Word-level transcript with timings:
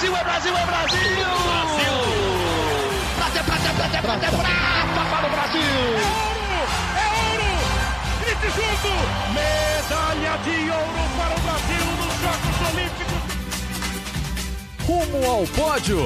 Brasil, 0.00 0.16
é 0.16 0.24
Brasil, 0.24 0.56
é 0.56 0.64
Brasil! 0.64 0.98
Brasil! 1.44 1.92
Prata, 3.16 3.38
é 3.38 3.42
prata, 3.42 3.68
é 3.68 3.72
prata, 3.74 3.96
é 3.96 4.00
prata, 4.00 4.26
é 4.26 4.30
prata 4.30 5.04
para 5.10 5.26
o 5.26 5.30
Brasil! 5.30 5.60
É 5.60 6.08
ouro! 6.24 6.60
É 6.96 7.06
ouro! 7.28 7.50
Grite 8.20 8.48
junto! 8.56 8.88
Medalha 9.34 10.34
de 10.38 10.56
ouro 10.70 11.04
para 11.18 11.34
o 11.36 11.40
Brasil 11.44 11.84
nos 11.98 12.14
Jogos 12.22 12.56
Olímpicos! 12.72 13.20
Rumo 14.86 15.20
ao 15.30 15.44
pódio! 15.48 16.00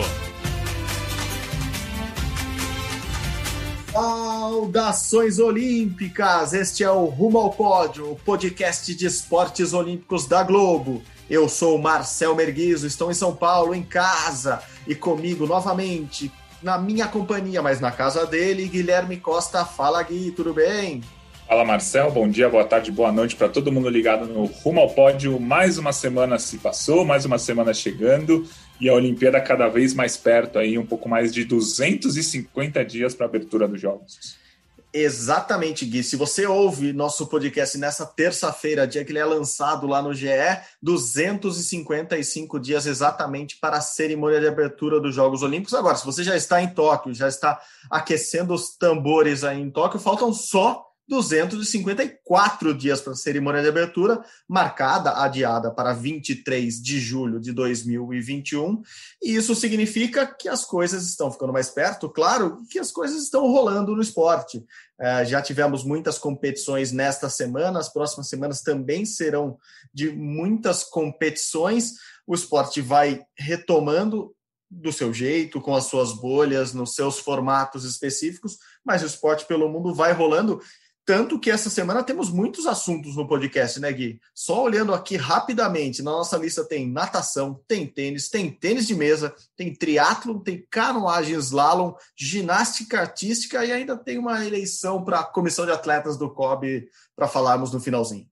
Saudações 3.92 5.38
Olímpicas! 5.38 6.52
Este 6.52 6.82
é 6.82 6.90
o 6.90 7.04
Rumo 7.04 7.38
ao 7.38 7.50
Pódio, 7.50 8.10
o 8.10 8.16
podcast 8.16 8.92
de 8.92 9.06
esportes 9.06 9.72
olímpicos 9.72 10.26
da 10.26 10.42
Globo. 10.42 11.00
Eu 11.28 11.48
sou 11.48 11.78
Marcel 11.78 12.34
Merguizo, 12.34 12.86
estou 12.86 13.10
em 13.10 13.14
São 13.14 13.34
Paulo, 13.34 13.74
em 13.74 13.82
casa, 13.82 14.62
e 14.86 14.94
comigo 14.94 15.46
novamente, 15.46 16.30
na 16.62 16.78
minha 16.78 17.06
companhia, 17.08 17.62
mas 17.62 17.80
na 17.80 17.90
casa 17.90 18.26
dele, 18.26 18.68
Guilherme 18.68 19.16
Costa. 19.16 19.64
Fala, 19.64 20.02
Gui, 20.02 20.32
tudo 20.32 20.52
bem? 20.52 21.02
Fala, 21.46 21.64
Marcel. 21.64 22.10
Bom 22.10 22.28
dia, 22.28 22.48
boa 22.48 22.64
tarde, 22.64 22.90
boa 22.90 23.12
noite 23.12 23.36
para 23.36 23.48
todo 23.48 23.70
mundo 23.70 23.88
ligado 23.88 24.26
no 24.26 24.46
Rumo 24.46 24.80
ao 24.80 24.90
Pódio. 24.90 25.38
Mais 25.38 25.76
uma 25.76 25.92
semana 25.92 26.38
se 26.38 26.58
passou, 26.58 27.04
mais 27.04 27.24
uma 27.24 27.38
semana 27.38 27.74
chegando 27.74 28.46
e 28.80 28.88
a 28.88 28.94
Olimpíada 28.94 29.40
cada 29.40 29.68
vez 29.68 29.94
mais 29.94 30.16
perto, 30.16 30.58
aí 30.58 30.78
um 30.78 30.86
pouco 30.86 31.08
mais 31.08 31.32
de 31.32 31.44
250 31.44 32.84
dias 32.84 33.14
para 33.14 33.26
a 33.26 33.28
abertura 33.28 33.68
dos 33.68 33.80
Jogos. 33.80 34.36
Exatamente, 34.96 35.84
Gui. 35.84 36.04
Se 36.04 36.14
você 36.14 36.46
ouve 36.46 36.92
nosso 36.92 37.26
podcast 37.26 37.76
nessa 37.76 38.06
terça-feira, 38.06 38.86
dia 38.86 39.04
que 39.04 39.10
ele 39.10 39.18
é 39.18 39.24
lançado 39.24 39.88
lá 39.88 40.00
no 40.00 40.14
GE, 40.14 40.28
255 40.80 42.60
dias 42.60 42.86
exatamente 42.86 43.56
para 43.56 43.78
a 43.78 43.80
cerimônia 43.80 44.38
de 44.38 44.46
abertura 44.46 45.00
dos 45.00 45.12
Jogos 45.12 45.42
Olímpicos. 45.42 45.74
Agora, 45.74 45.96
se 45.96 46.06
você 46.06 46.22
já 46.22 46.36
está 46.36 46.62
em 46.62 46.68
Tóquio, 46.68 47.12
já 47.12 47.26
está 47.26 47.60
aquecendo 47.90 48.54
os 48.54 48.76
tambores 48.76 49.42
aí 49.42 49.60
em 49.60 49.68
Tóquio, 49.68 49.98
faltam 49.98 50.32
só 50.32 50.86
254 51.08 52.74
dias 52.74 53.00
para 53.00 53.12
a 53.12 53.16
cerimônia 53.16 53.60
de 53.62 53.68
abertura, 53.68 54.24
marcada, 54.48 55.22
adiada 55.22 55.70
para 55.70 55.92
23 55.92 56.82
de 56.82 56.98
julho 56.98 57.38
de 57.38 57.52
2021. 57.52 58.82
E 59.22 59.34
isso 59.36 59.54
significa 59.54 60.26
que 60.26 60.48
as 60.48 60.64
coisas 60.64 61.06
estão 61.06 61.30
ficando 61.30 61.52
mais 61.52 61.68
perto, 61.68 62.08
claro, 62.08 62.62
que 62.70 62.78
as 62.78 62.90
coisas 62.90 63.22
estão 63.22 63.46
rolando 63.46 63.94
no 63.94 64.02
esporte. 64.02 64.64
É, 64.98 65.24
já 65.24 65.42
tivemos 65.42 65.84
muitas 65.84 66.18
competições 66.18 66.92
nesta 66.92 67.28
semana, 67.28 67.78
as 67.78 67.92
próximas 67.92 68.28
semanas 68.28 68.62
também 68.62 69.04
serão 69.04 69.58
de 69.92 70.10
muitas 70.10 70.84
competições. 70.84 71.92
O 72.26 72.34
esporte 72.34 72.80
vai 72.80 73.22
retomando 73.36 74.34
do 74.70 74.92
seu 74.92 75.12
jeito, 75.12 75.60
com 75.60 75.74
as 75.74 75.84
suas 75.84 76.12
bolhas, 76.12 76.72
nos 76.72 76.94
seus 76.94 77.18
formatos 77.18 77.84
específicos, 77.84 78.58
mas 78.84 79.02
o 79.02 79.06
esporte 79.06 79.44
pelo 79.46 79.68
mundo 79.68 79.94
vai 79.94 80.12
rolando 80.12 80.60
tanto 81.06 81.38
que 81.38 81.50
essa 81.50 81.68
semana 81.68 82.02
temos 82.02 82.30
muitos 82.30 82.66
assuntos 82.66 83.14
no 83.14 83.28
podcast, 83.28 83.78
né, 83.78 83.92
Gui? 83.92 84.18
Só 84.34 84.62
olhando 84.62 84.94
aqui 84.94 85.16
rapidamente, 85.16 86.02
na 86.02 86.12
nossa 86.12 86.36
lista 86.38 86.64
tem 86.64 86.90
natação, 86.90 87.60
tem 87.68 87.86
tênis, 87.86 88.30
tem 88.30 88.50
tênis 88.50 88.86
de 88.86 88.94
mesa, 88.94 89.34
tem 89.54 89.74
triatlo, 89.74 90.42
tem 90.42 90.66
canoagem 90.70 91.36
slalom, 91.36 91.94
ginástica 92.16 93.00
artística 93.00 93.64
e 93.64 93.72
ainda 93.72 93.96
tem 93.96 94.18
uma 94.18 94.44
eleição 94.46 95.04
para 95.04 95.20
a 95.20 95.24
comissão 95.24 95.66
de 95.66 95.72
atletas 95.72 96.16
do 96.16 96.32
COB 96.32 96.88
para 97.14 97.28
falarmos 97.28 97.72
no 97.72 97.80
finalzinho. 97.80 98.26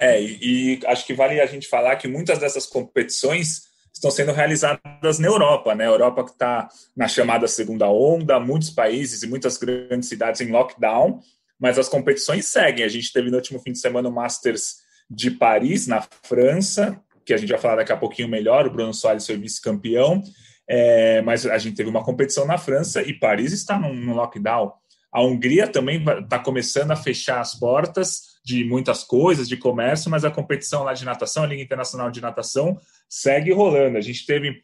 É, 0.00 0.22
e, 0.22 0.80
e 0.80 0.86
acho 0.86 1.04
que 1.04 1.12
vale 1.12 1.40
a 1.40 1.46
gente 1.46 1.68
falar 1.68 1.96
que 1.96 2.08
muitas 2.08 2.38
dessas 2.38 2.64
competições 2.64 3.68
estão 3.92 4.10
sendo 4.10 4.32
realizadas 4.32 5.18
na 5.18 5.26
Europa, 5.26 5.74
né? 5.74 5.84
A 5.84 5.90
Europa 5.90 6.24
que 6.24 6.30
está 6.30 6.68
na 6.96 7.08
chamada 7.08 7.48
segunda 7.48 7.88
onda, 7.88 8.38
muitos 8.38 8.70
países 8.70 9.22
e 9.22 9.26
muitas 9.26 9.56
grandes 9.56 10.08
cidades 10.08 10.40
em 10.40 10.50
lockdown, 10.50 11.20
mas 11.58 11.78
as 11.78 11.88
competições 11.88 12.46
seguem. 12.46 12.84
A 12.84 12.88
gente 12.88 13.12
teve 13.12 13.30
no 13.30 13.36
último 13.36 13.58
fim 13.58 13.72
de 13.72 13.78
semana 13.78 14.08
o 14.08 14.12
Masters 14.12 14.76
de 15.10 15.30
Paris, 15.30 15.86
na 15.86 16.00
França, 16.00 17.00
que 17.24 17.34
a 17.34 17.36
gente 17.36 17.50
vai 17.50 17.58
falar 17.58 17.76
daqui 17.76 17.92
a 17.92 17.96
pouquinho 17.96 18.28
melhor. 18.28 18.66
O 18.66 18.70
Bruno 18.70 18.94
Soares 18.94 19.26
foi 19.26 19.36
vice-campeão, 19.36 20.22
é, 20.68 21.20
mas 21.22 21.46
a 21.46 21.58
gente 21.58 21.76
teve 21.76 21.88
uma 21.88 22.04
competição 22.04 22.46
na 22.46 22.58
França 22.58 23.02
e 23.02 23.12
Paris 23.12 23.52
está 23.52 23.78
no, 23.78 23.92
no 23.94 24.14
lockdown. 24.14 24.72
A 25.12 25.22
Hungria 25.22 25.66
também 25.66 26.04
está 26.20 26.38
começando 26.38 26.90
a 26.90 26.96
fechar 26.96 27.40
as 27.40 27.54
portas 27.54 28.38
de 28.44 28.64
muitas 28.64 29.02
coisas, 29.02 29.48
de 29.48 29.56
comércio, 29.56 30.10
mas 30.10 30.24
a 30.24 30.30
competição 30.30 30.84
lá 30.84 30.92
de 30.92 31.04
natação, 31.04 31.42
a 31.42 31.46
Liga 31.46 31.62
Internacional 31.62 32.10
de 32.10 32.20
Natação, 32.20 32.78
segue 33.08 33.52
rolando. 33.52 33.98
A 33.98 34.00
gente 34.00 34.24
teve 34.24 34.62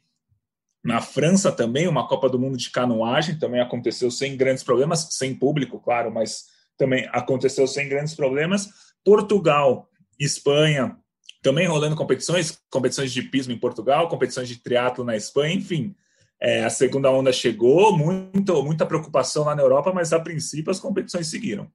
na 0.83 1.01
França 1.01 1.51
também 1.51 1.89
uma 1.89 2.07
Copa 2.07 2.29
do 2.29 2.39
Mundo 2.39 2.59
de 2.59 2.71
canoagem, 2.71 3.39
também 3.39 3.61
aconteceu 3.61 4.11
sem 4.11 4.37
grandes 4.37 4.63
problemas, 4.63 5.09
sem 5.13 5.35
público, 5.35 5.81
claro, 5.81 6.13
mas 6.13 6.54
também 6.77 7.09
aconteceu 7.13 7.67
sem 7.67 7.89
grandes 7.89 8.15
problemas. 8.15 8.69
Portugal, 9.05 9.89
Espanha, 10.19 10.97
também 11.43 11.67
rolando 11.67 11.95
competições, 11.95 12.59
competições 12.71 13.13
de 13.13 13.23
pismo 13.23 13.53
em 13.53 13.59
Portugal, 13.59 14.09
competições 14.09 14.49
de 14.49 14.57
triatlo 14.57 15.05
na 15.05 15.17
Espanha, 15.17 15.55
enfim. 15.55 15.95
É, 16.41 16.65
a 16.65 16.71
segunda 16.71 17.11
onda 17.11 17.33
chegou, 17.33 17.97
muito, 17.97 18.63
muita 18.63 18.87
preocupação 18.87 19.45
lá 19.45 19.55
na 19.55 19.63
Europa, 19.63 19.93
mas 19.93 20.13
a 20.13 20.21
princípio 20.21 20.71
as 20.71 20.81
competições 20.81 21.27
seguiram. 21.27 21.71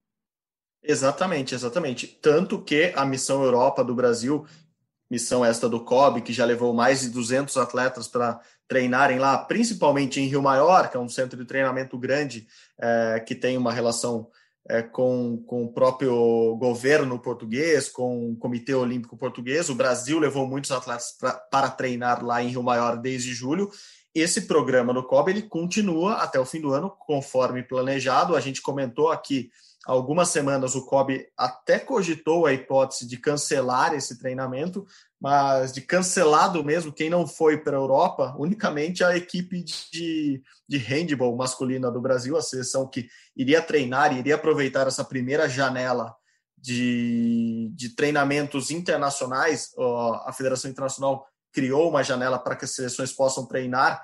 Exatamente, 0.84 1.54
exatamente. 1.54 2.08
Tanto 2.08 2.62
que 2.62 2.94
a 2.96 3.06
missão 3.06 3.44
Europa 3.44 3.84
do 3.84 3.94
Brasil, 3.94 4.46
missão 5.10 5.44
esta 5.46 5.70
do 5.70 5.84
COB, 5.84 6.22
que 6.22 6.34
já 6.34 6.46
levou 6.46 6.74
mais 6.74 7.02
de 7.02 7.10
200 7.10 7.56
atletas 7.58 8.08
para 8.08 8.40
treinarem 8.68 9.20
lá, 9.20 9.38
principalmente 9.38 10.20
em 10.20 10.28
Rio 10.28 10.42
Maior, 10.42 10.90
que 10.90 10.98
é 10.98 11.00
um 11.00 11.10
centro 11.10 11.38
de 11.38 11.46
treinamento 11.46 11.98
grande, 11.98 12.48
é, 12.80 13.20
que 13.20 13.36
tem 13.36 13.58
uma 13.58 13.74
relação 13.74 14.30
é, 14.68 14.82
com, 14.82 15.44
com 15.46 15.66
o 15.66 15.74
próprio 15.74 16.56
governo 16.58 17.20
português, 17.20 17.90
com 17.90 18.32
o 18.32 18.36
Comitê 18.36 18.74
Olímpico 18.74 19.18
Português. 19.18 19.70
O 19.70 19.76
Brasil 19.76 20.20
levou 20.20 20.48
muitos 20.48 20.72
atletas 20.72 21.16
pra, 21.20 21.34
para 21.34 21.70
treinar 21.70 22.24
lá 22.24 22.44
em 22.44 22.50
Rio 22.50 22.64
Maior 22.64 22.98
desde 22.98 23.34
julho. 23.34 23.70
Esse 24.14 24.42
programa 24.42 24.94
do 24.94 25.04
COB 25.04 25.32
ele 25.32 25.42
continua 25.44 26.16
até 26.16 26.40
o 26.40 26.46
fim 26.46 26.60
do 26.60 26.74
ano, 26.74 26.90
conforme 26.90 27.64
planejado. 27.64 28.36
A 28.36 28.40
gente 28.40 28.62
comentou 28.62 29.10
aqui 29.12 29.50
algumas 29.86 30.30
semanas 30.30 30.76
o 30.76 30.86
COB 30.86 31.28
até 31.38 31.80
cogitou 31.80 32.46
a 32.46 32.54
hipótese 32.54 33.08
de 33.08 33.18
cancelar 33.18 33.94
esse 33.94 34.20
treinamento, 34.20 34.86
mas 35.20 35.74
de 35.74 35.82
cancelado 35.82 36.64
mesmo, 36.64 36.94
quem 36.94 37.10
não 37.10 37.28
foi 37.28 37.58
para 37.58 37.76
a 37.76 37.80
Europa, 37.80 38.34
unicamente 38.38 39.04
a 39.04 39.18
equipe 39.18 39.64
de, 39.92 40.42
de 40.68 40.78
handball 40.78 41.36
masculina 41.36 41.92
do 41.92 42.00
Brasil, 42.00 42.38
a 42.38 42.42
seleção 42.42 42.88
que 42.88 43.10
iria 43.36 43.62
treinar 43.62 44.14
e 44.14 44.20
iria 44.20 44.36
aproveitar 44.36 44.88
essa 44.88 45.04
primeira 45.04 45.50
janela 45.50 46.16
de, 46.58 47.70
de 47.76 47.96
treinamentos 47.96 48.72
internacionais. 48.72 49.72
A 50.26 50.32
Federação 50.32 50.72
Internacional 50.72 51.26
criou 51.52 51.90
uma 51.90 52.04
janela 52.04 52.40
para 52.40 52.56
que 52.56 52.66
as 52.66 52.72
seleções 52.72 53.12
possam 53.12 53.46
treinar 53.46 54.02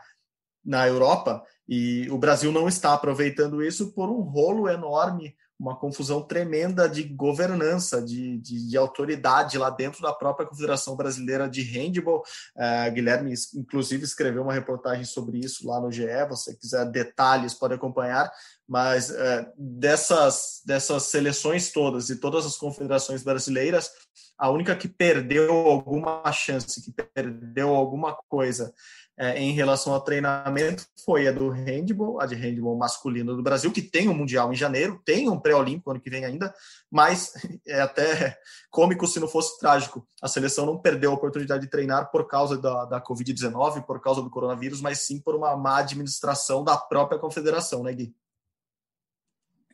na 0.66 0.88
Europa 0.88 1.44
e 1.68 2.10
o 2.10 2.18
Brasil 2.18 2.52
não 2.52 2.68
está 2.68 2.94
aproveitando 2.94 3.64
isso 3.64 3.94
por 3.94 4.10
um 4.10 4.22
rolo 4.22 4.68
enorme 4.68 5.36
uma 5.60 5.76
confusão 5.76 6.22
tremenda 6.22 6.88
de 6.88 7.04
governança, 7.04 8.02
de, 8.02 8.38
de, 8.40 8.68
de, 8.68 8.78
autoridade 8.78 9.58
lá 9.58 9.70
dentro 9.70 10.02
da 10.02 10.14
própria 10.14 10.46
Confederação 10.46 10.96
Brasileira 10.96 11.50
de 11.50 11.62
Handball. 11.62 12.24
Uh, 12.56 12.92
Guilherme, 12.92 13.34
inclusive, 13.56 14.04
escreveu 14.04 14.44
uma 14.44 14.54
reportagem 14.54 15.06
sobre 15.06 15.40
isso 15.40 15.66
lá 15.68 15.80
no 15.80 15.92
GE. 15.92 16.06
Se 16.36 16.58
quiser 16.58 16.86
detalhes, 16.92 17.54
pode 17.54 17.74
acompanhar. 17.74 18.30
Mas 18.68 19.10
uh, 19.10 19.46
dessas, 19.58 20.62
dessas 20.66 21.04
seleções 21.04 21.72
todas 21.72 22.10
e 22.10 22.18
todas 22.18 22.46
as 22.46 22.58
confederações 22.58 23.24
brasileiras, 23.24 23.90
a 24.38 24.50
única 24.50 24.76
que 24.76 24.90
perdeu 24.90 25.54
alguma 25.54 26.30
chance, 26.34 26.82
que 26.82 26.92
perdeu 27.14 27.74
alguma 27.74 28.18
coisa 28.28 28.74
é, 29.18 29.40
em 29.42 29.54
relação 29.54 29.94
ao 29.94 30.02
treinamento 30.02 30.86
foi 31.06 31.28
a 31.28 31.32
do 31.32 31.50
handball, 31.50 32.20
a 32.20 32.26
de 32.26 32.36
handball 32.36 32.78
masculino 32.78 33.36
do 33.36 33.42
Brasil, 33.42 33.72
que 33.72 33.82
tem 33.82 34.10
um 34.10 34.14
Mundial 34.14 34.52
em 34.52 34.56
janeiro, 34.56 35.02
tem 35.06 35.30
um 35.30 35.40
pré-olímpico 35.40 35.92
ano 35.92 36.02
que 36.02 36.10
vem 36.10 36.26
ainda, 36.26 36.54
mas 36.92 37.32
é 37.66 37.80
até 37.80 38.38
cômico 38.70 39.08
se 39.08 39.20
não 39.20 39.28
fosse 39.28 39.58
trágico. 39.60 40.06
A 40.22 40.28
seleção 40.28 40.66
não 40.66 40.78
perdeu 40.78 41.12
a 41.12 41.16
oportunidade 41.16 41.64
de 41.64 41.70
treinar 41.70 42.12
por 42.12 42.28
causa 42.28 42.58
da, 42.58 42.86
da 42.86 43.02
Covid-19, 43.02 43.86
por 43.86 44.02
causa 44.02 44.22
do 44.22 44.30
coronavírus, 44.30 44.82
mas 44.82 45.00
sim 45.00 45.20
por 45.20 45.36
uma 45.36 45.56
má 45.56 45.78
administração 45.78 46.64
da 46.64 46.76
própria 46.76 47.20
confederação, 47.20 47.84
né, 47.84 47.94
Gui? 47.94 48.14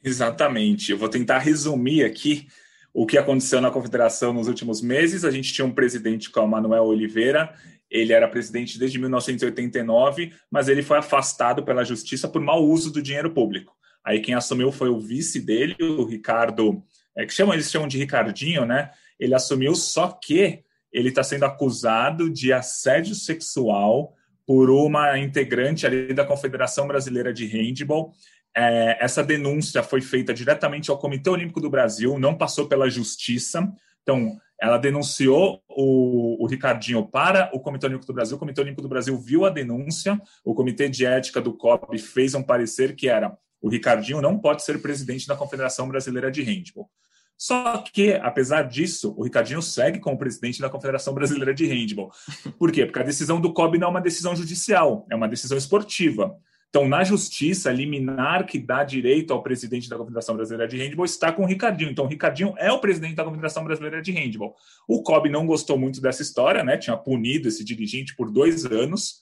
Exatamente. 0.03 0.91
Eu 0.91 0.97
vou 0.97 1.09
tentar 1.09 1.39
resumir 1.39 2.03
aqui 2.03 2.47
o 2.93 3.05
que 3.05 3.17
aconteceu 3.17 3.61
na 3.61 3.71
confederação 3.71 4.33
nos 4.33 4.47
últimos 4.47 4.81
meses. 4.81 5.23
A 5.23 5.31
gente 5.31 5.53
tinha 5.53 5.65
um 5.65 5.73
presidente 5.73 6.31
que 6.31 6.38
é 6.38 6.41
o 6.41 6.47
Manuel 6.47 6.85
Oliveira, 6.85 7.55
ele 7.91 8.13
era 8.13 8.27
presidente 8.27 8.79
desde 8.79 8.97
1989, 8.97 10.31
mas 10.49 10.69
ele 10.69 10.81
foi 10.81 10.97
afastado 10.97 11.61
pela 11.63 11.83
justiça 11.83 12.27
por 12.29 12.41
mau 12.41 12.63
uso 12.63 12.89
do 12.91 13.01
dinheiro 13.01 13.31
público. 13.31 13.75
Aí 14.03 14.21
quem 14.21 14.33
assumiu 14.33 14.71
foi 14.71 14.89
o 14.89 14.99
vice 14.99 15.41
dele, 15.41 15.75
o 15.79 16.05
Ricardo, 16.05 16.81
é, 17.15 17.25
que 17.25 17.33
chamam, 17.33 17.53
eles 17.53 17.69
chamam 17.69 17.88
de 17.88 17.97
Ricardinho, 17.97 18.65
né? 18.65 18.91
Ele 19.19 19.35
assumiu, 19.35 19.75
só 19.75 20.07
que 20.07 20.63
ele 20.91 21.09
está 21.09 21.21
sendo 21.23 21.45
acusado 21.45 22.29
de 22.29 22.53
assédio 22.53 23.13
sexual 23.13 24.15
por 24.47 24.69
uma 24.69 25.17
integrante 25.19 25.85
ali 25.85 26.13
da 26.13 26.25
Confederação 26.25 26.88
Brasileira 26.88 27.33
de 27.33 27.45
Handball. 27.45 28.13
É, 28.55 28.97
essa 28.99 29.23
denúncia 29.23 29.83
foi 29.83 30.01
feita 30.01 30.33
diretamente 30.33 30.89
ao 30.89 30.97
Comitê 30.97 31.29
Olímpico 31.29 31.61
do 31.61 31.69
Brasil, 31.69 32.17
não 32.17 32.38
passou 32.38 32.67
pela 32.67 32.89
Justiça. 32.89 33.71
Então, 34.01 34.38
ela 34.62 34.78
denunciou 34.78 35.63
o, 35.68 36.44
o, 36.44 36.48
Ricardinho 36.48 37.04
para 37.04 37.50
o 37.52 37.60
Comitê 37.60 37.88
Olímpico 37.88 38.06
do 38.06 38.13
Brasil. 38.13 38.36
O 38.38 38.40
Comitê 38.40 38.62
Olímpico 38.62 38.84
do 38.84 38.88
Brasil 38.88 39.18
viu 39.18 39.44
a 39.44 39.50
denúncia. 39.50 40.22
O 40.46 40.54
Comitê 40.54 40.88
de 40.88 41.04
Ética 41.04 41.42
do 41.42 41.58
COB 41.58 41.98
fez 41.98 42.36
um 42.36 42.44
parecer 42.44 42.96
que 42.96 43.10
era 43.10 43.36
o 43.60 43.69
Ricardinho 43.69 44.22
não 44.22 44.38
pode 44.38 44.63
ser 44.63 44.81
presidente 44.81 45.28
da 45.28 45.36
Confederação 45.36 45.88
Brasileira 45.88 46.31
de 46.31 46.42
Handball. 46.42 46.90
Só 47.38 47.80
que, 47.80 48.13
apesar 48.13 48.63
disso, 48.63 49.16
o 49.18 49.24
Ricardinho 49.24 49.62
segue 49.63 50.00
como 50.00 50.18
presidente 50.18 50.62
da 50.62 50.69
Confederação 50.69 51.13
Brasileira 51.13 51.54
de 51.54 51.66
Handball. 51.66 52.12
Por 52.58 52.72
quê? 52.72 52.86
Porque 52.86 53.00
a 53.00 53.04
decisão 53.04 53.42
do 53.42 53.54
COB 53.54 53.80
não 53.80 53.88
é 53.88 53.90
uma 53.90 54.02
decisão 54.02 54.36
judicial, 54.36 55.08
é 55.10 55.16
uma 55.16 55.28
decisão 55.28 55.58
esportiva. 55.58 56.36
Então, 56.71 56.88
na 56.88 57.03
justiça, 57.03 57.69
liminar 57.69 58.45
que 58.45 58.57
dá 58.57 58.81
direito 58.81 59.33
ao 59.33 59.44
presidente 59.44 59.89
da 59.89 59.97
Confederação 59.97 60.38
Brasileira 60.38 60.65
de 60.65 60.77
Handball 60.77 61.03
está 61.03 61.29
com 61.29 61.44
o 61.44 61.45
Ricardinho. 61.45 61.91
Então, 61.91 62.06
o 62.06 62.07
Ricardinho 62.07 62.53
é 62.57 62.71
o 62.71 62.79
presidente 62.79 63.13
da 63.13 63.25
Confederação 63.25 63.65
Brasileira 63.65 64.01
de 64.01 64.13
Handball. 64.13 64.56
O 64.88 65.03
COB 65.03 65.29
não 65.29 65.45
gostou 65.45 65.77
muito 65.77 66.00
dessa 66.00 66.21
história, 66.21 66.63
né? 66.63 66.77
Tinha 66.77 66.95
punido 66.95 67.50
esse 67.50 67.65
dirigente 67.65 68.15
por 68.15 68.31
dois 68.31 68.65
anos. 68.65 69.19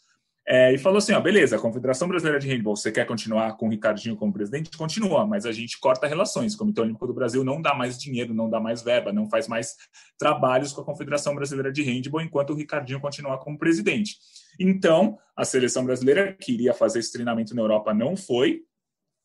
É, 0.48 0.72
e 0.74 0.78
falou 0.78 1.00
assim: 1.00 1.14
ó, 1.14 1.20
beleza, 1.20 1.56
a 1.56 1.60
Confederação 1.60 2.08
Brasileira 2.08 2.40
de 2.40 2.48
Handball, 2.48 2.76
você 2.76 2.92
quer 2.92 3.06
continuar 3.08 3.58
com 3.58 3.66
o 3.66 3.70
Ricardinho 3.72 4.16
como 4.16 4.32
presidente? 4.32 4.78
Continua, 4.78 5.26
mas 5.26 5.44
a 5.48 5.52
gente 5.52 5.80
corta 5.80 6.06
relações. 6.06 6.54
O 6.54 6.58
Comitê 6.60 6.82
Olímpico 6.82 7.08
do 7.08 7.16
Brasil 7.16 7.44
não 7.44 7.60
dá 7.60 7.74
mais 7.74 7.98
dinheiro, 7.98 8.32
não 8.32 8.48
dá 8.48 8.60
mais 8.60 8.84
verba, 8.84 9.12
não 9.12 9.28
faz 9.28 9.48
mais 9.48 9.76
trabalhos 10.20 10.72
com 10.72 10.82
a 10.82 10.86
Confederação 10.86 11.34
Brasileira 11.34 11.72
de 11.72 11.82
Handball 11.82 12.22
enquanto 12.22 12.52
o 12.52 12.56
Ricardinho 12.56 13.00
continuar 13.00 13.40
como 13.40 13.58
presidente. 13.58 14.18
Então, 14.60 15.18
a 15.36 15.44
seleção 15.44 15.86
brasileira 15.86 16.34
que 16.34 16.54
iria 16.54 16.74
fazer 16.74 17.00
esse 17.00 17.12
treinamento 17.12 17.56
na 17.56 17.62
Europa 17.62 17.94
não 17.94 18.16
foi, 18.16 18.64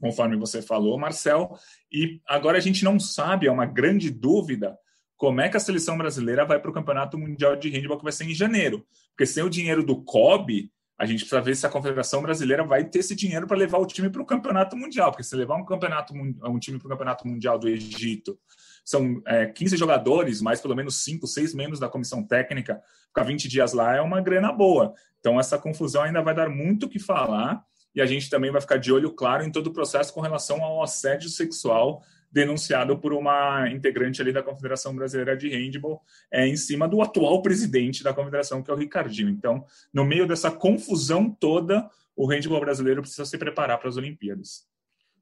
conforme 0.00 0.36
você 0.36 0.60
falou, 0.60 0.98
Marcel, 0.98 1.56
e 1.90 2.20
agora 2.26 2.58
a 2.58 2.60
gente 2.60 2.84
não 2.84 2.98
sabe, 2.98 3.46
é 3.46 3.52
uma 3.52 3.66
grande 3.66 4.10
dúvida 4.10 4.76
como 5.16 5.40
é 5.40 5.48
que 5.48 5.56
a 5.56 5.60
seleção 5.60 5.96
brasileira 5.96 6.44
vai 6.44 6.60
para 6.60 6.70
o 6.70 6.74
Campeonato 6.74 7.16
Mundial 7.16 7.56
de 7.56 7.70
Handball 7.70 7.98
que 7.98 8.04
vai 8.04 8.12
ser 8.12 8.24
em 8.24 8.34
janeiro. 8.34 8.84
Porque 9.10 9.26
sem 9.26 9.42
o 9.42 9.48
dinheiro 9.48 9.84
do 9.84 10.02
COB, 10.02 10.70
a 10.98 11.06
gente 11.06 11.20
precisa 11.20 11.40
ver 11.40 11.56
se 11.56 11.66
a 11.66 11.70
Confederação 11.70 12.22
Brasileira 12.22 12.64
vai 12.64 12.84
ter 12.84 13.00
esse 13.00 13.16
dinheiro 13.16 13.46
para 13.46 13.56
levar 13.56 13.78
o 13.78 13.86
time 13.86 14.08
para 14.08 14.22
o 14.22 14.26
Campeonato 14.26 14.76
Mundial, 14.76 15.10
porque 15.10 15.24
se 15.24 15.34
levar 15.34 15.56
um, 15.56 15.64
campeonato, 15.64 16.14
um 16.14 16.58
time 16.58 16.78
para 16.78 16.86
o 16.86 16.90
Campeonato 16.90 17.26
Mundial 17.26 17.58
do 17.58 17.68
Egito, 17.68 18.38
são 18.84 19.20
é, 19.26 19.46
15 19.46 19.76
jogadores, 19.76 20.40
mais 20.40 20.60
pelo 20.60 20.76
menos 20.76 21.02
5, 21.02 21.26
6 21.26 21.54
membros 21.54 21.80
da 21.80 21.88
comissão 21.88 22.22
técnica, 22.22 22.80
ficar 23.08 23.24
20 23.24 23.48
dias 23.48 23.72
lá 23.72 23.96
é 23.96 24.00
uma 24.00 24.20
grana 24.20 24.52
boa. 24.52 24.94
Então, 25.24 25.40
essa 25.40 25.56
confusão 25.56 26.02
ainda 26.02 26.20
vai 26.20 26.34
dar 26.34 26.50
muito 26.50 26.84
o 26.84 26.88
que 26.88 26.98
falar, 26.98 27.64
e 27.94 28.02
a 28.02 28.04
gente 28.04 28.28
também 28.28 28.50
vai 28.50 28.60
ficar 28.60 28.76
de 28.76 28.92
olho 28.92 29.10
claro 29.10 29.42
em 29.42 29.50
todo 29.50 29.68
o 29.68 29.72
processo 29.72 30.12
com 30.12 30.20
relação 30.20 30.62
ao 30.62 30.82
assédio 30.82 31.30
sexual 31.30 32.02
denunciado 32.30 32.98
por 32.98 33.14
uma 33.14 33.70
integrante 33.70 34.20
ali 34.20 34.34
da 34.34 34.42
Confederação 34.42 34.94
Brasileira 34.94 35.34
de 35.34 35.48
Handball, 35.48 36.02
é, 36.30 36.46
em 36.46 36.56
cima 36.56 36.86
do 36.86 37.00
atual 37.00 37.40
presidente 37.40 38.04
da 38.04 38.12
confederação, 38.12 38.62
que 38.62 38.70
é 38.70 38.74
o 38.74 38.76
Ricardinho. 38.76 39.30
Então, 39.30 39.64
no 39.90 40.04
meio 40.04 40.26
dessa 40.26 40.50
confusão 40.50 41.30
toda, 41.30 41.88
o 42.14 42.26
handball 42.26 42.60
brasileiro 42.60 43.00
precisa 43.00 43.24
se 43.24 43.38
preparar 43.38 43.78
para 43.78 43.88
as 43.88 43.96
Olimpíadas. 43.96 44.66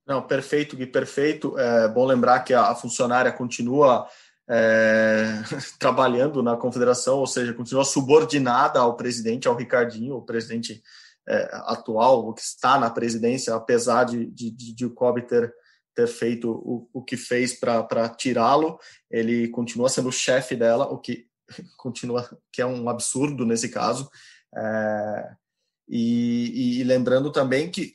Não, 0.04 0.20
perfeito, 0.20 0.76
Gui, 0.76 0.86
perfeito. 0.86 1.56
É 1.56 1.86
bom 1.86 2.04
lembrar 2.04 2.40
que 2.40 2.52
a 2.52 2.74
funcionária 2.74 3.30
continua 3.30 4.08
é, 4.48 5.42
trabalhando 5.78 6.42
na 6.42 6.56
confederação, 6.56 7.18
ou 7.18 7.26
seja, 7.26 7.54
continua 7.54 7.84
subordinada 7.84 8.80
ao 8.80 8.96
presidente, 8.96 9.48
ao 9.48 9.56
Ricardinho, 9.56 10.16
o 10.16 10.22
presidente 10.22 10.82
é, 11.28 11.50
atual, 11.66 12.28
o 12.28 12.34
que 12.34 12.42
está 12.42 12.78
na 12.78 12.90
presidência, 12.90 13.54
apesar 13.54 14.04
de, 14.04 14.26
de, 14.26 14.50
de, 14.50 14.74
de 14.74 14.86
o 14.86 14.90
COB 14.90 15.22
ter 15.22 15.54
ter 15.94 16.06
feito 16.06 16.50
o, 16.50 16.88
o 16.92 17.02
que 17.02 17.16
fez 17.16 17.52
para 17.58 18.08
tirá-lo, 18.08 18.78
ele 19.10 19.48
continua 19.48 19.88
sendo 19.88 20.08
o 20.08 20.12
chefe 20.12 20.56
dela, 20.56 20.86
o 20.86 20.98
que 20.98 21.26
continua 21.76 22.28
que 22.50 22.62
é 22.62 22.66
um 22.66 22.88
absurdo 22.88 23.44
nesse 23.44 23.68
caso. 23.68 24.10
É, 24.54 25.32
e, 25.88 26.80
e, 26.80 26.84
lembrando 26.84 27.30
também 27.30 27.70
que 27.70 27.94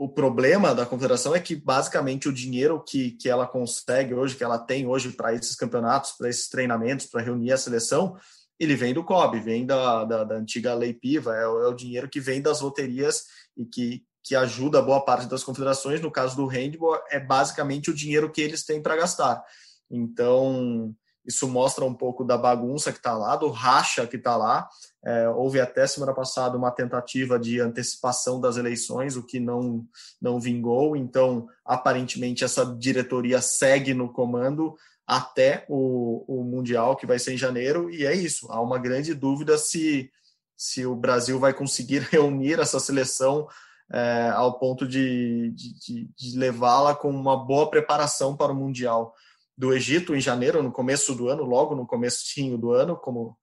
o 0.00 0.08
problema 0.08 0.74
da 0.74 0.86
confederação 0.86 1.34
é 1.34 1.40
que 1.40 1.54
basicamente 1.54 2.26
o 2.26 2.32
dinheiro 2.32 2.82
que, 2.82 3.10
que 3.10 3.28
ela 3.28 3.46
consegue 3.46 4.14
hoje, 4.14 4.34
que 4.34 4.42
ela 4.42 4.58
tem 4.58 4.86
hoje 4.86 5.10
para 5.10 5.34
esses 5.34 5.54
campeonatos, 5.54 6.12
para 6.12 6.30
esses 6.30 6.48
treinamentos, 6.48 7.04
para 7.04 7.20
reunir 7.20 7.52
a 7.52 7.58
seleção, 7.58 8.16
ele 8.58 8.74
vem 8.74 8.94
do 8.94 9.04
COB, 9.04 9.38
vem 9.40 9.66
da, 9.66 10.06
da, 10.06 10.24
da 10.24 10.36
antiga 10.36 10.72
Lei 10.72 10.94
Piva, 10.94 11.36
é, 11.36 11.42
é 11.42 11.46
o 11.46 11.74
dinheiro 11.74 12.08
que 12.08 12.18
vem 12.18 12.40
das 12.40 12.62
loterias 12.62 13.26
e 13.54 13.66
que, 13.66 14.02
que 14.24 14.34
ajuda 14.34 14.80
boa 14.80 15.04
parte 15.04 15.28
das 15.28 15.44
confederações, 15.44 16.00
no 16.00 16.10
caso 16.10 16.34
do 16.34 16.46
handball, 16.46 16.98
é 17.10 17.20
basicamente 17.20 17.90
o 17.90 17.94
dinheiro 17.94 18.32
que 18.32 18.40
eles 18.40 18.64
têm 18.64 18.80
para 18.80 18.96
gastar. 18.96 19.44
Então, 19.90 20.94
isso 21.24 21.48
mostra 21.48 21.84
um 21.84 21.94
pouco 21.94 22.24
da 22.24 22.36
bagunça 22.36 22.92
que 22.92 22.98
está 22.98 23.16
lá, 23.16 23.36
do 23.36 23.50
racha 23.50 24.06
que 24.06 24.16
está 24.16 24.36
lá. 24.36 24.68
É, 25.04 25.28
houve 25.28 25.60
até 25.60 25.86
semana 25.86 26.14
passada 26.14 26.56
uma 26.56 26.70
tentativa 26.70 27.38
de 27.38 27.60
antecipação 27.60 28.40
das 28.40 28.56
eleições, 28.56 29.16
o 29.16 29.24
que 29.24 29.38
não, 29.38 29.84
não 30.20 30.40
vingou. 30.40 30.96
Então, 30.96 31.46
aparentemente, 31.64 32.44
essa 32.44 32.64
diretoria 32.64 33.40
segue 33.40 33.94
no 33.94 34.12
comando 34.12 34.74
até 35.06 35.64
o, 35.68 36.24
o 36.26 36.44
Mundial, 36.44 36.96
que 36.96 37.06
vai 37.06 37.18
ser 37.18 37.34
em 37.34 37.38
janeiro, 37.38 37.90
e 37.90 38.06
é 38.06 38.14
isso. 38.14 38.46
Há 38.50 38.60
uma 38.60 38.78
grande 38.78 39.12
dúvida 39.12 39.58
se, 39.58 40.10
se 40.56 40.86
o 40.86 40.94
Brasil 40.94 41.38
vai 41.38 41.52
conseguir 41.52 42.02
reunir 42.10 42.60
essa 42.60 42.80
seleção 42.80 43.46
é, 43.92 44.30
ao 44.34 44.58
ponto 44.58 44.86
de, 44.86 45.50
de, 45.50 46.08
de 46.16 46.38
levá-la 46.38 46.94
com 46.94 47.10
uma 47.10 47.36
boa 47.36 47.68
preparação 47.68 48.36
para 48.36 48.52
o 48.52 48.54
Mundial 48.54 49.14
do 49.60 49.74
Egito 49.74 50.14
em 50.14 50.20
janeiro, 50.20 50.62
no 50.62 50.72
começo 50.72 51.14
do 51.14 51.28
ano, 51.28 51.42
logo 51.42 51.74
no 51.74 51.86
comecinho 51.86 52.56
do 52.56 52.72
ano, 52.72 52.96
como, 52.96 53.36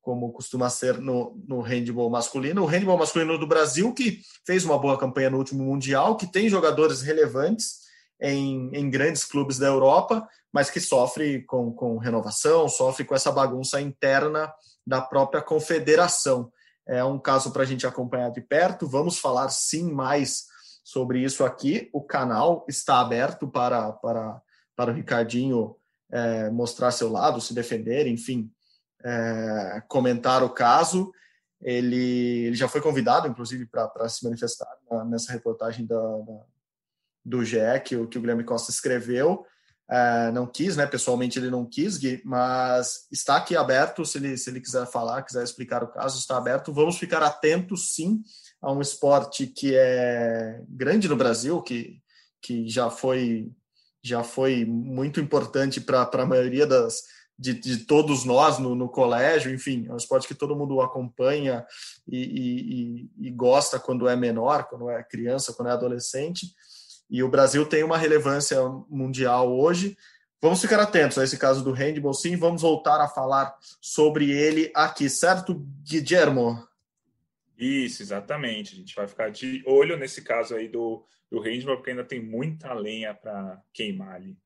como 0.00 0.32
costuma 0.32 0.70
ser 0.70 0.98
no, 0.98 1.38
no 1.46 1.60
handball 1.60 2.08
masculino. 2.08 2.62
O 2.62 2.66
handball 2.66 2.96
masculino 2.96 3.36
do 3.36 3.46
Brasil, 3.46 3.92
que 3.92 4.22
fez 4.46 4.64
uma 4.64 4.78
boa 4.78 4.98
campanha 4.98 5.28
no 5.28 5.36
último 5.36 5.62
Mundial, 5.62 6.16
que 6.16 6.26
tem 6.26 6.48
jogadores 6.48 7.02
relevantes 7.02 7.80
em, 8.18 8.70
em 8.72 8.88
grandes 8.88 9.22
clubes 9.22 9.58
da 9.58 9.66
Europa, 9.66 10.26
mas 10.50 10.70
que 10.70 10.80
sofre 10.80 11.44
com, 11.44 11.70
com 11.72 11.98
renovação, 11.98 12.66
sofre 12.66 13.04
com 13.04 13.14
essa 13.14 13.30
bagunça 13.30 13.80
interna 13.80 14.50
da 14.86 15.02
própria 15.02 15.42
confederação 15.42 16.50
é 16.90 17.04
um 17.04 17.18
caso 17.18 17.52
para 17.52 17.62
a 17.62 17.66
gente 17.66 17.86
acompanhar 17.86 18.30
de 18.30 18.40
perto. 18.40 18.88
Vamos 18.88 19.18
falar 19.18 19.48
sim 19.50 19.92
mais 19.92 20.46
sobre 20.82 21.22
isso 21.22 21.44
aqui. 21.44 21.88
O 21.92 22.02
canal 22.02 22.64
está 22.68 23.00
aberto 23.00 23.46
para, 23.46 23.92
para, 23.92 24.42
para 24.80 24.92
o 24.92 24.94
Ricardinho 24.94 25.76
é, 26.10 26.48
mostrar 26.48 26.90
seu 26.90 27.12
lado, 27.12 27.38
se 27.38 27.52
defender, 27.52 28.06
enfim, 28.06 28.50
é, 29.04 29.82
comentar 29.86 30.42
o 30.42 30.48
caso. 30.48 31.12
Ele, 31.60 32.46
ele 32.46 32.56
já 32.56 32.66
foi 32.66 32.80
convidado, 32.80 33.28
inclusive, 33.28 33.66
para 33.66 34.08
se 34.08 34.24
manifestar 34.24 34.66
nessa 35.06 35.32
reportagem 35.32 35.84
da, 35.84 36.00
da, 36.00 36.40
do 37.22 37.44
GE 37.44 37.58
que, 37.84 38.06
que 38.06 38.16
o 38.16 38.20
Guilherme 38.22 38.42
Costa 38.42 38.70
escreveu. 38.70 39.44
Uh, 39.90 40.32
não 40.32 40.46
quis, 40.46 40.78
né? 40.78 40.86
Pessoalmente 40.86 41.38
ele 41.38 41.50
não 41.50 41.66
quis, 41.66 41.98
Gui, 41.98 42.22
mas 42.24 43.06
está 43.12 43.36
aqui 43.36 43.54
aberto. 43.54 44.06
Se 44.06 44.16
ele, 44.16 44.38
se 44.38 44.48
ele 44.48 44.62
quiser 44.62 44.86
falar, 44.86 45.24
quiser 45.24 45.44
explicar 45.44 45.84
o 45.84 45.88
caso, 45.88 46.18
está 46.18 46.38
aberto. 46.38 46.72
Vamos 46.72 46.96
ficar 46.96 47.22
atentos, 47.22 47.92
sim, 47.94 48.22
a 48.62 48.72
um 48.72 48.80
esporte 48.80 49.46
que 49.46 49.74
é 49.76 50.62
grande 50.70 51.06
no 51.06 51.16
Brasil, 51.16 51.60
que, 51.60 52.00
que 52.40 52.66
já 52.66 52.88
foi 52.88 53.52
já 54.02 54.22
foi 54.22 54.64
muito 54.64 55.20
importante 55.20 55.80
para 55.80 56.08
a 56.12 56.26
maioria 56.26 56.66
das, 56.66 57.02
de, 57.38 57.54
de, 57.54 57.78
todos 57.78 58.24
nós 58.24 58.58
no, 58.58 58.74
no, 58.74 58.88
colégio, 58.88 59.52
enfim, 59.52 59.86
é 59.88 59.92
um 59.92 59.96
esporte 59.96 60.28
que 60.28 60.34
todo 60.34 60.56
mundo 60.56 60.80
acompanha 60.80 61.64
e, 62.06 63.10
e, 63.18 63.28
e 63.28 63.30
gosta 63.30 63.78
quando 63.78 64.08
é 64.08 64.16
menor, 64.16 64.64
quando 64.64 64.88
é 64.90 65.02
criança, 65.02 65.52
quando 65.52 65.68
é 65.68 65.72
adolescente 65.72 66.46
e 67.10 67.22
o 67.22 67.28
Brasil 67.28 67.66
tem 67.66 67.82
uma 67.82 67.98
relevância 67.98 68.56
mundial 68.88 69.52
hoje. 69.52 69.96
Vamos 70.40 70.60
ficar 70.60 70.80
atentos 70.80 71.18
a 71.18 71.24
esse 71.24 71.36
caso 71.36 71.62
do 71.62 71.72
handball, 71.72 72.14
sim. 72.14 72.36
Vamos 72.36 72.62
voltar 72.62 73.00
a 73.00 73.08
falar 73.08 73.54
sobre 73.80 74.30
ele 74.30 74.70
aqui, 74.74 75.10
certo, 75.10 75.54
Guillermo? 75.82 76.69
Isso, 77.60 78.02
exatamente. 78.02 78.72
A 78.72 78.76
gente 78.76 78.94
vai 78.94 79.06
ficar 79.06 79.30
de 79.30 79.62
olho 79.66 79.98
nesse 79.98 80.22
caso 80.22 80.54
aí 80.54 80.66
do, 80.66 81.04
do 81.30 81.40
handball, 81.40 81.76
porque 81.76 81.90
ainda 81.90 82.04
tem 82.04 82.24
muita 82.24 82.72
lenha 82.72 83.12
para 83.12 83.60
queimar 83.72 84.14
ali. 84.14 84.36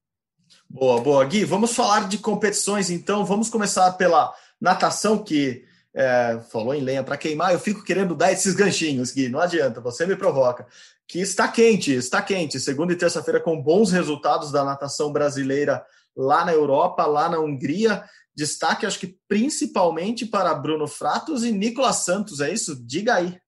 Boa, 0.68 1.00
boa. 1.00 1.25
Gui, 1.25 1.44
vamos 1.44 1.75
falar 1.75 2.09
de 2.09 2.18
competições, 2.18 2.90
então. 2.90 3.25
Vamos 3.25 3.49
começar 3.49 3.92
pela 3.92 4.35
natação, 4.61 5.23
que 5.23 5.64
é, 5.94 6.40
falou 6.50 6.75
em 6.75 6.83
lenha 6.83 7.04
para 7.04 7.16
queimar. 7.16 7.52
Eu 7.52 7.61
fico 7.61 7.85
querendo 7.85 8.16
dar 8.16 8.33
esses 8.33 8.52
ganchinhos, 8.52 9.12
Gui. 9.12 9.28
Não 9.28 9.38
adianta, 9.38 9.80
você 9.80 10.04
me 10.04 10.16
provoca 10.16 10.66
que 11.06 11.21
está 11.21 11.47
quente, 11.47 11.94
está 11.94 12.21
quente. 12.21 12.59
Segunda 12.59 12.92
e 12.92 12.97
terça-feira 12.97 13.40
com 13.40 13.61
bons 13.61 13.92
resultados 13.92 14.50
da 14.50 14.64
natação 14.64 15.12
brasileira 15.12 15.85
lá 16.16 16.44
na 16.44 16.52
Europa, 16.52 17.06
lá 17.06 17.28
na 17.28 17.38
Hungria. 17.38 18.04
Destaque, 18.37 18.87
acho 18.87 18.99
que 18.99 19.19
principalmente 19.29 20.26
para 20.26 20.55
Bruno 20.55 20.88
Fratos 20.88 21.45
e 21.45 21.53
Nicolas 21.53 22.05
Santos, 22.05 22.41
é 22.41 22.53
isso? 22.53 22.85
Diga 22.85 23.14
aí. 23.14 23.38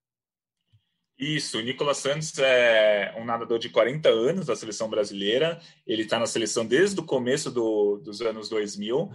Isso, 1.19 1.57
o 1.57 1.61
Nicolas 1.61 1.97
Santos 1.97 2.37
é 2.37 3.15
um 3.17 3.25
nadador 3.25 3.57
de 3.57 3.69
40 3.69 4.07
anos 4.07 4.45
da 4.45 4.55
seleção 4.55 4.87
brasileira. 4.87 5.59
Ele 5.85 6.03
está 6.03 6.19
na 6.19 6.27
seleção 6.27 6.63
desde 6.63 6.99
o 6.99 7.03
começo 7.03 7.49
do, 7.49 7.97
dos 7.97 8.21
anos 8.21 8.49
2000 8.49 9.09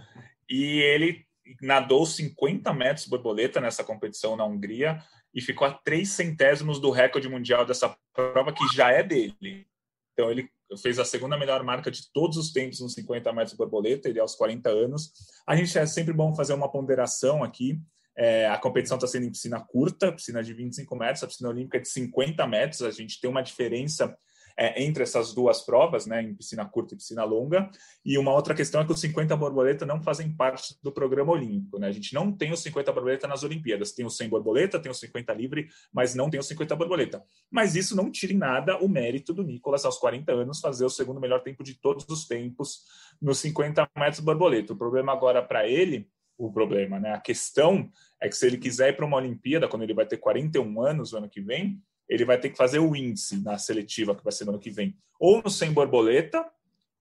e 0.49 0.81
ele 0.81 1.25
nadou 1.61 2.05
50 2.05 2.73
metros 2.73 3.07
borboleta 3.07 3.61
nessa 3.61 3.83
competição 3.85 4.35
na 4.35 4.45
Hungria 4.45 5.01
e 5.33 5.41
ficou 5.41 5.65
a 5.65 5.73
três 5.73 6.09
centésimos 6.09 6.79
do 6.79 6.91
recorde 6.91 7.29
mundial 7.29 7.65
dessa 7.65 7.95
prova 8.13 8.51
que 8.51 8.65
já 8.75 8.91
é 8.91 9.01
dele. 9.01 9.65
Então 10.11 10.29
ele 10.29 10.49
fez 10.77 10.99
a 10.99 11.05
segunda 11.05 11.37
melhor 11.37 11.63
marca 11.63 11.89
de 11.89 12.11
todos 12.11 12.37
os 12.37 12.51
tempos 12.51 12.79
nos 12.79 12.93
50 12.93 13.31
metros 13.33 13.55
borboleta, 13.55 14.09
ele 14.09 14.19
é 14.19 14.21
aos 14.21 14.35
40 14.35 14.69
anos. 14.69 15.11
A 15.47 15.55
gente 15.55 15.77
é 15.77 15.85
sempre 15.85 16.13
bom 16.13 16.35
fazer 16.35 16.53
uma 16.53 16.71
ponderação 16.71 17.43
aqui. 17.43 17.79
É, 18.15 18.47
a 18.47 18.57
competição 18.57 18.97
está 18.97 19.07
sendo 19.07 19.25
em 19.25 19.31
piscina 19.31 19.59
curta, 19.59 20.11
piscina 20.11 20.43
de 20.43 20.53
25 20.53 20.95
metros, 20.95 21.23
a 21.23 21.27
piscina 21.27 21.49
olímpica 21.49 21.77
é 21.77 21.81
de 21.81 21.89
50 21.89 22.47
metros. 22.47 22.81
A 22.81 22.91
gente 22.91 23.19
tem 23.19 23.29
uma 23.29 23.41
diferença 23.41 24.15
é, 24.57 24.83
entre 24.83 25.03
essas 25.03 25.33
duas 25.33 25.61
provas, 25.61 26.05
né, 26.05 26.21
em 26.21 26.35
piscina 26.35 26.65
curta 26.65 26.93
e 26.93 26.97
piscina 26.97 27.23
longa. 27.23 27.69
E 28.05 28.17
uma 28.17 28.33
outra 28.33 28.53
questão 28.53 28.81
é 28.81 28.85
que 28.85 28.91
os 28.91 28.99
50 28.99 29.35
borboleta 29.35 29.85
não 29.85 30.01
fazem 30.01 30.31
parte 30.31 30.75
do 30.83 30.91
programa 30.91 31.31
olímpico. 31.31 31.79
Né? 31.79 31.87
A 31.87 31.91
gente 31.91 32.13
não 32.13 32.31
tem 32.31 32.51
os 32.51 32.61
50 32.61 32.91
borboleta 32.91 33.27
nas 33.27 33.43
Olimpíadas. 33.43 33.91
Tem 33.91 34.05
os 34.05 34.15
100 34.15 34.29
borboleta, 34.29 34.79
tem 34.79 34.91
os 34.91 34.99
50 34.99 35.33
livre, 35.33 35.67
mas 35.91 36.13
não 36.13 36.29
tem 36.29 36.39
os 36.39 36.47
50 36.47 36.75
borboleta. 36.75 37.23
Mas 37.49 37.75
isso 37.75 37.95
não 37.95 38.11
tira 38.11 38.33
em 38.33 38.37
nada 38.37 38.77
o 38.77 38.87
mérito 38.87 39.33
do 39.33 39.43
Nicolas, 39.43 39.85
aos 39.85 39.97
40 39.97 40.31
anos, 40.31 40.59
fazer 40.59 40.85
o 40.85 40.89
segundo 40.89 41.19
melhor 41.19 41.41
tempo 41.41 41.63
de 41.63 41.75
todos 41.75 42.07
os 42.09 42.27
tempos 42.27 42.83
nos 43.21 43.39
50 43.39 43.89
metros 43.97 44.19
borboleta. 44.19 44.73
O 44.73 44.77
problema 44.77 45.11
agora 45.11 45.41
para 45.41 45.67
ele 45.67 46.07
o 46.37 46.51
problema, 46.51 46.99
né? 46.99 47.13
A 47.13 47.19
questão 47.19 47.89
é 48.19 48.27
que 48.27 48.35
se 48.35 48.45
ele 48.45 48.57
quiser 48.57 48.89
ir 48.89 48.95
para 48.95 49.05
uma 49.05 49.17
Olimpíada, 49.17 49.67
quando 49.67 49.83
ele 49.83 49.93
vai 49.93 50.05
ter 50.05 50.17
41 50.17 50.81
anos 50.81 51.11
no 51.11 51.19
ano 51.19 51.29
que 51.29 51.41
vem, 51.41 51.81
ele 52.07 52.25
vai 52.25 52.39
ter 52.39 52.49
que 52.49 52.57
fazer 52.57 52.79
o 52.79 52.95
índice 52.95 53.41
na 53.41 53.57
seletiva 53.57 54.15
que 54.15 54.23
vai 54.23 54.31
ser 54.31 54.45
no 54.45 54.51
ano 54.51 54.59
que 54.59 54.69
vem, 54.69 54.95
ou 55.19 55.41
no 55.41 55.49
100 55.49 55.73
borboleta, 55.73 56.45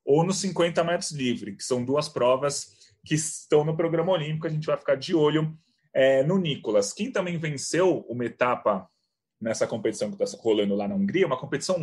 ou 0.05 0.25
no 0.25 0.33
50 0.33 0.83
metros 0.85 1.13
livre, 1.13 1.55
que 1.57 1.65
são 1.65 1.85
duas 1.85 2.09
provas 2.09 2.95
que 3.05 3.15
estão 3.15 3.65
no 3.65 3.77
programa 3.77 4.13
olímpico. 4.13 4.47
A 4.47 4.51
gente 4.51 4.67
vai 4.67 4.77
ficar 4.77 4.97
de 4.97 5.15
olho 5.15 5.57
é, 5.93 6.23
no 6.23 6.39
Nicolas. 6.39 6.93
Quem 6.93 7.11
também 7.11 7.39
venceu 7.39 8.05
uma 8.09 8.25
etapa 8.25 8.89
nessa 9.41 9.67
competição 9.67 10.11
que 10.11 10.23
está 10.23 10.39
rolando 10.41 10.75
lá 10.75 10.87
na 10.87 10.95
Hungria, 10.95 11.27
uma 11.27 11.39
competição 11.39 11.77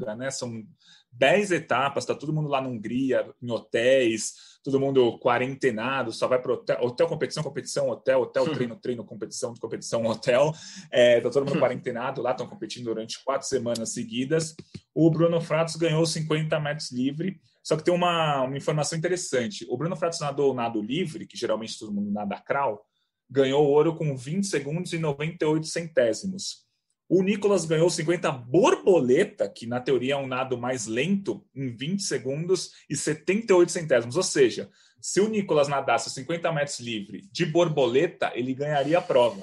longa, 0.00 0.16
né? 0.16 0.30
São 0.30 0.64
10 1.12 1.52
etapas, 1.52 2.04
está 2.04 2.14
todo 2.14 2.32
mundo 2.32 2.48
lá 2.48 2.60
na 2.60 2.68
Hungria, 2.68 3.28
em 3.42 3.50
hotéis, 3.50 4.58
todo 4.62 4.78
mundo 4.78 5.18
quarentenado, 5.18 6.12
só 6.12 6.28
vai 6.28 6.40
para 6.40 6.52
hotel, 6.52 6.78
hotel, 6.80 7.08
competição, 7.08 7.42
competição, 7.42 7.88
hotel, 7.88 8.20
hotel, 8.20 8.44
uhum. 8.44 8.54
treino, 8.54 8.76
treino, 8.76 9.04
competição, 9.04 9.54
competição, 9.54 10.04
hotel. 10.06 10.52
É, 10.90 11.20
tá 11.20 11.30
todo 11.30 11.44
mundo 11.44 11.54
uhum. 11.54 11.60
quarentenado 11.60 12.22
lá, 12.22 12.32
estão 12.32 12.46
competindo 12.46 12.84
durante 12.84 13.22
quatro 13.24 13.46
semanas 13.46 13.92
seguidas. 13.92 14.54
O 14.94 15.10
Bruno 15.10 15.40
Fratos 15.40 15.76
ganhou 15.76 16.04
50 16.04 16.58
metros 16.60 16.92
livre, 16.92 17.40
só 17.62 17.76
que 17.76 17.84
tem 17.84 17.92
uma, 17.92 18.42
uma 18.42 18.56
informação 18.56 18.98
interessante. 18.98 19.66
O 19.68 19.76
Bruno 19.76 19.96
Fratos 19.96 20.20
nadou 20.20 20.54
nado 20.54 20.80
livre, 20.80 21.26
que 21.26 21.36
geralmente 21.36 21.78
todo 21.78 21.92
mundo 21.92 22.10
nada 22.10 22.40
crawl, 22.40 22.80
ganhou 23.28 23.64
ouro 23.66 23.96
com 23.96 24.16
20 24.16 24.44
segundos 24.46 24.92
e 24.92 24.98
98 24.98 25.66
centésimos. 25.66 26.69
O 27.12 27.24
Nicolas 27.24 27.64
ganhou 27.64 27.90
50 27.90 28.30
borboleta, 28.30 29.48
que 29.48 29.66
na 29.66 29.80
teoria 29.80 30.14
é 30.14 30.16
um 30.16 30.28
nado 30.28 30.56
mais 30.56 30.86
lento, 30.86 31.44
em 31.52 31.68
20 31.68 32.04
segundos 32.04 32.70
e 32.88 32.94
78 32.94 33.72
centésimos. 33.72 34.16
Ou 34.16 34.22
seja, 34.22 34.70
se 35.00 35.20
o 35.20 35.28
Nicolas 35.28 35.66
nadasse 35.66 36.08
50 36.08 36.52
metros 36.52 36.78
livre 36.78 37.28
de 37.32 37.44
borboleta, 37.44 38.30
ele 38.32 38.54
ganharia 38.54 38.98
a 38.98 39.02
prova. 39.02 39.42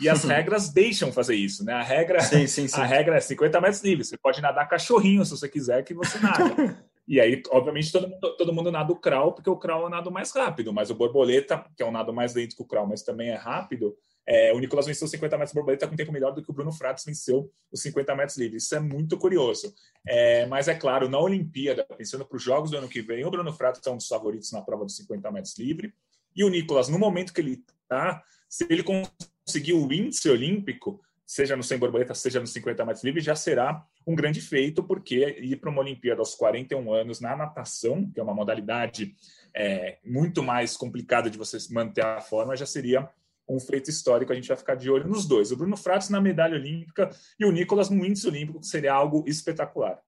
E 0.00 0.08
as 0.08 0.24
regras 0.24 0.70
deixam 0.70 1.12
fazer 1.12 1.34
isso, 1.34 1.62
né? 1.62 1.74
A 1.74 1.82
regra, 1.82 2.20
sim, 2.22 2.46
sim, 2.46 2.66
sim. 2.66 2.80
a 2.80 2.86
regra 2.86 3.16
é 3.16 3.20
50 3.20 3.60
metros 3.60 3.84
livre. 3.84 4.02
Você 4.02 4.16
pode 4.16 4.40
nadar 4.40 4.66
cachorrinho 4.66 5.26
se 5.26 5.32
você 5.32 5.46
quiser 5.46 5.84
que 5.84 5.92
você 5.92 6.18
nada. 6.18 6.86
e 7.06 7.20
aí, 7.20 7.42
obviamente, 7.50 7.92
todo 7.92 8.08
mundo, 8.08 8.36
todo 8.38 8.52
mundo 8.54 8.72
nada 8.72 8.90
o 8.90 8.96
crawl, 8.96 9.32
porque 9.32 9.50
o 9.50 9.58
crawl 9.58 9.82
é 9.82 9.86
o 9.88 9.90
nado 9.90 10.10
mais 10.10 10.32
rápido, 10.32 10.72
mas 10.72 10.88
o 10.88 10.94
borboleta, 10.94 11.66
que 11.76 11.82
é 11.82 11.86
um 11.86 11.92
nado 11.92 12.14
mais 12.14 12.34
lento 12.34 12.56
que 12.56 12.62
o 12.62 12.66
crawl, 12.66 12.86
mas 12.86 13.02
também 13.02 13.28
é 13.28 13.36
rápido, 13.36 13.94
é, 14.26 14.52
o 14.52 14.58
Nicolas 14.58 14.86
venceu 14.86 15.06
50 15.06 15.36
metros 15.36 15.54
borboleta 15.54 15.86
com 15.86 15.94
um 15.94 15.96
tempo 15.96 16.12
melhor 16.12 16.32
do 16.32 16.42
que 16.42 16.50
o 16.50 16.54
Bruno 16.54 16.72
Fratos 16.72 17.04
venceu 17.04 17.52
os 17.70 17.82
50 17.82 18.14
metros 18.16 18.38
livres. 18.38 18.64
Isso 18.64 18.74
é 18.74 18.80
muito 18.80 19.18
curioso. 19.18 19.74
É, 20.06 20.46
mas 20.46 20.66
é 20.66 20.74
claro, 20.74 21.08
na 21.08 21.18
Olimpíada, 21.18 21.86
pensando 21.96 22.24
para 22.24 22.36
os 22.36 22.42
Jogos 22.42 22.70
do 22.70 22.78
ano 22.78 22.88
que 22.88 23.02
vem, 23.02 23.24
o 23.24 23.30
Bruno 23.30 23.52
Fratos 23.52 23.86
é 23.86 23.90
um 23.90 23.96
dos 23.96 24.08
favoritos 24.08 24.50
na 24.52 24.62
prova 24.62 24.84
dos 24.84 24.96
50 24.96 25.30
metros 25.30 25.58
livre. 25.58 25.92
E 26.34 26.42
o 26.42 26.48
Nicolas, 26.48 26.88
no 26.88 26.98
momento 26.98 27.32
que 27.32 27.40
ele 27.40 27.62
está, 27.82 28.22
se 28.48 28.66
ele 28.70 28.82
conseguir 28.82 29.74
o 29.74 29.92
índice 29.92 30.28
olímpico, 30.30 31.00
seja 31.26 31.56
no 31.56 31.62
100 31.62 31.78
borboleta, 31.78 32.14
seja 32.14 32.40
no 32.40 32.46
50 32.46 32.84
metros 32.84 33.04
livre, 33.04 33.20
já 33.20 33.36
será 33.36 33.86
um 34.06 34.14
grande 34.14 34.40
feito, 34.40 34.82
porque 34.82 35.38
ir 35.40 35.56
para 35.56 35.70
uma 35.70 35.80
Olimpíada 35.80 36.20
aos 36.20 36.34
41 36.34 36.92
anos 36.92 37.20
na 37.20 37.36
natação, 37.36 38.10
que 38.10 38.20
é 38.20 38.22
uma 38.22 38.34
modalidade 38.34 39.14
é, 39.54 39.98
muito 40.04 40.42
mais 40.42 40.76
complicada 40.76 41.30
de 41.30 41.38
você 41.38 41.58
manter 41.70 42.04
a 42.04 42.20
forma, 42.20 42.56
já 42.56 42.66
seria 42.66 43.08
um 43.48 43.60
feito 43.60 43.90
histórico. 43.90 44.32
A 44.32 44.34
gente 44.34 44.48
vai 44.48 44.56
ficar 44.56 44.74
de 44.74 44.90
olho 44.90 45.08
nos 45.08 45.26
dois. 45.26 45.52
O 45.52 45.56
Bruno 45.56 45.76
Fratos 45.76 46.08
na 46.08 46.20
medalha 46.20 46.56
olímpica 46.56 47.10
e 47.38 47.44
o 47.44 47.52
Nicolas 47.52 47.90
no 47.90 48.04
índice 48.04 48.26
olímpico, 48.26 48.60
que 48.60 48.66
seria 48.66 48.94
algo 48.94 49.24
espetacular. 49.26 50.00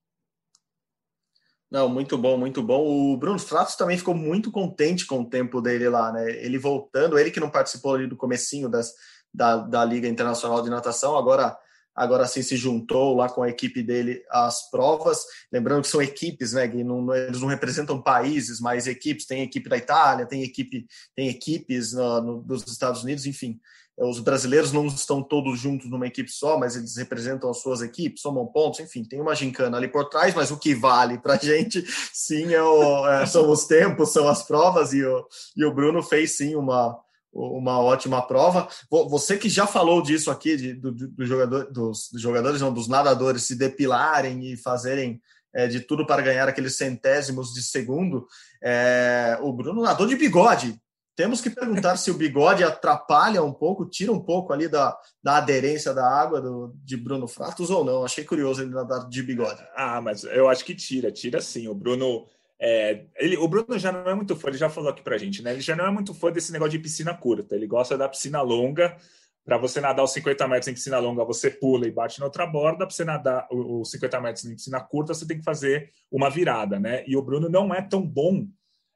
Não, 1.70 1.88
muito 1.88 2.16
bom, 2.16 2.38
muito 2.38 2.62
bom. 2.62 2.86
O 2.86 3.16
Bruno 3.16 3.38
Fratos 3.38 3.74
também 3.74 3.98
ficou 3.98 4.14
muito 4.14 4.52
contente 4.52 5.04
com 5.04 5.22
o 5.22 5.28
tempo 5.28 5.60
dele 5.60 5.88
lá, 5.88 6.12
né? 6.12 6.30
Ele 6.44 6.58
voltando, 6.58 7.18
ele 7.18 7.30
que 7.30 7.40
não 7.40 7.50
participou 7.50 7.94
ali 7.94 8.06
do 8.06 8.16
comecinho 8.16 8.68
das, 8.68 8.92
da, 9.34 9.56
da 9.56 9.84
Liga 9.84 10.06
Internacional 10.06 10.62
de 10.62 10.70
Natação, 10.70 11.16
agora 11.16 11.58
agora 11.96 12.26
sim 12.26 12.42
se 12.42 12.56
juntou 12.56 13.16
lá 13.16 13.28
com 13.28 13.42
a 13.42 13.48
equipe 13.48 13.82
dele 13.82 14.22
às 14.30 14.70
provas. 14.70 15.24
Lembrando 15.50 15.82
que 15.82 15.88
são 15.88 16.02
equipes, 16.02 16.52
né? 16.52 16.68
Que 16.68 16.84
não, 16.84 17.14
eles 17.14 17.40
não 17.40 17.48
representam 17.48 18.00
países, 18.00 18.60
mas 18.60 18.86
equipes. 18.86 19.26
Tem 19.26 19.42
equipe 19.42 19.68
da 19.68 19.78
Itália, 19.78 20.26
tem 20.26 20.42
equipe, 20.42 20.86
tem 21.14 21.28
equipes 21.28 21.92
no, 21.94 22.20
no, 22.20 22.42
dos 22.42 22.66
Estados 22.66 23.02
Unidos, 23.02 23.24
enfim. 23.24 23.58
Os 23.98 24.20
brasileiros 24.20 24.72
não 24.72 24.86
estão 24.86 25.22
todos 25.22 25.58
juntos 25.58 25.88
numa 25.88 26.06
equipe 26.06 26.30
só, 26.30 26.58
mas 26.58 26.76
eles 26.76 26.96
representam 26.98 27.48
as 27.48 27.62
suas 27.62 27.80
equipes, 27.80 28.20
somam 28.20 28.46
pontos, 28.46 28.80
enfim, 28.80 29.02
tem 29.02 29.22
uma 29.22 29.34
gincana 29.34 29.78
ali 29.78 29.88
por 29.88 30.10
trás, 30.10 30.34
mas 30.34 30.50
o 30.50 30.58
que 30.58 30.74
vale 30.74 31.16
para 31.16 31.32
a 31.32 31.38
gente, 31.42 31.82
sim, 32.12 32.52
é 32.52 32.62
o, 32.62 33.08
é, 33.08 33.24
são 33.24 33.50
os 33.50 33.64
tempos, 33.64 34.12
são 34.12 34.28
as 34.28 34.42
provas, 34.42 34.92
e 34.92 35.02
o, 35.02 35.26
e 35.56 35.64
o 35.64 35.72
Bruno 35.72 36.02
fez 36.02 36.36
sim 36.36 36.54
uma, 36.56 36.94
uma 37.36 37.80
ótima 37.80 38.26
prova. 38.26 38.68
Você 38.90 39.36
que 39.36 39.48
já 39.48 39.66
falou 39.66 40.02
disso 40.02 40.30
aqui, 40.30 40.56
de, 40.56 40.72
do, 40.74 40.92
do 40.92 41.26
jogador, 41.26 41.70
dos, 41.70 42.08
dos, 42.10 42.20
jogadores, 42.20 42.60
não, 42.60 42.72
dos 42.72 42.88
nadadores 42.88 43.42
se 43.42 43.54
depilarem 43.54 44.52
e 44.52 44.56
fazerem 44.56 45.20
é, 45.54 45.66
de 45.66 45.80
tudo 45.80 46.06
para 46.06 46.22
ganhar 46.22 46.48
aqueles 46.48 46.76
centésimos 46.76 47.52
de 47.52 47.62
segundo, 47.62 48.26
é, 48.62 49.38
o 49.42 49.52
Bruno 49.52 49.82
nadou 49.82 50.06
de 50.06 50.16
bigode. 50.16 50.80
Temos 51.14 51.40
que 51.40 51.48
perguntar 51.48 51.96
se 51.96 52.10
o 52.10 52.14
bigode 52.14 52.62
atrapalha 52.62 53.42
um 53.42 53.52
pouco, 53.52 53.86
tira 53.86 54.12
um 54.12 54.20
pouco 54.20 54.52
ali 54.52 54.68
da, 54.68 54.94
da 55.22 55.38
aderência 55.38 55.94
da 55.94 56.06
água 56.06 56.42
do, 56.42 56.74
de 56.84 56.94
Bruno 56.94 57.26
Fratos 57.26 57.70
ou 57.70 57.82
não. 57.82 58.04
Achei 58.04 58.22
curioso 58.22 58.60
ele 58.60 58.74
nadar 58.74 59.08
de 59.08 59.22
bigode. 59.22 59.66
Ah, 59.74 59.98
mas 60.02 60.24
eu 60.24 60.46
acho 60.46 60.62
que 60.62 60.74
tira, 60.74 61.10
tira 61.10 61.40
sim. 61.40 61.68
O 61.68 61.74
Bruno 61.74 62.26
é, 62.58 63.04
ele, 63.16 63.36
o 63.36 63.46
Bruno 63.46 63.78
já 63.78 63.92
não 63.92 64.08
é 64.08 64.14
muito 64.14 64.34
fã, 64.34 64.48
ele 64.48 64.56
já 64.56 64.70
falou 64.70 64.90
aqui 64.90 65.02
pra 65.02 65.18
gente, 65.18 65.42
né? 65.42 65.52
Ele 65.52 65.60
já 65.60 65.76
não 65.76 65.86
é 65.86 65.90
muito 65.90 66.14
fã 66.14 66.32
desse 66.32 66.52
negócio 66.52 66.72
de 66.72 66.78
piscina 66.78 67.14
curta. 67.14 67.54
Ele 67.54 67.66
gosta 67.66 67.96
da 67.96 68.08
piscina 68.08 68.40
longa. 68.40 68.96
Para 69.44 69.58
você 69.58 69.80
nadar 69.80 70.02
os 70.02 70.12
50 70.12 70.48
metros 70.48 70.68
em 70.68 70.74
piscina 70.74 70.98
longa, 70.98 71.24
você 71.24 71.50
pula 71.50 71.86
e 71.86 71.90
bate 71.90 72.18
na 72.18 72.26
outra 72.26 72.46
borda. 72.46 72.78
Para 72.78 72.90
você 72.90 73.04
nadar 73.04 73.46
os 73.50 73.90
50 73.90 74.20
metros 74.20 74.44
em 74.44 74.54
piscina 74.54 74.80
curta, 74.80 75.14
você 75.14 75.26
tem 75.26 75.38
que 75.38 75.44
fazer 75.44 75.92
uma 76.10 76.30
virada, 76.30 76.80
né? 76.80 77.04
E 77.06 77.16
o 77.16 77.22
Bruno 77.22 77.48
não 77.48 77.72
é 77.72 77.82
tão 77.82 78.02
bom 78.02 78.46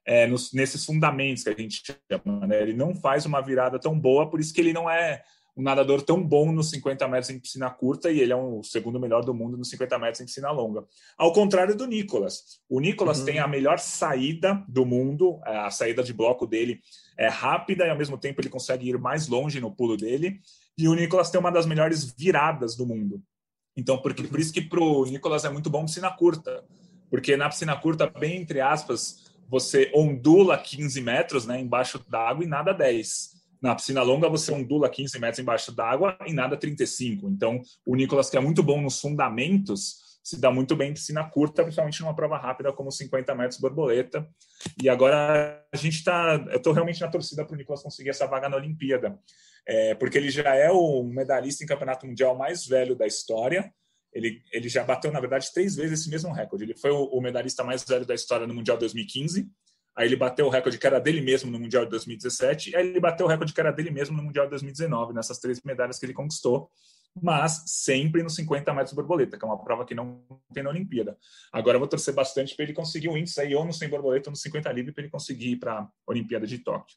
é, 0.05 0.27
nos, 0.27 0.53
nesses 0.53 0.85
fundamentos 0.85 1.45
que 1.45 1.51
a 1.51 1.55
gente 1.55 1.83
chama, 1.85 2.47
né? 2.47 2.63
Ele 2.63 2.73
não 2.73 2.95
faz 2.95 3.27
uma 3.27 3.41
virada 3.41 3.79
tão 3.79 3.99
boa, 3.99 4.29
por 4.29 4.41
isso 4.41 4.53
que 4.53 4.61
ele 4.61 4.73
não 4.73 4.91
é 4.91 5.23
um 5.57 5.63
nadador 5.63 6.03
tão 6.03 6.23
bom 6.23 6.53
nos 6.53 6.71
50 6.71 7.07
metros 7.09 7.31
em 7.31 7.39
piscina 7.39 7.71
curta 7.71 8.11
e 8.11 8.21
ele 8.21 8.33
é 8.33 8.37
um, 8.37 8.59
o 8.59 8.65
segundo 8.65 8.99
melhor 9.01 9.25
do 9.25 9.35
mundo 9.35 9.57
nos 9.57 9.69
50 9.71 9.99
metros 9.99 10.21
em 10.21 10.25
piscina 10.25 10.51
longa. 10.51 10.85
Ao 11.19 11.33
contrário 11.33 11.77
do 11.77 11.87
Nicolas. 11.87 12.61
O 12.69 12.81
Nicolas 12.81 13.21
uhum. 13.21 13.25
tem 13.25 13.39
a 13.39 13.49
melhor 13.49 13.79
saída 13.79 14.65
do 14.69 14.87
mundo, 14.87 15.41
é, 15.47 15.59
a 15.59 15.71
saída 15.71 16.03
de 16.03 16.13
bloco 16.13 16.47
dele 16.47 16.81
é 17.19 17.29
rápida 17.29 17.87
e 17.87 17.91
ao 17.91 17.99
mesmo 17.99 18.17
tempo 18.17 18.41
ele 18.41 18.49
consegue 18.49 18.89
ir 18.89 18.99
mais 18.99 19.29
longe 19.29 19.61
no 19.61 19.75
pulo 19.75 19.97
dele. 19.97 20.41
E 20.79 20.89
o 20.89 20.95
Nicolas 20.95 21.31
tem 21.31 21.41
uma 21.41 21.51
das 21.51 21.67
melhores 21.67 22.05
viradas 22.17 22.77
do 22.77 22.87
mundo. 22.87 23.23
Então, 23.77 23.99
porque, 24.01 24.25
por 24.25 24.41
isso 24.41 24.53
que 24.53 24.61
para 24.61 24.81
o 24.81 25.05
Nicolas 25.05 25.45
é 25.45 25.51
muito 25.51 25.71
bom 25.71 25.85
piscina 25.85 26.11
curta. 26.11 26.65
Porque 27.09 27.37
na 27.37 27.49
piscina 27.49 27.77
curta, 27.77 28.07
bem 28.09 28.41
entre 28.41 28.61
aspas, 28.61 29.31
você 29.49 29.91
ondula 29.95 30.57
15 30.57 31.01
metros 31.01 31.47
né, 31.47 31.61
embaixo 31.61 31.99
d'água 32.09 32.45
e 32.45 32.47
nada 32.47 32.73
10. 32.73 33.40
Na 33.61 33.75
piscina 33.75 34.03
longa, 34.03 34.29
você 34.29 34.53
ondula 34.53 34.89
15 34.89 35.19
metros 35.19 35.39
embaixo 35.39 35.71
d'água 35.73 36.17
e 36.27 36.33
nada 36.33 36.57
35. 36.57 37.29
Então, 37.29 37.61
o 37.85 37.95
Nicolas, 37.95 38.31
que 38.31 38.37
é 38.37 38.41
muito 38.41 38.63
bom 38.63 38.81
nos 38.81 39.01
fundamentos, 39.01 40.11
se 40.23 40.41
dá 40.41 40.51
muito 40.51 40.77
bem 40.77 40.91
em 40.91 40.95
piscina 40.95 41.29
curta, 41.29 41.63
principalmente 41.63 42.01
numa 42.01 42.15
prova 42.15 42.39
rápida 42.39 42.73
como 42.73 42.91
50 42.91 43.35
metros 43.35 43.61
borboleta. 43.61 44.27
E 44.83 44.89
agora 44.89 45.63
a 45.73 45.77
gente 45.77 45.97
está, 45.97 46.43
eu 46.51 46.57
estou 46.57 46.73
realmente 46.73 47.01
na 47.01 47.09
torcida 47.09 47.45
para 47.45 47.55
o 47.55 47.57
Nicolas 47.57 47.83
conseguir 47.83 48.11
essa 48.11 48.27
vaga 48.27 48.49
na 48.49 48.57
Olimpíada, 48.57 49.19
é, 49.67 49.95
porque 49.95 50.19
ele 50.19 50.31
já 50.31 50.55
é 50.55 50.71
o 50.71 51.03
medalhista 51.03 51.65
em 51.65 51.67
campeonato 51.67 52.07
mundial 52.07 52.37
mais 52.37 52.67
velho 52.67 52.95
da 52.95 53.07
história. 53.07 53.73
Ele, 54.13 54.43
ele 54.53 54.69
já 54.69 54.83
bateu, 54.85 55.13
na 55.13 55.21
verdade, 55.21 55.53
três 55.53 55.77
vezes 55.77 56.01
esse 56.01 56.11
mesmo 56.11 56.33
recorde. 56.33 56.65
Ele 56.65 56.77
foi 56.77 56.91
o, 56.91 57.05
o 57.05 57.21
medalhista 57.21 57.63
mais 57.63 57.85
velho 57.85 58.05
da 58.05 58.15
história 58.15 58.47
no 58.47 58.55
Mundial 58.55 58.77
2015. 58.77 59.49
Aí 59.97 60.07
ele 60.07 60.17
bateu 60.17 60.47
o 60.47 60.49
recorde 60.51 60.79
que 60.79 60.87
era 60.87 61.01
dele 61.01 61.21
mesmo 61.21 61.51
no 61.51 61.59
Mundial 61.59 61.85
de 61.85 61.91
2017. 61.91 62.71
E 62.71 62.77
aí 62.77 62.89
ele 62.89 63.01
bateu 63.01 63.27
o 63.27 63.29
recorde 63.29 63.53
que 63.53 63.61
era 63.61 63.71
dele 63.71 63.91
mesmo 63.91 64.17
no 64.17 64.23
Mundial 64.23 64.47
de 64.47 64.51
2019, 64.51 65.13
nessas 65.13 65.39
três 65.39 65.61
medalhas 65.63 65.99
que 65.99 66.07
ele 66.07 66.15
conquistou 66.15 66.71
mas 67.15 67.65
sempre 67.67 68.23
nos 68.23 68.35
50 68.37 68.73
metros 68.73 68.95
borboleta, 68.95 69.37
que 69.37 69.45
é 69.45 69.49
uma 69.49 69.63
prova 69.63 69.85
que 69.85 69.95
não 69.95 70.25
tem 70.53 70.63
na 70.63 70.71
Olimpíada. 70.71 71.19
Agora 71.53 71.77
eu 71.77 71.81
vou 71.81 71.89
torcer 71.89 72.15
bastante 72.15 72.55
para 72.55 72.65
ele 72.65 72.73
conseguir 72.73 73.09
o 73.09 73.17
índice 73.17 73.41
aí, 73.41 73.55
ou 73.55 73.65
no 73.65 73.73
100 73.73 73.89
borboleta 73.89 74.29
ou 74.29 74.33
no 74.33 74.37
50 74.37 74.71
livre, 74.73 74.93
para 74.93 75.03
ele 75.03 75.11
conseguir 75.11 75.53
ir 75.53 75.57
para 75.57 75.81
a 75.81 75.89
Olimpíada 76.07 76.47
de 76.47 76.59
Tóquio. 76.59 76.97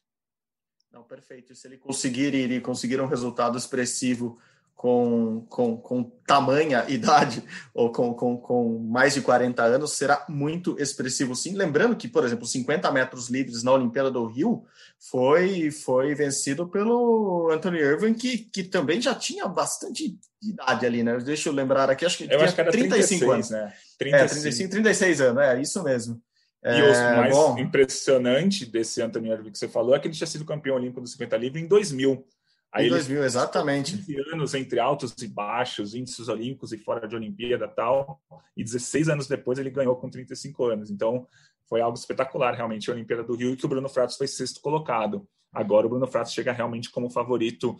Não, 0.92 1.02
perfeito. 1.02 1.54
Se 1.54 1.66
ele 1.66 1.78
conseguir 1.78 2.34
ir 2.34 2.62
conseguir 2.62 3.00
um 3.00 3.06
resultado 3.06 3.58
expressivo 3.58 4.38
com, 4.74 5.46
com, 5.48 5.76
com 5.76 6.02
tamanha 6.26 6.84
idade 6.88 7.42
ou 7.72 7.90
com, 7.90 8.12
com, 8.12 8.36
com 8.36 8.78
mais 8.78 9.14
de 9.14 9.22
40 9.22 9.62
anos 9.62 9.92
será 9.92 10.24
muito 10.28 10.76
expressivo 10.78 11.34
sim. 11.34 11.54
Lembrando 11.54 11.96
que, 11.96 12.08
por 12.08 12.24
exemplo, 12.24 12.46
50 12.46 12.90
metros 12.92 13.30
livres 13.30 13.62
na 13.62 13.72
Olimpíada 13.72 14.10
do 14.10 14.26
Rio 14.26 14.64
foi, 14.98 15.70
foi 15.70 16.14
vencido 16.14 16.68
pelo 16.68 17.50
Anthony 17.50 17.78
Irving, 17.78 18.14
que, 18.14 18.38
que 18.38 18.62
também 18.62 19.00
já 19.00 19.14
tinha 19.14 19.46
bastante 19.46 20.18
idade 20.42 20.84
ali, 20.84 21.02
né? 21.02 21.16
Deixa 21.18 21.48
eu 21.48 21.52
lembrar 21.52 21.88
aqui, 21.88 22.04
acho 22.04 22.18
que 22.18 22.32
eu 22.32 22.40
acho 22.40 22.54
que 22.54 22.60
era 22.60 22.70
35 22.70 23.24
36, 23.24 23.30
anos. 23.30 23.50
Né? 23.50 23.72
35. 23.98 24.24
É, 24.24 24.42
35, 24.42 24.70
36 24.70 25.20
anos, 25.20 25.42
é 25.42 25.60
isso 25.60 25.82
mesmo. 25.82 26.20
E 26.64 26.68
é, 26.68 27.12
o 27.12 27.16
mais 27.16 27.36
bom. 27.36 27.58
impressionante 27.58 28.64
desse 28.64 29.02
Anthony 29.02 29.30
Irving 29.30 29.50
que 29.50 29.58
você 29.58 29.68
falou 29.68 29.94
é 29.94 29.98
que 29.98 30.08
ele 30.08 30.14
tinha 30.14 30.26
sido 30.26 30.46
campeão 30.46 30.76
olímpico 30.76 31.00
do 31.00 31.06
50 31.06 31.36
livre 31.36 31.60
em 31.60 31.66
2000. 31.66 32.26
Aí 32.74 32.86
em 32.88 32.90
2000, 32.90 33.18
ele, 33.18 33.26
exatamente. 33.26 33.96
15 33.96 34.16
anos 34.32 34.54
entre 34.54 34.80
altos 34.80 35.14
e 35.22 35.28
baixos, 35.28 35.94
índices 35.94 36.26
olímpicos 36.26 36.72
e 36.72 36.78
fora 36.78 37.06
de 37.06 37.14
Olimpíada 37.14 37.68
tal, 37.68 38.20
e 38.56 38.64
16 38.64 39.08
anos 39.08 39.28
depois 39.28 39.60
ele 39.60 39.70
ganhou 39.70 39.94
com 39.94 40.10
35 40.10 40.64
anos. 40.66 40.90
Então, 40.90 41.28
foi 41.68 41.80
algo 41.80 41.96
espetacular, 41.96 42.52
realmente, 42.52 42.90
a 42.90 42.94
Olimpíada 42.94 43.22
do 43.22 43.36
Rio, 43.36 43.52
e 43.52 43.56
que 43.56 43.64
o 43.64 43.68
Bruno 43.68 43.88
Fratos 43.88 44.16
foi 44.16 44.26
sexto 44.26 44.60
colocado. 44.60 45.24
Agora 45.52 45.86
o 45.86 45.90
Bruno 45.90 46.08
Fratos 46.08 46.32
chega 46.32 46.52
realmente 46.52 46.90
como 46.90 47.08
favorito 47.08 47.76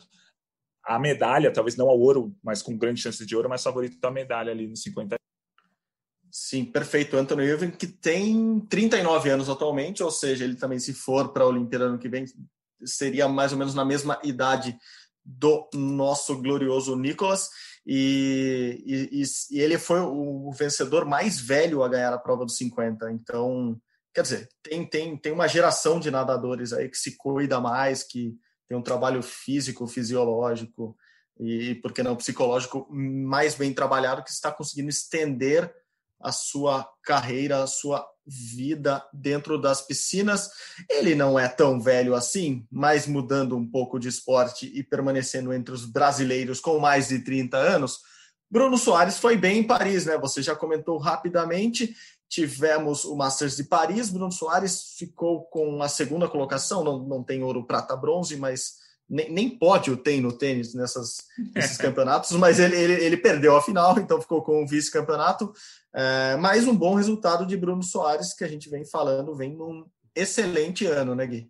à 0.84 0.96
medalha, 0.96 1.52
talvez 1.52 1.76
não 1.76 1.88
ao 1.88 1.98
ouro, 1.98 2.32
mas 2.40 2.62
com 2.62 2.78
grande 2.78 3.00
chance 3.00 3.26
de 3.26 3.34
ouro, 3.34 3.48
mas 3.48 3.64
favorito 3.64 4.02
à 4.04 4.12
medalha 4.12 4.52
ali 4.52 4.68
nos 4.68 4.82
50 4.82 5.16
Sim, 6.30 6.64
perfeito. 6.64 7.16
Anthony 7.16 7.44
Irving, 7.44 7.70
que 7.70 7.86
tem 7.86 8.58
39 8.68 9.30
anos 9.30 9.48
atualmente, 9.48 10.02
ou 10.02 10.10
seja, 10.10 10.44
ele 10.44 10.56
também, 10.56 10.80
se 10.80 10.92
for 10.92 11.32
para 11.32 11.44
a 11.44 11.46
Olimpíada 11.46 11.84
ano 11.84 11.98
que 11.98 12.08
vem, 12.08 12.24
seria 12.84 13.28
mais 13.28 13.52
ou 13.52 13.58
menos 13.58 13.74
na 13.74 13.84
mesma 13.84 14.18
idade 14.22 14.76
do 15.24 15.68
nosso 15.74 16.40
glorioso 16.40 16.96
Nicolas. 16.96 17.48
E, 17.86 18.82
e, 18.86 19.22
e, 19.50 19.60
ele 19.60 19.78
foi 19.78 20.00
o 20.00 20.50
vencedor 20.52 21.04
mais 21.04 21.40
velho 21.40 21.82
a 21.82 21.88
ganhar 21.88 22.12
a 22.12 22.18
prova 22.18 22.44
dos 22.44 22.56
50. 22.56 23.10
Então, 23.12 23.78
quer 24.14 24.22
dizer, 24.22 24.48
tem, 24.62 24.86
tem, 24.86 25.16
tem 25.16 25.32
uma 25.32 25.48
geração 25.48 25.98
de 25.98 26.10
nadadores 26.10 26.72
aí 26.72 26.88
que 26.88 26.96
se 26.96 27.16
cuida 27.16 27.60
mais, 27.60 28.02
que 28.02 28.34
tem 28.68 28.76
um 28.76 28.82
trabalho 28.82 29.22
físico, 29.22 29.86
fisiológico 29.86 30.96
e, 31.38 31.74
por 31.76 31.92
que 31.92 32.02
não, 32.02 32.16
psicológico 32.16 32.86
mais 32.90 33.54
bem 33.54 33.72
trabalhado, 33.72 34.22
que 34.22 34.30
está 34.30 34.52
conseguindo 34.52 34.88
estender 34.88 35.72
a 36.20 36.32
sua 36.32 36.88
carreira, 37.02 37.62
a 37.62 37.66
sua 37.66 38.06
vida 38.26 39.04
dentro 39.12 39.60
das 39.60 39.82
piscinas. 39.82 40.50
Ele 40.88 41.14
não 41.14 41.38
é 41.38 41.48
tão 41.48 41.80
velho 41.80 42.14
assim, 42.14 42.66
mas 42.70 43.06
mudando 43.06 43.56
um 43.56 43.68
pouco 43.68 43.98
de 43.98 44.08
esporte 44.08 44.70
e 44.74 44.82
permanecendo 44.82 45.52
entre 45.52 45.74
os 45.74 45.84
brasileiros 45.84 46.60
com 46.60 46.78
mais 46.78 47.08
de 47.08 47.18
30 47.20 47.56
anos. 47.56 47.98
Bruno 48.50 48.78
Soares 48.78 49.18
foi 49.18 49.36
bem 49.36 49.58
em 49.58 49.66
Paris, 49.66 50.06
né? 50.06 50.16
Você 50.18 50.42
já 50.42 50.54
comentou 50.54 50.96
rapidamente. 50.98 51.94
Tivemos 52.28 53.04
o 53.04 53.16
Masters 53.16 53.56
de 53.56 53.64
Paris. 53.64 54.10
Bruno 54.10 54.32
Soares 54.32 54.94
ficou 54.96 55.44
com 55.46 55.82
a 55.82 55.88
segunda 55.88 56.28
colocação, 56.28 56.84
não, 56.84 56.98
não 56.98 57.22
tem 57.22 57.42
ouro, 57.42 57.66
prata, 57.66 57.96
bronze, 57.96 58.36
mas 58.36 58.84
nem, 59.08 59.30
nem 59.30 59.50
pódio 59.50 59.96
tem 59.96 60.20
no 60.20 60.32
tênis 60.32 60.74
nessas, 60.74 61.18
nesses 61.54 61.76
campeonatos, 61.78 62.30
mas 62.32 62.58
ele, 62.58 62.76
ele, 62.76 63.04
ele, 63.04 63.16
perdeu 63.16 63.56
a 63.56 63.62
final, 63.62 63.98
então 63.98 64.20
ficou 64.20 64.42
com 64.42 64.62
o 64.62 64.66
vice-campeonato. 64.66 65.52
É, 65.94 66.36
mais 66.36 66.66
um 66.66 66.76
bom 66.76 66.94
resultado 66.94 67.46
de 67.46 67.56
Bruno 67.56 67.82
Soares, 67.82 68.34
que 68.34 68.42
a 68.42 68.48
gente 68.48 68.68
vem 68.68 68.84
falando, 68.84 69.34
vem 69.34 69.54
num 69.54 69.86
excelente 70.14 70.86
ano, 70.86 71.14
né, 71.14 71.26
Gui? 71.26 71.48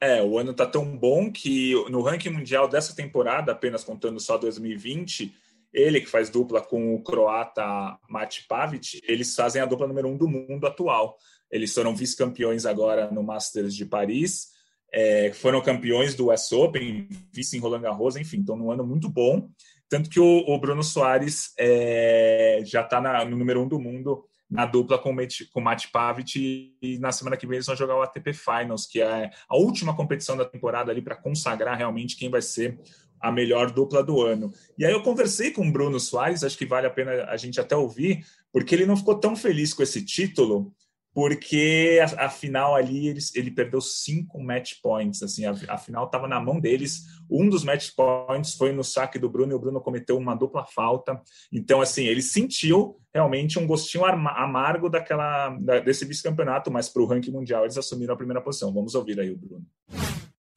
É, 0.00 0.22
o 0.22 0.38
ano 0.38 0.52
tá 0.52 0.66
tão 0.66 0.96
bom 0.96 1.32
que 1.32 1.72
no 1.88 2.02
ranking 2.02 2.30
mundial 2.30 2.68
dessa 2.68 2.94
temporada, 2.94 3.52
apenas 3.52 3.82
contando 3.82 4.20
só 4.20 4.36
2020, 4.36 5.32
ele 5.72 6.00
que 6.00 6.06
faz 6.06 6.28
dupla 6.28 6.60
com 6.60 6.94
o 6.94 7.02
croata 7.02 7.64
Mate 8.10 8.44
Pavic, 8.46 9.00
eles 9.08 9.34
fazem 9.34 9.62
a 9.62 9.66
dupla 9.66 9.86
número 9.86 10.08
um 10.08 10.18
do 10.18 10.28
mundo 10.28 10.66
atual. 10.66 11.16
Eles 11.50 11.72
foram 11.72 11.96
vice-campeões 11.96 12.66
agora 12.66 13.10
no 13.10 13.22
Masters 13.22 13.74
de 13.74 13.86
Paris 13.86 14.52
é, 14.92 15.32
foram 15.32 15.62
campeões 15.62 16.14
do 16.14 16.30
US 16.30 16.52
Open, 16.52 17.08
vice 17.32 17.56
em 17.56 17.60
Roland 17.60 17.80
Garros, 17.80 18.16
enfim, 18.16 18.40
estão 18.40 18.56
num 18.56 18.70
ano 18.70 18.86
muito 18.86 19.08
bom. 19.08 19.48
Tanto 19.92 20.08
que 20.08 20.18
o, 20.18 20.38
o 20.48 20.58
Bruno 20.58 20.82
Soares 20.82 21.52
é, 21.58 22.62
já 22.64 22.80
está 22.80 22.98
no 23.26 23.36
número 23.36 23.60
um 23.60 23.68
do 23.68 23.78
mundo 23.78 24.24
na 24.50 24.64
dupla 24.64 24.98
com, 24.98 25.10
o 25.10 25.60
Matt 25.60 25.86
Pavic 25.92 26.74
e 26.80 26.98
na 26.98 27.12
semana 27.12 27.36
que 27.36 27.46
vem 27.46 27.56
eles 27.56 27.66
vão 27.66 27.76
jogar 27.76 27.96
o 27.96 28.00
ATP 28.00 28.32
Finals, 28.32 28.86
que 28.86 29.02
é 29.02 29.30
a 29.46 29.54
última 29.54 29.94
competição 29.94 30.34
da 30.34 30.46
temporada 30.46 30.90
ali 30.90 31.02
para 31.02 31.14
consagrar 31.14 31.76
realmente 31.76 32.16
quem 32.16 32.30
vai 32.30 32.40
ser 32.40 32.80
a 33.20 33.30
melhor 33.30 33.70
dupla 33.70 34.02
do 34.02 34.22
ano. 34.22 34.50
E 34.78 34.86
aí 34.86 34.92
eu 34.92 35.02
conversei 35.02 35.50
com 35.50 35.68
o 35.68 35.70
Bruno 35.70 36.00
Soares, 36.00 36.42
acho 36.42 36.56
que 36.56 36.64
vale 36.64 36.86
a 36.86 36.90
pena 36.90 37.26
a 37.26 37.36
gente 37.36 37.60
até 37.60 37.76
ouvir, 37.76 38.24
porque 38.50 38.74
ele 38.74 38.86
não 38.86 38.96
ficou 38.96 39.20
tão 39.20 39.36
feliz 39.36 39.74
com 39.74 39.82
esse 39.82 40.02
título, 40.02 40.72
porque 41.14 41.98
a, 42.18 42.28
final 42.30 42.74
ali 42.74 43.08
ele, 43.08 43.20
ele 43.34 43.50
perdeu 43.50 43.80
cinco 43.80 44.42
match 44.42 44.74
points, 44.82 45.22
assim, 45.22 45.44
a, 45.44 45.76
final 45.76 46.06
estava 46.06 46.26
na 46.26 46.40
mão 46.40 46.58
deles. 46.58 47.02
Um 47.30 47.48
dos 47.48 47.64
match 47.64 47.90
points 47.94 48.54
foi 48.54 48.72
no 48.72 48.82
saque 48.82 49.18
do 49.18 49.28
Bruno 49.28 49.52
e 49.52 49.54
o 49.54 49.58
Bruno 49.58 49.80
cometeu 49.80 50.16
uma 50.16 50.34
dupla 50.34 50.64
falta. 50.64 51.20
Então, 51.52 51.80
assim, 51.82 52.04
ele 52.04 52.22
sentiu 52.22 52.98
realmente 53.12 53.58
um 53.58 53.66
gostinho 53.66 54.06
amargo 54.06 54.88
daquela 54.88 55.50
da, 55.60 55.80
desse 55.80 56.06
vice-campeonato, 56.06 56.70
mas 56.70 56.88
para 56.88 57.02
o 57.02 57.06
ranking 57.06 57.30
mundial 57.30 57.64
eles 57.64 57.76
assumiram 57.76 58.14
a 58.14 58.16
primeira 58.16 58.40
posição. 58.40 58.72
Vamos 58.72 58.94
ouvir 58.94 59.20
aí 59.20 59.30
o 59.30 59.36
Bruno. 59.36 59.66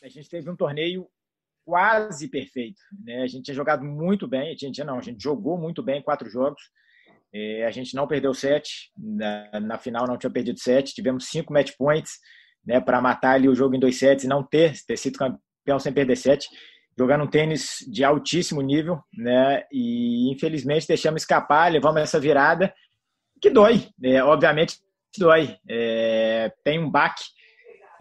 A 0.01 0.07
gente 0.07 0.29
teve 0.29 0.49
um 0.49 0.55
torneio 0.55 1.07
quase 1.65 2.29
perfeito, 2.29 2.79
né? 3.03 3.23
A 3.23 3.27
gente 3.27 3.43
tinha 3.43 3.55
jogado 3.55 3.83
muito 3.83 4.27
bem, 4.27 4.51
a 4.51 4.55
gente 4.55 4.81
não, 4.83 4.99
a 4.99 5.01
gente 5.01 5.21
jogou 5.21 5.57
muito 5.57 5.83
bem 5.83 6.01
quatro 6.01 6.29
jogos 6.29 6.61
a 7.65 7.71
gente 7.71 7.95
não 7.95 8.07
perdeu 8.07 8.33
sete, 8.33 8.91
na, 8.97 9.59
na, 9.59 9.77
final 9.77 10.07
não 10.07 10.17
tinha 10.17 10.29
perdido 10.29 10.59
sete, 10.59 10.93
tivemos 10.93 11.25
cinco 11.25 11.51
match 11.51 11.71
points 11.77 12.13
né, 12.65 12.79
para 12.79 13.01
matar 13.01 13.35
ali 13.35 13.49
o 13.49 13.55
jogo 13.55 13.75
em 13.75 13.79
dois 13.79 13.97
sets 13.97 14.23
e 14.23 14.27
não 14.27 14.43
ter, 14.43 14.73
ter 14.87 14.97
sido 14.97 15.17
campeão 15.17 15.79
sem 15.79 15.93
perder 15.93 16.15
sete, 16.15 16.47
jogando 16.97 17.25
um 17.25 17.29
tênis 17.29 17.77
de 17.91 18.03
altíssimo 18.03 18.61
nível, 18.61 18.99
né, 19.13 19.63
e 19.71 20.31
infelizmente 20.31 20.87
deixamos 20.87 21.21
escapar, 21.21 21.71
levamos 21.71 22.01
essa 22.01 22.19
virada, 22.19 22.73
que 23.41 23.49
dói, 23.49 23.87
né, 23.99 24.23
obviamente 24.23 24.77
dói, 25.17 25.57
é, 25.69 26.51
tem 26.63 26.79
um 26.79 26.89
baque, 26.89 27.23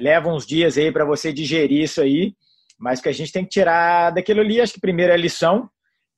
leva 0.00 0.28
uns 0.28 0.46
dias 0.46 0.78
aí 0.78 0.92
para 0.92 1.04
você 1.04 1.32
digerir 1.32 1.82
isso 1.82 2.00
aí, 2.00 2.34
mas 2.78 3.00
que 3.00 3.08
a 3.08 3.12
gente 3.12 3.32
tem 3.32 3.44
que 3.44 3.50
tirar 3.50 4.10
daquilo 4.10 4.40
ali, 4.40 4.60
acho 4.60 4.74
que 4.74 4.80
primeiro 4.80 5.12
é 5.12 5.16
lição, 5.16 5.68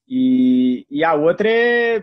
e, 0.08 0.86
e 0.90 1.02
a 1.02 1.14
outra 1.14 1.48
é 1.50 2.02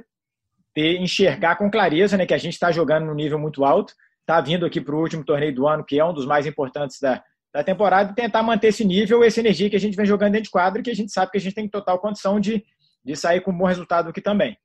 ter, 0.74 1.00
enxergar 1.00 1.56
com 1.56 1.70
clareza 1.70 2.18
né, 2.18 2.26
que 2.26 2.34
a 2.34 2.38
gente 2.38 2.54
está 2.54 2.72
jogando 2.72 3.06
no 3.06 3.14
nível 3.14 3.38
muito 3.38 3.64
alto, 3.64 3.94
está 4.22 4.40
vindo 4.42 4.66
aqui 4.66 4.82
para 4.82 4.96
o 4.96 5.00
último 5.00 5.24
torneio 5.24 5.54
do 5.54 5.68
ano, 5.68 5.84
que 5.84 6.00
é 6.00 6.06
um 6.06 6.14
dos 6.14 6.26
mais 6.26 6.46
importantes 6.46 7.00
da, 7.00 7.24
da 7.54 7.64
temporada, 7.64 8.12
e 8.12 8.16
tentar 8.16 8.42
manter 8.42 8.70
esse 8.70 8.84
nível, 8.84 9.24
essa 9.24 9.40
energia 9.40 9.70
que 9.70 9.76
a 9.76 9.80
gente 9.80 9.96
vem 9.96 10.06
jogando 10.06 10.32
dentro 10.32 10.46
de 10.46 10.52
quadro, 10.52 10.82
que 10.82 10.90
a 10.90 10.96
gente 10.96 11.12
sabe 11.12 11.32
que 11.32 11.38
a 11.38 11.42
gente 11.42 11.54
tem 11.54 11.68
total 11.68 12.00
condição 12.00 12.40
de, 12.40 12.64
de 13.04 13.16
sair 13.16 13.42
com 13.42 13.52
um 13.52 13.58
bom 13.58 13.66
resultado 13.66 14.10
aqui 14.10 14.22
também. 14.22 14.58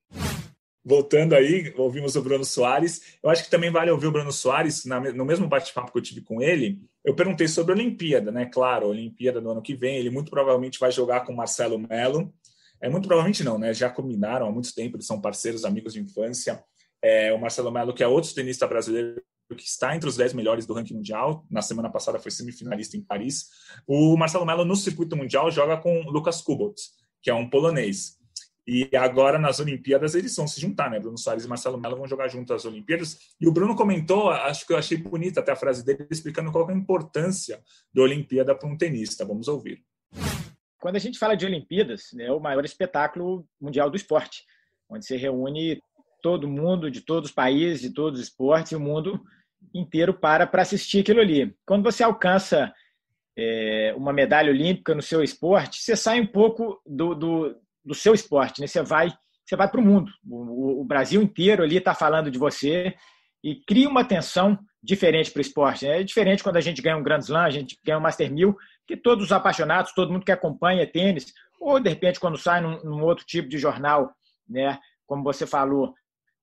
Voltando 0.85 1.35
aí, 1.35 1.75
ouvimos 1.77 2.17
o 2.17 2.23
Bruno 2.23 2.45
Soares. 2.45 3.19
Eu 3.23 3.29
acho 3.29 3.45
que 3.45 3.51
também 3.51 3.71
vale 3.71 3.91
ouvir 3.91 4.07
o 4.07 4.11
Bruno 4.11 4.33
Soares, 4.33 4.87
na, 4.87 4.99
no 4.99 5.25
mesmo 5.25 5.47
bate-papo 5.47 5.93
que 5.93 5.99
eu 5.99 6.03
tive 6.03 6.23
com 6.23 6.41
ele. 6.41 6.81
Eu 7.05 7.15
perguntei 7.15 7.47
sobre 7.47 7.73
a 7.73 7.77
Olimpíada, 7.77 8.33
né? 8.33 8.47
Claro, 8.47 8.87
a 8.87 8.89
Olimpíada 8.89 9.39
do 9.39 9.51
ano 9.51 9.61
que 9.61 9.75
vem. 9.75 9.97
Ele 9.97 10.09
muito 10.09 10.31
provavelmente 10.31 10.79
vai 10.79 10.91
jogar 10.91 11.27
com 11.27 11.35
Marcelo 11.35 11.79
Melo. 11.79 12.33
É 12.81 12.89
muito 12.89 13.09
provavelmente 13.09 13.43
não, 13.43 13.59
né? 13.59 13.75
Já 13.75 13.91
combinaram 13.91 14.47
há 14.47 14.53
muito 14.53 14.75
tempo, 14.75 14.97
eles 14.97 15.07
são 15.07 15.21
parceiros, 15.21 15.65
amigos 15.65 15.93
de 15.93 16.01
infância. 16.01 16.63
É, 17.03 17.33
o 17.33 17.41
Marcelo 17.41 17.71
Melo, 17.71 17.95
que 17.95 18.03
é 18.03 18.09
outro 18.09 18.33
tenista 18.35 18.67
brasileiro 18.67 19.23
que 19.57 19.65
está 19.65 19.97
entre 19.97 20.09
os 20.09 20.17
10 20.17 20.35
melhores 20.35 20.67
do 20.67 20.75
ranking 20.75 20.95
mundial. 20.95 21.47
Na 21.51 21.63
semana 21.63 21.89
passada 21.89 22.19
foi 22.19 22.31
semifinalista 22.31 22.97
em 22.97 23.01
Paris. 23.01 23.49
O 23.87 24.17
Marcelo 24.17 24.45
Melo, 24.45 24.65
no 24.65 24.77
circuito 24.77 25.17
mundial, 25.17 25.51
joga 25.51 25.77
com 25.77 26.03
Lucas 26.03 26.43
Kubot, 26.43 26.75
que 27.23 27.31
é 27.31 27.35
um 27.35 27.49
polonês. 27.49 28.19
E 28.67 28.95
agora 28.95 29.39
nas 29.39 29.61
Olimpíadas 29.61 30.15
eles 30.15 30.37
vão 30.37 30.47
se 30.47 30.61
juntar, 30.61 30.91
né? 30.91 31.01
Bruno 31.01 31.17
Soares 31.17 31.47
e 31.47 31.49
Marcelo 31.49 31.81
Mello 31.81 31.97
vão 31.97 32.07
jogar 32.07 32.29
juntos 32.29 32.55
as 32.55 32.67
Olimpíadas. 32.67 33.19
E 33.41 33.49
o 33.49 33.51
Bruno 33.51 33.75
comentou, 33.75 34.29
acho 34.29 34.67
que 34.67 34.75
eu 34.75 34.77
achei 34.77 34.99
bonita 34.99 35.41
até 35.41 35.53
a 35.53 35.57
frase 35.57 35.83
dele, 35.83 36.07
explicando 36.11 36.53
qual 36.53 36.69
é 36.69 36.75
a 36.75 36.77
importância 36.77 37.63
da 37.95 38.03
Olimpíada 38.03 38.55
para 38.55 38.69
um 38.69 38.77
tenista. 38.77 39.25
Vamos 39.25 39.49
ouvir. 39.49 39.83
Quando 40.81 40.97
a 40.97 41.01
gente 41.01 41.19
fala 41.19 41.37
de 41.37 41.45
Olimpíadas, 41.45 42.15
é 42.19 42.31
o 42.31 42.41
maior 42.41 42.65
espetáculo 42.65 43.47
mundial 43.61 43.91
do 43.91 43.97
esporte, 43.97 44.45
onde 44.89 45.05
se 45.05 45.17
reúne 45.17 45.81
todo 46.23 46.49
mundo 46.49 46.91
de 46.91 47.01
todos 47.01 47.31
os 47.31 47.35
países, 47.35 47.81
de 47.81 47.93
todos 47.93 48.21
os 48.21 48.27
esportes, 48.27 48.73
e 48.73 48.77
o 48.77 48.81
mundo 48.81 49.21
inteiro 49.75 50.15
para 50.15 50.47
para 50.47 50.63
assistir 50.63 51.01
aquilo 51.01 51.21
ali. 51.21 51.55
Quando 51.67 51.83
você 51.83 52.03
alcança 52.03 52.73
é, 53.37 53.93
uma 53.97 54.13
medalha 54.13 54.51
olímpica 54.51 54.95
no 54.95 55.03
seu 55.03 55.23
esporte, 55.23 55.81
você 55.81 55.97
sai 55.97 56.21
um 56.21 56.27
pouco 56.27 56.81
do, 56.87 57.15
do, 57.15 57.57
do 57.85 57.95
seu 57.95 58.15
esporte, 58.15 58.61
né? 58.61 58.67
Você 58.67 58.83
vai, 58.83 59.13
você 59.45 59.57
vai 59.57 59.69
para 59.69 59.81
o 59.81 59.85
mundo. 59.85 60.11
O 60.29 60.85
Brasil 60.85 61.23
inteiro 61.23 61.63
ali 61.63 61.77
está 61.77 61.95
falando 61.95 62.31
de 62.31 62.39
você 62.39 62.95
e 63.43 63.57
cria 63.65 63.89
uma 63.89 64.01
atenção 64.01 64.59
diferente 64.83 65.31
para 65.31 65.41
o 65.41 65.43
esporte. 65.43 65.87
Né? 65.87 66.01
É 66.01 66.05
diferente 66.05 66.43
quando 66.43 66.57
a 66.57 66.61
gente 66.61 66.83
ganha 66.83 66.97
um 66.97 67.03
Grand 67.03 67.21
Slam, 67.21 67.45
a 67.45 67.51
gente 67.51 67.79
ganha 67.85 67.99
um 67.99 68.03
Master 68.03 68.33
1000, 68.33 68.57
que 68.89 68.97
todos 68.97 69.27
os 69.27 69.33
apaixonados, 69.33 69.93
todo 69.93 70.11
mundo 70.11 70.25
que 70.25 70.33
acompanha 70.33 70.91
tênis, 70.91 71.35
ou 71.61 71.79
de 71.79 71.91
repente 71.91 72.19
quando 72.19 72.39
sai 72.39 72.63
num, 72.63 72.83
num 72.83 73.05
outro 73.05 73.27
tipo 73.27 73.47
de 73.47 73.59
jornal, 73.59 74.11
né? 74.49 74.79
Como 75.07 75.23
você 75.23 75.47
falou, 75.47 75.95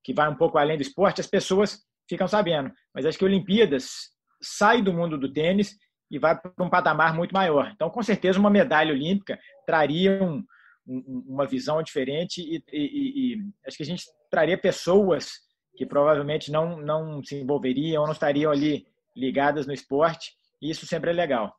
que 0.04 0.14
vai 0.14 0.28
um 0.28 0.36
pouco 0.36 0.56
além 0.56 0.76
do 0.76 0.82
esporte, 0.82 1.20
as 1.20 1.26
pessoas 1.26 1.84
ficam 2.08 2.28
sabendo. 2.28 2.70
Mas 2.94 3.04
acho 3.04 3.18
que 3.18 3.24
Olimpíadas 3.24 4.10
sai 4.40 4.80
do 4.80 4.92
mundo 4.92 5.18
do 5.18 5.32
tênis 5.32 5.76
e 6.08 6.20
vai 6.20 6.38
para 6.40 6.52
um 6.64 6.70
patamar 6.70 7.12
muito 7.12 7.32
maior. 7.32 7.72
Então, 7.74 7.90
com 7.90 8.02
certeza, 8.02 8.38
uma 8.38 8.50
medalha 8.50 8.92
olímpica 8.92 9.38
traria 9.66 10.22
um, 10.22 10.44
uma 10.86 11.46
visão 11.46 11.82
diferente 11.82 12.40
e, 12.40 12.62
e, 12.72 13.34
e, 13.34 13.38
acho 13.66 13.76
que 13.76 13.82
a 13.82 13.86
gente 13.86 14.04
traria 14.30 14.56
pessoas 14.56 15.32
que 15.76 15.84
provavelmente 15.84 16.52
não, 16.52 16.80
não 16.80 17.22
se 17.22 17.34
envolveriam 17.34 18.04
não 18.04 18.12
estariam 18.12 18.52
ali 18.52 18.86
ligadas 19.16 19.66
no 19.66 19.72
esporte 19.72 20.32
e 20.62 20.70
isso 20.70 20.86
sempre 20.86 21.10
é 21.10 21.12
legal. 21.12 21.52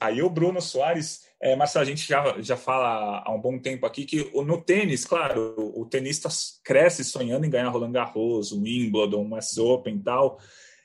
Aí 0.00 0.22
o 0.22 0.30
Bruno 0.30 0.60
Soares, 0.60 1.22
é, 1.40 1.56
Marcelo, 1.56 1.82
a 1.82 1.86
gente 1.86 2.06
já, 2.06 2.40
já 2.40 2.56
fala 2.56 3.22
há 3.24 3.32
um 3.32 3.40
bom 3.40 3.58
tempo 3.58 3.84
aqui 3.84 4.04
que 4.04 4.30
no 4.34 4.60
tênis, 4.60 5.04
claro, 5.04 5.54
o 5.74 5.84
tenista 5.86 6.28
cresce 6.64 7.04
sonhando 7.04 7.46
em 7.46 7.50
ganhar 7.50 7.68
Roland 7.68 7.92
Garros, 7.92 8.52
o 8.52 8.62
Wimbledon, 8.62 9.28
o 9.28 9.36
US 9.36 9.58
Open 9.58 9.96
e 9.96 10.02
tal, 10.02 10.38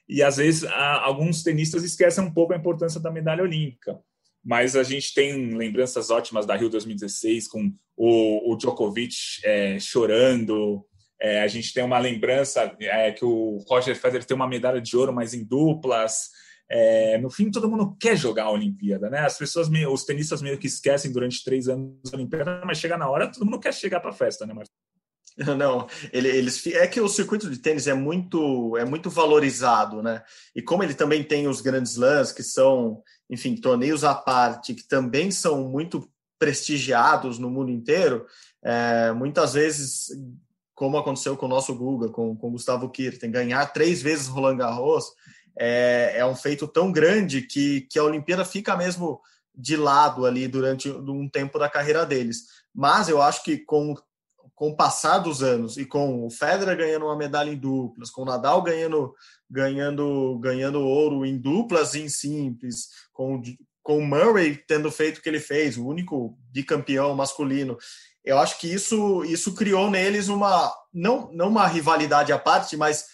e 0.10 0.23
às 0.23 0.38
vezes 0.38 0.63
alguns 1.04 1.43
tenistas 1.43 1.84
esquecem 1.84 2.23
um 2.23 2.34
pouco 2.34 2.54
a 2.54 2.58
importância 2.58 2.99
da 2.99 3.12
medalha 3.12 3.43
olímpica 3.43 3.99
mas 4.43 4.76
a 4.76 4.84
gente 4.84 5.13
tem 5.13 5.56
lembranças 5.56 6.10
ótimas 6.10 6.45
da 6.45 6.56
Rio 6.56 6.69
2016 6.69 7.47
com 7.47 7.73
o, 7.95 8.52
o 8.52 8.58
Djokovic 8.58 9.15
é, 9.43 9.80
chorando. 9.80 10.86
É, 11.21 11.41
a 11.41 11.47
gente 11.47 11.73
tem 11.73 11.84
uma 11.84 11.97
lembrança 11.97 12.76
é, 12.82 13.12
que 13.13 13.23
o 13.23 13.63
Roger 13.69 13.95
Federer 13.95 14.26
tem 14.26 14.36
uma 14.36 14.47
medalha 14.47 14.82
de 14.82 14.97
ouro, 14.97 15.13
mas 15.13 15.34
em 15.34 15.45
duplas. 15.45 16.32
É, 16.75 17.19
no 17.19 17.29
fim, 17.29 17.51
todo 17.51 17.69
mundo 17.69 17.95
quer 17.99 18.17
jogar 18.17 18.45
a 18.45 18.51
Olimpíada, 18.51 19.07
né? 19.07 19.19
As 19.19 19.38
pessoas, 19.38 19.69
meio, 19.69 19.93
os 19.93 20.05
tenistas 20.05 20.41
meio 20.41 20.57
que 20.57 20.65
esquecem 20.65 21.12
durante 21.12 21.43
três 21.43 21.67
anos 21.67 22.12
a 22.12 22.15
Olimpíada, 22.15 22.63
mas 22.65 22.79
chega 22.79 22.97
na 22.97 23.07
hora, 23.07 23.31
todo 23.31 23.45
mundo 23.45 23.59
quer 23.59 23.71
chegar 23.71 23.99
para 23.99 24.09
a 24.09 24.13
festa, 24.13 24.43
né, 24.43 24.55
Marcos? 24.55 24.73
Não, 25.55 25.88
ele, 26.12 26.29
eles 26.29 26.65
é 26.65 26.88
que 26.88 26.99
o 26.99 27.07
circuito 27.07 27.47
de 27.47 27.59
tênis 27.59 27.86
é 27.86 27.93
muito 27.93 28.75
é 28.75 28.86
muito 28.86 29.07
valorizado, 29.12 30.01
né? 30.01 30.23
E 30.55 30.63
como 30.63 30.81
ele 30.81 30.95
também 30.95 31.23
tem 31.23 31.47
os 31.47 31.62
grandes 31.62 31.91
slams 31.91 32.31
que 32.31 32.41
são, 32.41 33.03
enfim, 33.29 33.55
torneios 33.55 34.03
à 34.03 34.15
parte 34.15 34.73
que 34.73 34.88
também 34.88 35.29
são 35.29 35.69
muito 35.69 36.09
prestigiados 36.39 37.38
no 37.38 37.51
mundo 37.51 37.69
inteiro, 37.69 38.25
é, 38.63 39.12
muitas 39.12 39.53
vezes, 39.53 40.07
como 40.73 40.97
aconteceu 40.97 41.38
com 41.38 41.45
o 41.45 41.49
nosso 41.49 41.75
Guga, 41.75 42.09
com, 42.09 42.36
com 42.36 42.51
Gustavo 42.51 42.89
Kirten, 42.89 43.29
ganhar 43.29 43.63
três 43.67 44.01
vezes 44.01 44.25
Roland 44.25 44.57
Garros 44.57 45.05
é, 45.57 46.13
é 46.17 46.25
um 46.25 46.35
feito 46.35 46.67
tão 46.67 46.91
grande 46.91 47.41
que, 47.41 47.81
que 47.81 47.99
a 47.99 48.03
Olimpíada 48.03 48.43
fica 48.43 48.75
mesmo 48.75 49.21
de 49.55 49.75
lado 49.75 50.25
ali 50.25 50.47
durante 50.47 50.89
um 50.89 51.29
tempo 51.29 51.59
da 51.59 51.69
carreira 51.69 52.05
deles. 52.05 52.45
Mas 52.73 53.07
eu 53.07 53.21
acho 53.21 53.43
que 53.43 53.57
com 53.57 53.95
com 54.55 54.69
o 54.69 54.75
passar 54.75 55.17
dos 55.17 55.41
anos 55.41 55.77
e 55.77 55.85
com 55.85 56.25
o 56.25 56.29
Federer 56.29 56.77
ganhando 56.77 57.05
uma 57.05 57.17
medalha 57.17 57.49
em 57.49 57.57
duplas, 57.57 58.09
com 58.09 58.21
o 58.21 58.25
Nadal 58.25 58.61
ganhando 58.61 59.13
ganhando 59.49 60.37
ganhando 60.39 60.79
ouro 60.79 61.25
em 61.25 61.37
duplas 61.37 61.95
e 61.95 62.01
em 62.01 62.09
simples, 62.09 62.89
com 63.11 63.41
com 63.81 63.97
o 63.97 64.05
Murray 64.05 64.55
tendo 64.55 64.89
feito 64.91 65.17
o 65.17 65.21
que 65.21 65.27
ele 65.27 65.39
fez, 65.39 65.77
o 65.77 65.85
único 65.85 66.37
bicampeão 66.51 67.13
masculino. 67.15 67.77
Eu 68.23 68.37
acho 68.37 68.57
que 68.59 68.71
isso 68.71 69.25
isso 69.25 69.53
criou 69.53 69.89
neles 69.89 70.27
uma 70.29 70.71
não 70.93 71.31
não 71.33 71.49
uma 71.49 71.67
rivalidade 71.67 72.31
à 72.31 72.39
parte, 72.39 72.77
mas 72.77 73.05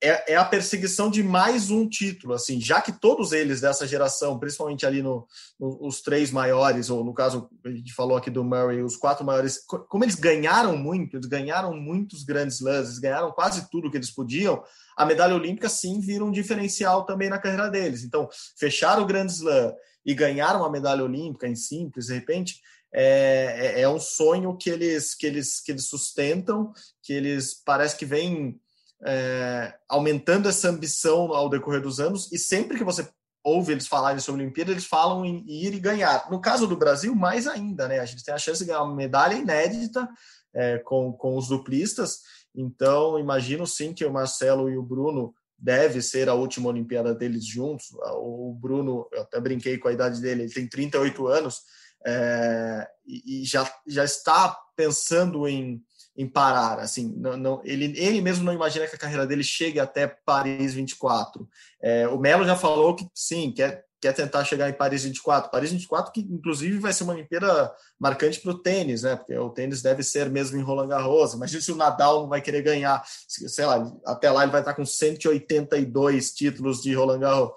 é, 0.00 0.32
é, 0.32 0.36
a 0.36 0.44
perseguição 0.44 1.10
de 1.10 1.22
mais 1.22 1.70
um 1.70 1.88
título, 1.88 2.34
assim, 2.34 2.60
já 2.60 2.80
que 2.80 2.92
todos 2.92 3.32
eles 3.32 3.60
dessa 3.60 3.86
geração, 3.86 4.38
principalmente 4.38 4.86
ali 4.86 5.02
no, 5.02 5.26
no, 5.58 5.86
os 5.86 6.00
três 6.00 6.30
maiores, 6.30 6.88
ou 6.88 7.04
no 7.04 7.12
caso, 7.12 7.50
a 7.64 7.70
gente 7.70 7.92
falou 7.92 8.16
aqui 8.16 8.30
do 8.30 8.44
Murray, 8.44 8.82
os 8.82 8.96
quatro 8.96 9.24
maiores, 9.24 9.58
como 9.66 10.04
eles 10.04 10.14
ganharam 10.14 10.76
muito, 10.76 11.16
eles 11.16 11.26
ganharam 11.26 11.74
muitos 11.74 12.22
grandes 12.22 12.60
lances, 12.60 12.98
ganharam 12.98 13.32
quase 13.32 13.68
tudo 13.70 13.90
que 13.90 13.96
eles 13.96 14.10
podiam, 14.10 14.62
a 14.96 15.04
medalha 15.04 15.34
olímpica 15.34 15.68
sim 15.68 16.00
vira 16.00 16.24
um 16.24 16.30
diferencial 16.30 17.04
também 17.04 17.28
na 17.28 17.38
carreira 17.38 17.68
deles. 17.68 18.04
Então, 18.04 18.28
fechar 18.56 19.00
o 19.00 19.06
Grand 19.06 19.26
Slam 19.26 19.74
e 20.06 20.14
ganhar 20.14 20.54
uma 20.56 20.70
medalha 20.70 21.02
olímpica 21.02 21.48
em 21.48 21.56
simples, 21.56 22.06
de 22.06 22.14
repente, 22.14 22.60
é, 22.94 23.74
é, 23.74 23.80
é 23.82 23.88
um 23.88 23.98
sonho 23.98 24.56
que 24.56 24.70
eles, 24.70 25.14
que 25.14 25.26
eles, 25.26 25.60
que 25.60 25.72
eles 25.72 25.88
sustentam, 25.88 26.72
que 27.02 27.12
eles 27.12 27.54
parece 27.64 27.96
que 27.96 28.06
vêm 28.06 28.58
é, 29.04 29.74
aumentando 29.88 30.48
essa 30.48 30.68
ambição 30.68 31.32
ao 31.32 31.48
decorrer 31.48 31.80
dos 31.80 32.00
anos, 32.00 32.30
e 32.32 32.38
sempre 32.38 32.76
que 32.76 32.84
você 32.84 33.08
ouve 33.44 33.72
eles 33.72 33.86
falarem 33.86 34.20
sobre 34.20 34.42
a 34.42 34.44
Olimpíada, 34.44 34.70
eles 34.70 34.84
falam 34.84 35.24
em 35.24 35.44
ir 35.46 35.72
e 35.74 35.80
ganhar. 35.80 36.30
No 36.30 36.40
caso 36.40 36.66
do 36.66 36.76
Brasil, 36.76 37.14
mais 37.14 37.46
ainda, 37.46 37.88
né? 37.88 38.00
A 38.00 38.04
gente 38.04 38.24
tem 38.24 38.34
a 38.34 38.38
chance 38.38 38.60
de 38.60 38.66
ganhar 38.66 38.82
uma 38.82 38.94
medalha 38.94 39.34
inédita 39.34 40.08
é, 40.54 40.78
com, 40.78 41.12
com 41.12 41.36
os 41.36 41.48
duplistas, 41.48 42.20
então 42.54 43.18
imagino 43.18 43.66
sim 43.66 43.92
que 43.92 44.04
o 44.04 44.12
Marcelo 44.12 44.68
e 44.68 44.76
o 44.76 44.82
Bruno 44.82 45.34
deve 45.56 46.00
ser 46.00 46.28
a 46.28 46.34
última 46.34 46.68
Olimpíada 46.68 47.14
deles 47.14 47.44
juntos. 47.44 47.86
O 48.14 48.56
Bruno, 48.60 49.08
eu 49.12 49.22
até 49.22 49.40
brinquei 49.40 49.76
com 49.76 49.88
a 49.88 49.92
idade 49.92 50.20
dele, 50.20 50.42
ele 50.44 50.52
tem 50.52 50.68
38 50.68 51.26
anos 51.26 51.62
é, 52.06 52.88
e 53.04 53.44
já, 53.44 53.70
já 53.86 54.04
está 54.04 54.56
pensando 54.76 55.48
em 55.48 55.82
em 56.18 56.26
parar. 56.26 56.80
Assim, 56.80 57.14
não, 57.16 57.36
não, 57.36 57.62
ele, 57.64 57.96
ele 57.96 58.20
mesmo 58.20 58.44
não 58.44 58.52
imagina 58.52 58.88
que 58.88 58.96
a 58.96 58.98
carreira 58.98 59.24
dele 59.24 59.44
chegue 59.44 59.78
até 59.78 60.08
Paris 60.08 60.74
24. 60.74 61.48
É, 61.80 62.08
o 62.08 62.18
Melo 62.18 62.44
já 62.44 62.56
falou 62.56 62.96
que 62.96 63.08
sim, 63.14 63.52
quer, 63.52 63.84
quer 64.00 64.12
tentar 64.12 64.44
chegar 64.44 64.68
em 64.68 64.72
Paris 64.72 65.04
24. 65.04 65.48
Paris 65.48 65.70
24, 65.70 66.12
que 66.12 66.20
inclusive 66.20 66.80
vai 66.80 66.92
ser 66.92 67.04
uma 67.04 67.12
Olimpíada 67.12 67.72
marcante 68.00 68.40
para 68.40 68.50
o 68.50 68.58
tênis, 68.58 69.04
né? 69.04 69.14
Porque 69.14 69.38
o 69.38 69.50
tênis 69.50 69.80
deve 69.80 70.02
ser 70.02 70.28
mesmo 70.28 70.58
em 70.58 70.62
Roland 70.62 70.88
Garros. 70.88 71.34
Imagina 71.34 71.62
se 71.62 71.70
o 71.70 71.76
Nadal 71.76 72.22
não 72.22 72.28
vai 72.28 72.40
querer 72.40 72.62
ganhar, 72.62 73.00
sei 73.28 73.64
lá, 73.64 73.88
até 74.04 74.28
lá 74.28 74.42
ele 74.42 74.50
vai 74.50 74.60
estar 74.60 74.74
com 74.74 74.84
182 74.84 76.32
títulos 76.32 76.82
de 76.82 76.92
Roland 76.94 77.20
Garros. 77.20 77.52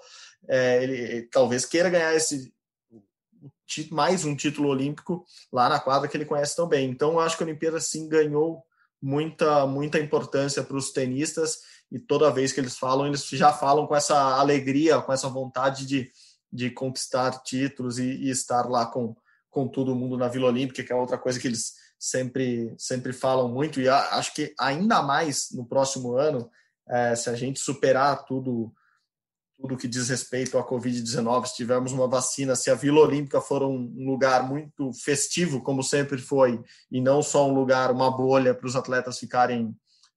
É, 0.48 0.82
ele, 0.84 0.96
ele 0.96 1.22
talvez 1.22 1.64
queira 1.64 1.90
ganhar 1.90 2.14
esse 2.14 2.52
mais 3.90 4.24
um 4.24 4.36
título 4.36 4.68
olímpico 4.68 5.24
lá 5.52 5.68
na 5.68 5.80
quadra 5.80 6.08
que 6.08 6.16
ele 6.16 6.24
conhece 6.24 6.56
tão 6.56 6.66
bem. 6.66 6.90
Então, 6.90 7.12
eu 7.12 7.20
acho 7.20 7.36
que 7.36 7.42
a 7.42 7.46
Olimpíada 7.46 7.80
sim 7.80 8.08
ganhou 8.08 8.64
muita 9.00 9.66
muita 9.66 9.98
importância 9.98 10.62
para 10.62 10.76
os 10.76 10.92
tenistas 10.92 11.58
e 11.90 11.98
toda 11.98 12.30
vez 12.30 12.52
que 12.52 12.60
eles 12.60 12.78
falam, 12.78 13.06
eles 13.06 13.28
já 13.28 13.52
falam 13.52 13.86
com 13.86 13.94
essa 13.94 14.16
alegria, 14.16 15.00
com 15.00 15.12
essa 15.12 15.28
vontade 15.28 15.84
de, 15.84 16.10
de 16.50 16.70
conquistar 16.70 17.42
títulos 17.42 17.98
e, 17.98 18.04
e 18.04 18.30
estar 18.30 18.68
lá 18.68 18.86
com, 18.86 19.14
com 19.50 19.68
todo 19.68 19.94
mundo 19.94 20.16
na 20.16 20.28
Vila 20.28 20.46
Olímpica, 20.46 20.82
que 20.82 20.92
é 20.92 20.96
outra 20.96 21.18
coisa 21.18 21.38
que 21.38 21.48
eles 21.48 21.74
sempre 21.98 22.74
sempre 22.78 23.12
falam 23.12 23.48
muito 23.48 23.80
e 23.80 23.88
acho 23.88 24.34
que 24.34 24.52
ainda 24.58 25.02
mais 25.02 25.50
no 25.52 25.64
próximo 25.64 26.16
ano, 26.16 26.50
é, 26.88 27.14
se 27.14 27.30
a 27.30 27.34
gente 27.34 27.60
superar 27.60 28.24
tudo 28.24 28.72
tudo 29.62 29.76
que 29.76 29.86
diz 29.86 30.08
respeito 30.08 30.58
à 30.58 30.68
Covid-19, 30.68 31.46
se 31.46 31.54
tivermos 31.54 31.92
uma 31.92 32.08
vacina, 32.08 32.56
se 32.56 32.68
a 32.68 32.74
Vila 32.74 33.00
Olímpica 33.00 33.40
for 33.40 33.62
um 33.62 34.04
lugar 34.04 34.48
muito 34.48 34.92
festivo, 34.92 35.62
como 35.62 35.84
sempre 35.84 36.18
foi, 36.18 36.60
e 36.90 37.00
não 37.00 37.22
só 37.22 37.48
um 37.48 37.54
lugar, 37.54 37.92
uma 37.92 38.10
bolha 38.10 38.54
para 38.54 38.66
os 38.66 38.74
atletas 38.74 39.20
ficarem 39.20 39.72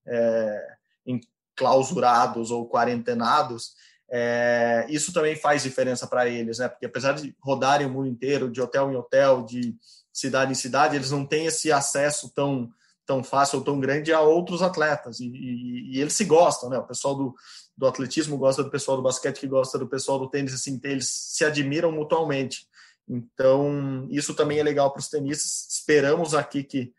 é, 0.07 0.67
enclausurados 1.05 2.49
ou 2.49 2.67
quarentenados, 2.67 3.73
é, 4.09 4.87
isso 4.89 5.13
também 5.13 5.35
faz 5.35 5.61
diferença 5.61 6.07
para 6.07 6.27
eles, 6.27 6.57
né? 6.57 6.67
Porque 6.67 6.87
apesar 6.87 7.13
de 7.13 7.35
rodarem 7.39 7.85
o 7.85 7.89
mundo 7.91 8.07
inteiro, 8.07 8.49
de 8.49 8.59
hotel 8.59 8.91
em 8.91 8.95
hotel, 8.95 9.43
de 9.43 9.75
cidade 10.11 10.51
em 10.51 10.55
cidade, 10.55 10.95
eles 10.95 11.11
não 11.11 11.23
têm 11.23 11.45
esse 11.45 11.71
acesso 11.71 12.31
tão 12.33 12.71
tão 13.05 13.23
fácil 13.23 13.59
ou 13.59 13.63
tão 13.63 13.79
grande 13.79 14.11
a 14.11 14.19
outros 14.19 14.63
atletas 14.63 15.19
e, 15.19 15.27
e, 15.27 15.95
e 15.95 16.01
eles 16.01 16.13
se 16.13 16.25
gostam, 16.25 16.69
né? 16.69 16.77
O 16.79 16.87
pessoal 16.87 17.13
do 17.13 17.35
do 17.77 17.87
atletismo 17.87 18.37
gosta 18.37 18.63
do 18.63 18.69
pessoal 18.69 18.97
do 18.97 19.03
basquete, 19.03 19.39
que 19.39 19.47
gosta 19.47 19.77
do 19.77 19.87
pessoal 19.87 20.19
do 20.19 20.29
tênis, 20.29 20.53
assim, 20.53 20.79
eles 20.83 21.09
se 21.09 21.43
admiram 21.43 21.91
mutuamente. 21.91 22.67
Então, 23.07 24.07
isso 24.09 24.33
também 24.33 24.59
é 24.59 24.63
legal 24.63 24.91
para 24.91 24.99
os 24.99 25.09
tenistas. 25.09 25.67
Esperamos 25.69 26.33
aqui 26.33 26.63
que, 26.63 26.93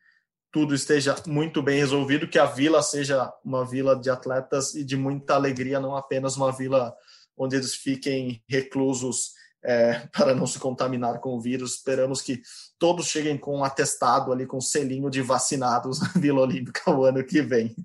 tudo 0.57 0.75
esteja 0.75 1.15
muito 1.27 1.63
bem 1.63 1.79
resolvido, 1.79 2.27
que 2.27 2.39
a 2.39 2.47
vila 2.47 2.83
seja 2.83 3.31
uma 3.45 3.63
vila 3.63 3.95
de 3.95 4.09
atletas 4.09 4.75
e 4.75 4.83
de 4.83 4.97
muita 4.97 5.35
alegria, 5.35 5.79
não 5.79 5.95
apenas 5.95 6.35
uma 6.35 6.51
vila 6.51 6.95
onde 7.37 7.57
eles 7.57 7.75
fiquem 7.75 8.43
reclusos 8.49 9.33
é, 9.63 10.09
para 10.17 10.35
não 10.35 10.47
se 10.47 10.59
contaminar 10.59 11.21
com 11.21 11.37
o 11.37 11.41
vírus. 11.43 11.75
Esperamos 11.75 12.23
que 12.23 12.41
todos 12.79 13.09
cheguem 13.09 13.37
com 13.37 13.59
um 13.59 13.65
atestado 13.65 14.33
ali, 14.33 14.47
com 14.47 14.57
um 14.57 14.63
selinho 14.63 15.11
de 15.11 15.21
vacinados 15.21 16.01
na 16.01 16.09
Vila 16.17 16.41
Olímpica 16.41 16.91
o 16.91 17.05
ano 17.05 17.23
que 17.23 17.43
vem. 17.43 17.77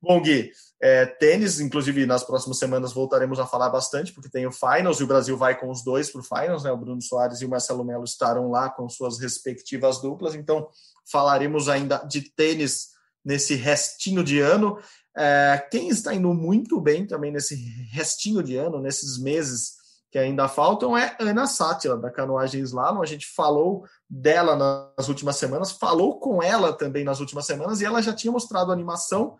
Bom, 0.00 0.22
Gui, 0.22 0.50
é, 0.80 1.06
tênis, 1.06 1.58
inclusive 1.58 2.04
nas 2.04 2.22
próximas 2.22 2.58
semanas 2.58 2.92
voltaremos 2.92 3.38
a 3.38 3.46
falar 3.46 3.70
bastante, 3.70 4.12
porque 4.12 4.28
tem 4.28 4.46
o 4.46 4.52
Finals 4.52 5.00
e 5.00 5.04
o 5.04 5.06
Brasil 5.06 5.36
vai 5.36 5.58
com 5.58 5.70
os 5.70 5.82
dois 5.82 6.10
para 6.10 6.20
o 6.20 6.24
Finals, 6.24 6.64
né? 6.64 6.70
O 6.70 6.76
Bruno 6.76 7.00
Soares 7.00 7.40
e 7.40 7.46
o 7.46 7.48
Marcelo 7.48 7.84
Melo 7.84 8.04
estarão 8.04 8.50
lá 8.50 8.68
com 8.68 8.88
suas 8.88 9.18
respectivas 9.18 10.00
duplas, 10.00 10.34
então 10.34 10.68
falaremos 11.10 11.68
ainda 11.68 11.98
de 11.98 12.22
tênis 12.22 12.88
nesse 13.24 13.54
restinho 13.54 14.22
de 14.22 14.40
ano. 14.40 14.78
É, 15.16 15.66
quem 15.70 15.88
está 15.88 16.14
indo 16.14 16.32
muito 16.34 16.80
bem 16.80 17.06
também 17.06 17.32
nesse 17.32 17.54
restinho 17.90 18.42
de 18.42 18.56
ano, 18.56 18.80
nesses 18.80 19.18
meses 19.18 19.76
que 20.10 20.18
ainda 20.18 20.46
faltam, 20.46 20.96
é 20.96 21.16
Ana 21.18 21.46
Sátila, 21.46 21.96
da 21.96 22.10
canoagem 22.10 22.62
slalom. 22.62 23.02
A 23.02 23.06
gente 23.06 23.26
falou 23.26 23.84
dela 24.08 24.54
nas 24.96 25.08
últimas 25.08 25.36
semanas, 25.36 25.72
falou 25.72 26.20
com 26.20 26.42
ela 26.42 26.72
também 26.72 27.02
nas 27.02 27.18
últimas 27.18 27.46
semanas, 27.46 27.80
e 27.80 27.84
ela 27.84 28.02
já 28.02 28.12
tinha 28.12 28.32
mostrado 28.32 28.70
animação 28.70 29.36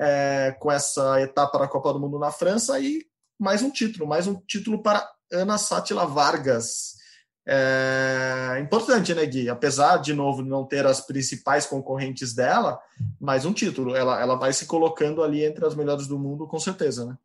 é, 0.00 0.56
com 0.58 0.72
essa 0.72 1.20
etapa 1.20 1.58
da 1.58 1.68
Copa 1.68 1.92
do 1.92 2.00
Mundo 2.00 2.18
na 2.18 2.32
França 2.32 2.80
e 2.80 3.06
mais 3.38 3.62
um 3.62 3.70
título, 3.70 4.08
mais 4.08 4.26
um 4.26 4.34
título 4.34 4.82
para 4.82 5.06
Ana 5.30 5.58
Sátila 5.58 6.06
Vargas. 6.06 6.98
É 7.46 8.58
importante, 8.60 9.14
né, 9.14 9.26
Gui? 9.26 9.48
Apesar 9.48 9.98
de 9.98 10.14
novo 10.14 10.42
não 10.42 10.64
ter 10.64 10.86
as 10.86 11.00
principais 11.00 11.66
concorrentes 11.66 12.34
dela, 12.34 12.80
mais 13.20 13.44
um 13.44 13.52
título. 13.52 13.94
Ela, 13.94 14.20
ela 14.20 14.36
vai 14.36 14.52
se 14.52 14.66
colocando 14.66 15.22
ali 15.22 15.44
entre 15.44 15.66
as 15.66 15.74
melhores 15.74 16.06
do 16.06 16.18
mundo, 16.18 16.46
com 16.46 16.58
certeza, 16.58 17.04
né? 17.04 17.18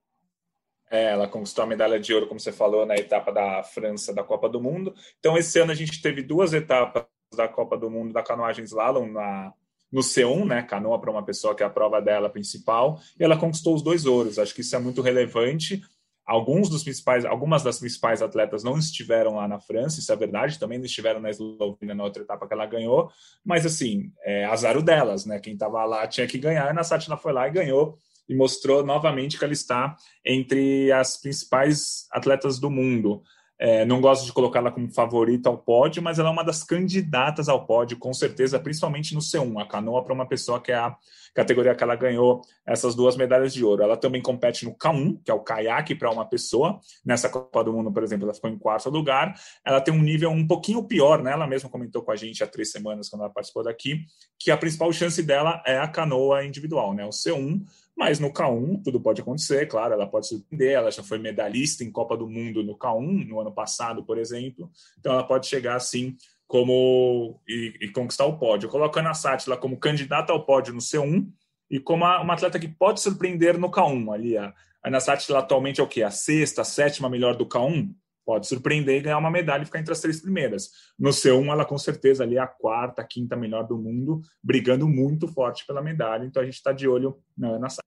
É, 0.89 1.11
ela 1.11 1.27
conquistou 1.27 1.63
a 1.63 1.67
medalha 1.67 1.99
de 1.99 2.13
ouro, 2.13 2.27
como 2.27 2.39
você 2.39 2.51
falou, 2.51 2.85
na 2.85 2.95
etapa 2.95 3.31
da 3.31 3.63
França 3.63 4.13
da 4.13 4.23
Copa 4.23 4.47
do 4.47 4.61
Mundo. 4.61 4.93
Então, 5.19 5.38
esse 5.38 5.59
ano 5.59 5.71
a 5.71 5.75
gente 5.75 6.01
teve 6.01 6.21
duas 6.21 6.53
etapas 6.53 7.05
da 7.35 7.47
Copa 7.47 7.77
do 7.77 7.89
Mundo 7.89 8.13
da 8.13 8.23
canoagem 8.23 8.63
slalom 8.63 9.11
na, 9.11 9.53
no 9.95 10.01
C1, 10.01 10.45
né? 10.45 10.62
Canoa 10.62 10.99
para 10.99 11.10
uma 11.10 11.23
pessoa 11.23 11.55
que 11.55 11.63
é 11.63 11.65
a 11.65 11.69
prova 11.69 12.01
dela 12.01 12.29
principal, 12.29 12.99
e 13.17 13.23
ela 13.23 13.38
conquistou 13.38 13.73
os 13.73 13.81
dois 13.81 14.05
ouros. 14.05 14.38
Acho 14.38 14.53
que 14.53 14.60
isso 14.60 14.75
é 14.75 14.79
muito 14.79 15.01
relevante. 15.01 15.81
Alguns 16.25 16.67
dos 16.67 16.84
principais, 16.84 17.23
algumas 17.23 17.63
das 17.63 17.79
principais 17.79 18.21
atletas 18.21 18.62
não 18.62 18.77
estiveram 18.77 19.36
lá 19.36 19.47
na 19.47 19.58
França, 19.58 20.01
isso 20.01 20.12
é 20.12 20.15
verdade, 20.17 20.60
também 20.60 20.77
não 20.77 20.86
estiveram 20.86 21.21
na 21.21 21.29
Eslovênia 21.29 21.95
na 21.95 22.03
outra 22.03 22.23
etapa 22.23 22.45
que 22.45 22.53
ela 22.53 22.65
ganhou, 22.65 23.10
mas 23.45 23.65
assim, 23.65 24.12
é 24.23 24.43
azar 24.43 24.81
delas, 24.81 25.25
né? 25.25 25.39
Quem 25.39 25.53
estava 25.53 25.86
lá 25.86 26.05
tinha 26.08 26.27
que 26.27 26.39
ganhar, 26.39 26.77
a 26.77 26.84
Satina 26.84 27.15
foi 27.15 27.31
lá 27.31 27.47
e 27.47 27.51
ganhou 27.51 27.97
e 28.27 28.36
mostrou 28.36 28.84
novamente 28.84 29.38
que 29.38 29.45
ela 29.45 29.53
está 29.53 29.95
entre 30.25 30.91
as 30.91 31.15
principais 31.15 32.08
atletas 32.12 32.60
do 32.60 32.69
mundo. 32.69 33.23
É, 33.57 33.85
não 33.85 34.01
gosto 34.01 34.25
de 34.25 34.33
colocá-la 34.33 34.69
como 34.69 34.91
favorita 34.91 35.47
ao 35.47 35.57
pódio, 35.57 36.03
mas 36.03 36.19
ela 36.19 36.29
é 36.29 36.31
uma 36.31 36.43
das 36.43 36.63
candidatas 36.63 37.47
ao 37.47 37.65
pódio, 37.65 37.97
com 37.97 38.13
certeza, 38.13 38.59
principalmente 38.59 39.13
no 39.13 39.21
C1. 39.21 39.61
A 39.61 39.65
canoa 39.65 40.03
para 40.03 40.13
uma 40.13 40.27
pessoa 40.27 40.61
que 40.61 40.71
é 40.71 40.75
a 40.75 40.95
categoria 41.33 41.73
que 41.73 41.83
ela 41.83 41.95
ganhou 41.95 42.41
essas 42.65 42.95
duas 42.95 43.15
medalhas 43.15 43.53
de 43.53 43.63
ouro. 43.63 43.83
Ela 43.83 43.95
também 43.95 44.21
compete 44.21 44.65
no 44.65 44.75
K1, 44.75 45.19
que 45.23 45.31
é 45.31 45.33
o 45.33 45.39
caiaque 45.39 45.95
para 45.95 46.11
uma 46.11 46.25
pessoa. 46.25 46.79
Nessa 47.05 47.29
Copa 47.29 47.63
do 47.63 47.71
Mundo, 47.71 47.91
por 47.91 48.03
exemplo, 48.03 48.25
ela 48.25 48.33
ficou 48.33 48.49
em 48.49 48.57
quarto 48.57 48.89
lugar. 48.89 49.33
Ela 49.65 49.79
tem 49.79 49.93
um 49.93 50.01
nível 50.01 50.29
um 50.31 50.45
pouquinho 50.45 50.83
pior, 50.83 51.21
né? 51.23 51.31
Ela 51.31 51.47
mesma 51.47 51.69
comentou 51.69 52.01
com 52.01 52.11
a 52.11 52.15
gente 52.15 52.43
há 52.43 52.47
três 52.47 52.71
semanas, 52.71 53.09
quando 53.09 53.21
ela 53.21 53.31
participou 53.31 53.63
daqui, 53.63 54.05
que 54.39 54.51
a 54.51 54.57
principal 54.57 54.91
chance 54.91 55.21
dela 55.23 55.61
é 55.65 55.77
a 55.77 55.87
canoa 55.87 56.43
individual, 56.45 56.93
né? 56.93 57.05
O 57.05 57.09
C1 57.09 57.61
mas 57.95 58.19
no 58.19 58.31
K1 58.31 58.84
tudo 58.84 58.99
pode 58.99 59.21
acontecer, 59.21 59.67
claro, 59.67 59.93
ela 59.93 60.08
pode 60.08 60.27
surpreender, 60.27 60.73
ela 60.73 60.91
já 60.91 61.01
foi 61.01 61.17
medalhista 61.17 61.84
em 61.84 61.91
Copa 61.91 62.17
do 62.17 62.27
Mundo 62.27 62.63
no 62.63 62.77
K1 62.77 63.27
no 63.27 63.39
ano 63.39 63.51
passado, 63.51 64.03
por 64.03 64.17
exemplo, 64.17 64.69
então 64.99 65.13
ela 65.13 65.23
pode 65.23 65.47
chegar 65.47 65.75
assim 65.75 66.15
como 66.47 67.41
e, 67.47 67.73
e 67.81 67.91
conquistar 67.91 68.25
o 68.25 68.38
pódio, 68.38 68.69
colocando 68.69 69.08
a 69.08 69.13
Sátila 69.13 69.58
como 69.58 69.79
candidata 69.79 70.34
ao 70.34 70.45
pódio 70.45 70.73
no 70.73 70.79
C1 70.79 71.27
e 71.69 71.79
como 71.79 72.03
uma, 72.03 72.21
uma 72.21 72.34
atleta 72.34 72.60
que 72.60 72.67
pode 72.67 72.99
surpreender 73.01 73.58
no 73.58 73.71
K1 73.71 74.13
ali, 74.13 74.38
a 74.38 74.53
Ana 74.84 74.99
Sátila 74.99 75.39
atualmente 75.39 75.81
é 75.81 75.84
o 75.84 75.88
que? 75.88 76.03
A 76.03 76.12
sexta, 76.12 76.62
a 76.62 76.65
sétima 76.65 77.10
melhor 77.10 77.36
do 77.36 77.47
K1? 77.47 77.91
Pode 78.25 78.47
surpreender 78.47 78.97
e 78.97 79.01
ganhar 79.01 79.17
uma 79.17 79.29
medalha 79.29 79.61
e 79.61 79.65
ficar 79.65 79.79
entre 79.79 79.93
as 79.93 80.01
três 80.01 80.19
primeiras. 80.19 80.69
No 80.97 81.11
C1, 81.11 81.45
ela 81.51 81.63
com 81.63 81.77
certeza 81.77 82.23
ali 82.23 82.38
é 82.38 82.39
a 82.39 82.47
quarta, 82.47 83.03
quinta 83.03 83.35
melhor 83.35 83.67
do 83.67 83.77
mundo, 83.77 84.21
brigando 84.43 84.88
muito 84.88 85.27
forte 85.27 85.65
pela 85.65 85.81
medalha. 85.81 86.25
Então 86.25 86.41
a 86.41 86.45
gente 86.45 86.55
está 86.55 86.71
de 86.71 86.88
olho 86.88 87.17
na 87.38 87.69
Sá. 87.69 87.81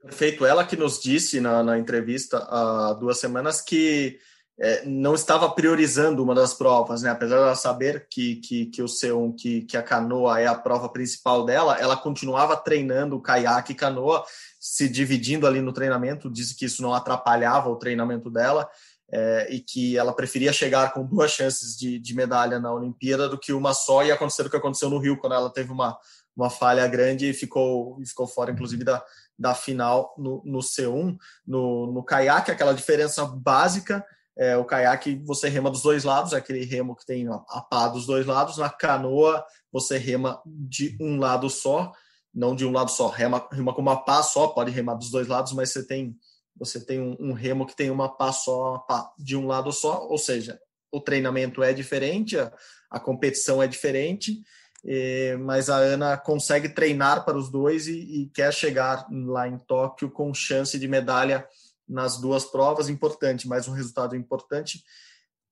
Perfeito. 0.00 0.44
Ela 0.44 0.64
que 0.64 0.76
nos 0.76 1.00
disse 1.00 1.40
na, 1.40 1.62
na 1.62 1.78
entrevista 1.78 2.38
há 2.38 2.94
duas 2.94 3.18
semanas 3.18 3.60
que 3.60 4.18
é, 4.60 4.84
não 4.84 5.14
estava 5.14 5.48
priorizando 5.50 6.22
uma 6.22 6.34
das 6.34 6.52
provas, 6.52 7.02
né? 7.02 7.10
Apesar 7.10 7.52
de 7.52 7.60
saber 7.60 8.08
que, 8.10 8.36
que, 8.36 8.66
que 8.66 8.82
o 8.82 8.86
C1, 8.86 9.34
que, 9.36 9.62
que 9.62 9.76
a 9.76 9.82
canoa 9.82 10.40
é 10.40 10.46
a 10.46 10.54
prova 10.54 10.88
principal 10.88 11.44
dela, 11.44 11.78
ela 11.78 11.96
continuava 11.96 12.56
treinando 12.56 13.16
o 13.16 13.20
caiaque 13.20 13.72
e 13.72 13.76
canoa, 13.76 14.24
se 14.58 14.88
dividindo 14.88 15.46
ali 15.46 15.60
no 15.60 15.72
treinamento. 15.72 16.30
Disse 16.30 16.56
que 16.56 16.64
isso 16.64 16.82
não 16.82 16.92
atrapalhava 16.92 17.68
o 17.68 17.76
treinamento 17.76 18.28
dela 18.30 18.68
é, 19.10 19.48
e 19.50 19.60
que 19.60 19.96
ela 19.96 20.12
preferia 20.12 20.52
chegar 20.52 20.92
com 20.92 21.04
duas 21.04 21.30
chances 21.30 21.76
de, 21.76 21.98
de, 21.98 22.14
medalha 22.14 22.58
na 22.58 22.72
Olimpíada 22.72 23.28
do 23.28 23.38
que 23.38 23.52
uma 23.52 23.72
só 23.72 24.04
e 24.04 24.12
acontecer 24.12 24.46
o 24.46 24.50
que 24.50 24.56
aconteceu 24.56 24.90
no 24.90 24.98
Rio, 24.98 25.16
quando 25.16 25.34
ela 25.34 25.50
teve 25.50 25.72
uma, 25.72 25.96
uma 26.36 26.50
falha 26.50 26.86
grande 26.86 27.30
e 27.30 27.34
ficou, 27.34 27.98
ficou 28.04 28.26
fora, 28.26 28.50
inclusive, 28.50 28.84
da, 28.84 29.02
da 29.38 29.54
final 29.54 30.14
no, 30.18 30.42
no 30.44 30.58
C1. 30.58 31.16
No, 31.46 31.92
no 31.92 32.02
caiaque, 32.02 32.50
aquela 32.50 32.74
diferença 32.74 33.24
básica, 33.24 34.04
é, 34.36 34.56
o 34.56 34.64
caiaque 34.64 35.20
você 35.24 35.48
rema 35.48 35.70
dos 35.70 35.82
dois 35.82 36.04
lados, 36.04 36.32
aquele 36.32 36.64
remo 36.64 36.94
que 36.94 37.04
tem 37.04 37.26
a 37.28 37.60
pá 37.60 37.88
dos 37.88 38.06
dois 38.06 38.24
lados, 38.24 38.58
na 38.58 38.70
canoa 38.70 39.44
você 39.72 39.98
rema 39.98 40.40
de 40.46 40.96
um 41.00 41.18
lado 41.18 41.50
só, 41.50 41.92
não 42.32 42.54
de 42.54 42.64
um 42.64 42.70
lado 42.70 42.90
só, 42.90 43.08
rema, 43.08 43.46
rema 43.50 43.74
com 43.74 43.80
uma 43.80 44.04
pá 44.04 44.22
só, 44.22 44.48
pode 44.48 44.70
remar 44.70 44.94
dos 44.94 45.10
dois 45.10 45.26
lados, 45.26 45.52
mas 45.52 45.70
você 45.70 45.84
tem 45.84 46.16
você 46.58 46.84
tem 46.84 47.00
um, 47.00 47.16
um 47.20 47.32
remo 47.32 47.66
que 47.66 47.76
tem 47.76 47.90
uma 47.90 48.08
pá 48.08 48.32
só 48.32 48.78
pá, 48.78 49.12
de 49.18 49.36
um 49.36 49.46
lado 49.46 49.72
só, 49.72 50.06
ou 50.08 50.18
seja, 50.18 50.58
o 50.90 51.00
treinamento 51.00 51.62
é 51.62 51.72
diferente, 51.72 52.38
a, 52.38 52.52
a 52.90 52.98
competição 52.98 53.62
é 53.62 53.66
diferente, 53.66 54.42
e, 54.84 55.36
mas 55.40 55.68
a 55.68 55.76
Ana 55.76 56.16
consegue 56.16 56.68
treinar 56.68 57.24
para 57.24 57.36
os 57.36 57.50
dois 57.50 57.86
e, 57.88 57.98
e, 57.98 58.30
quer 58.30 58.52
chegar 58.52 59.06
lá 59.10 59.48
em 59.48 59.58
Tóquio 59.58 60.10
com 60.10 60.32
chance 60.32 60.78
de 60.78 60.88
medalha 60.88 61.46
nas 61.88 62.20
duas 62.20 62.44
provas, 62.44 62.88
importante, 62.88 63.48
mais 63.48 63.66
um 63.66 63.72
resultado 63.72 64.14
importante 64.14 64.82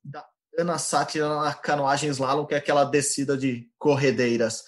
da 0.05 0.25
Ana 0.59 0.79
Sátira 0.79 1.29
na 1.29 1.53
canoagem 1.53 2.11
slalom, 2.11 2.47
que 2.47 2.55
é 2.55 2.59
aquela 2.59 2.85
descida 2.85 3.37
de 3.37 3.69
corredeiras. 3.79 4.63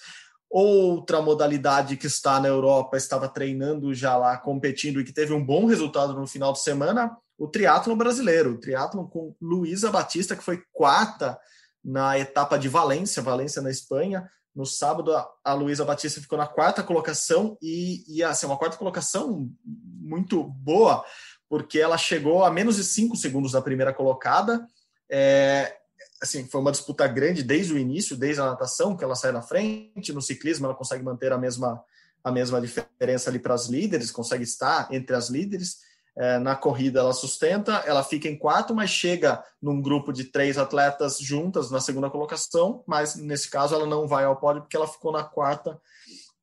Outra 0.49 1.21
modalidade 1.21 1.95
que 1.95 2.07
está 2.07 2.39
na 2.39 2.47
Europa, 2.47 2.97
estava 2.97 3.27
treinando 3.29 3.93
já 3.93 4.17
lá, 4.17 4.35
competindo 4.35 4.99
e 4.99 5.03
que 5.03 5.13
teve 5.13 5.31
um 5.31 5.45
bom 5.45 5.65
resultado 5.65 6.13
no 6.13 6.25
final 6.25 6.51
de 6.53 6.61
semana, 6.61 7.15
o 7.37 7.47
triatlo 7.47 7.95
brasileiro. 7.95 8.53
O 8.53 8.59
triatlo 8.59 9.07
com 9.07 9.35
Luísa 9.39 9.91
Batista, 9.91 10.35
que 10.35 10.43
foi 10.43 10.63
quarta 10.73 11.39
na 11.83 12.17
etapa 12.17 12.57
de 12.57 12.67
Valência, 12.67 13.21
Valência 13.21 13.61
na 13.61 13.69
Espanha. 13.69 14.29
No 14.55 14.65
sábado, 14.65 15.13
a 15.43 15.53
Luísa 15.53 15.85
Batista 15.85 16.19
ficou 16.19 16.37
na 16.37 16.47
quarta 16.47 16.83
colocação 16.83 17.57
e, 17.61 18.03
e 18.07 18.23
assim, 18.23 18.45
uma 18.45 18.57
quarta 18.57 18.75
colocação 18.75 19.49
muito 19.63 20.43
boa, 20.43 21.05
porque 21.47 21.79
ela 21.79 21.97
chegou 21.97 22.43
a 22.43 22.51
menos 22.51 22.75
de 22.75 22.83
cinco 22.83 23.15
segundos 23.15 23.51
da 23.51 23.61
primeira 23.61 23.93
colocada. 23.93 24.67
É, 25.09 25.78
assim, 26.21 26.45
foi 26.45 26.61
uma 26.61 26.71
disputa 26.71 27.07
grande 27.07 27.43
desde 27.43 27.73
o 27.73 27.77
início, 27.77 28.15
desde 28.15 28.41
a 28.41 28.45
natação, 28.45 28.95
que 28.95 29.03
ela 29.03 29.15
sai 29.15 29.31
na 29.31 29.41
frente, 29.41 30.13
no 30.13 30.21
ciclismo 30.21 30.65
ela 30.65 30.75
consegue 30.75 31.03
manter 31.03 31.31
a 31.31 31.37
mesma, 31.37 31.81
a 32.23 32.31
mesma 32.31 32.59
diferença 32.59 33.29
ali 33.29 33.39
para 33.39 33.53
as 33.53 33.67
líderes, 33.67 34.11
consegue 34.11 34.43
estar 34.43 34.87
entre 34.91 35.15
as 35.15 35.29
líderes. 35.29 35.87
É, 36.17 36.37
na 36.37 36.55
corrida 36.55 36.99
ela 36.99 37.13
sustenta, 37.13 37.83
ela 37.85 38.03
fica 38.03 38.27
em 38.27 38.37
quarto, 38.37 38.75
mas 38.75 38.89
chega 38.89 39.41
num 39.61 39.81
grupo 39.81 40.11
de 40.11 40.25
três 40.25 40.57
atletas 40.57 41.17
juntas 41.17 41.71
na 41.71 41.79
segunda 41.79 42.09
colocação, 42.09 42.83
mas 42.85 43.15
nesse 43.15 43.49
caso 43.49 43.73
ela 43.73 43.85
não 43.85 44.05
vai 44.05 44.25
ao 44.25 44.35
pódio 44.35 44.61
porque 44.61 44.75
ela 44.75 44.87
ficou 44.87 45.13
na 45.13 45.23
quarta 45.23 45.79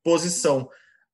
posição. 0.03 0.67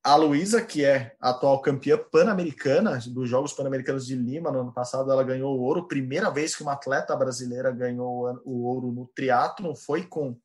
A 0.04 0.16
Luísa, 0.16 0.62
que 0.62 0.84
é 0.84 1.16
a 1.20 1.30
atual 1.30 1.62
campeã 1.62 1.98
pan-americana 1.98 3.00
dos 3.08 3.30
Jogos 3.30 3.54
Pan-Americanos 3.54 4.06
de 4.06 4.16
Lima, 4.16 4.52
no 4.52 4.60
ano 4.60 4.74
passado 4.74 5.10
ela 5.10 5.24
ganhou 5.24 5.58
o 5.58 5.62
ouro, 5.62 5.88
primeira 5.88 6.30
vez 6.30 6.54
que 6.54 6.62
uma 6.62 6.74
atleta 6.74 7.16
brasileira 7.16 7.72
ganhou 7.72 8.42
o 8.44 8.63
ouro 8.66 8.92
no 8.92 9.08
triatlo, 9.16 9.74
foi 9.76 10.04
com 10.04 10.36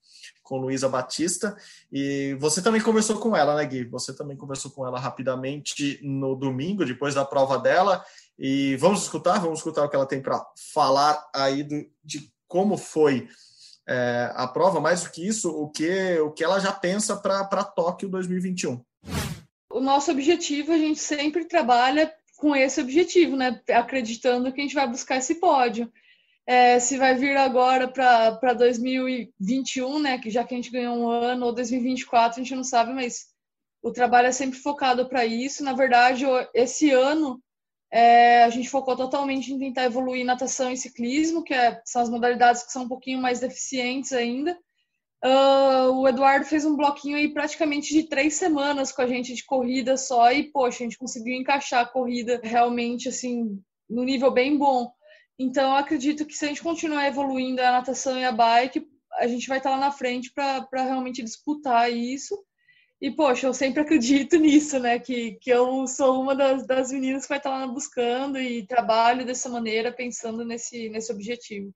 com 0.49 0.57
Luísa 0.57 0.89
Batista. 0.89 1.55
E 1.93 2.37
você 2.41 2.63
também 2.63 2.81
conversou 2.81 3.19
com 3.19 3.37
ela, 3.37 3.55
né, 3.55 3.67
Gui? 3.67 3.85
Você 3.85 4.15
também 4.15 4.37
conversou 4.37 4.71
com 4.71 4.87
ela 4.87 4.99
rapidamente 4.99 6.01
no 6.03 6.35
domingo, 6.35 6.87
depois 6.87 7.15
da 7.15 7.25
prova 7.25 7.59
dela. 7.59 8.03
E 8.39 8.75
vamos 8.77 9.03
escutar, 9.03 9.39
vamos 9.41 9.59
escutar 9.59 9.85
o 9.85 9.89
que 9.91 9.97
ela 9.97 10.07
tem 10.07 10.23
para 10.23 10.43
falar 10.73 11.29
aí 11.35 11.63
do, 11.63 11.85
de 12.03 12.33
como 12.47 12.79
foi 12.79 13.29
é, 13.87 14.33
a 14.35 14.47
prova, 14.47 14.81
mais 14.81 15.03
do 15.03 15.11
que 15.11 15.27
isso, 15.27 15.51
o 15.51 15.69
que, 15.69 16.19
o 16.21 16.31
que 16.31 16.43
ela 16.43 16.59
já 16.59 16.73
pensa 16.73 17.17
para 17.17 17.65
Tóquio 17.65 18.09
2021. 18.09 18.83
O 19.71 19.81
nosso 19.81 20.11
objetivo, 20.11 20.73
a 20.73 20.79
gente 20.79 20.99
sempre 20.99 21.45
trabalha 21.45 22.13
com 22.39 22.55
esse 22.55 22.81
objetivo, 22.81 23.37
né? 23.37 23.61
Acreditando 23.71 24.53
que 24.53 24.61
a 24.61 24.63
gente 24.63 24.75
vai 24.75 24.89
buscar 24.89 25.17
esse 25.17 25.35
pódio. 25.35 25.93
É, 26.47 26.79
se 26.79 26.97
vai 26.97 27.15
vir 27.15 27.37
agora 27.37 27.87
para 27.89 28.55
2021, 28.55 29.99
né? 29.99 30.19
Que 30.19 30.31
já 30.31 30.45
que 30.45 30.55
a 30.55 30.57
gente 30.57 30.71
ganhou 30.71 30.97
um 30.97 31.09
ano, 31.09 31.47
ou 31.47 31.53
2024, 31.53 32.41
a 32.41 32.43
gente 32.43 32.55
não 32.55 32.65
sabe, 32.65 32.93
mas 32.95 33.27
o 33.83 33.93
trabalho 33.93 34.29
é 34.29 34.33
sempre 34.33 34.59
focado 34.59 35.07
para 35.09 35.27
isso. 35.27 35.63
Na 35.63 35.75
verdade, 35.75 36.25
esse 36.55 36.91
ano 36.91 37.43
é, 37.91 38.45
a 38.45 38.51
gente 38.51 38.69
focou 38.69 38.97
totalmente 38.97 39.53
em 39.53 39.59
tentar 39.59 39.85
evoluir 39.85 40.25
natação 40.25 40.71
e 40.71 40.77
ciclismo, 40.77 41.43
que 41.43 41.55
é, 41.55 41.81
são 41.85 42.03
as 42.03 42.09
modalidades 42.09 42.63
que 42.63 42.73
são 42.73 42.85
um 42.85 42.89
pouquinho 42.89 43.21
mais 43.21 43.41
deficientes 43.41 44.13
ainda. 44.13 44.59
Uh, 45.25 45.91
o 45.95 46.09
Eduardo 46.09 46.47
fez 46.47 46.65
um 46.65 46.77
bloquinho 46.77 47.17
aí 47.17 47.33
praticamente 47.33 47.93
de 47.93 48.05
três 48.05 48.35
semanas 48.35 48.93
com 48.93 49.03
a 49.03 49.07
gente 49.07 49.35
de 49.35 49.45
corrida 49.45 49.97
só 49.97 50.31
e, 50.31 50.45
poxa, 50.45 50.79
a 50.79 50.87
gente 50.87 50.99
conseguiu 50.99 51.35
encaixar 51.35 51.81
a 51.83 51.89
corrida 51.89 52.41
realmente, 52.43 53.09
assim, 53.09 53.61
no 53.91 54.05
nível 54.05 54.31
bem 54.31 54.57
bom. 54.57 54.93
Então, 55.37 55.71
eu 55.71 55.77
acredito 55.77 56.25
que 56.25 56.35
se 56.35 56.45
a 56.45 56.49
gente 56.49 56.63
continuar 56.63 57.07
evoluindo 57.07 57.61
a 57.61 57.73
natação 57.73 58.17
e 58.17 58.25
a 58.25 58.31
bike, 58.31 58.87
a 59.19 59.27
gente 59.27 59.49
vai 59.49 59.59
estar 59.59 59.71
lá 59.71 59.79
na 59.79 59.91
frente 59.91 60.33
para 60.33 60.67
realmente 60.73 61.23
disputar 61.23 61.93
isso. 61.93 62.39
E, 63.01 63.11
poxa, 63.11 63.47
eu 63.47 63.55
sempre 63.55 63.81
acredito 63.81 64.37
nisso, 64.39 64.79
né? 64.79 65.01
Que, 65.01 65.33
que 65.41 65.51
eu 65.51 65.87
sou 65.89 66.23
uma 66.23 66.35
das, 66.35 66.65
das 66.67 66.93
meninas 66.93 67.23
que 67.25 67.29
vai 67.29 67.39
estar 67.39 67.51
lá 67.51 67.67
buscando 67.67 68.39
e 68.39 68.67
trabalho 68.67 69.27
dessa 69.27 69.49
maneira, 69.49 69.93
pensando 69.93 70.45
nesse, 70.45 70.89
nesse 70.91 71.13
objetivo. 71.13 71.73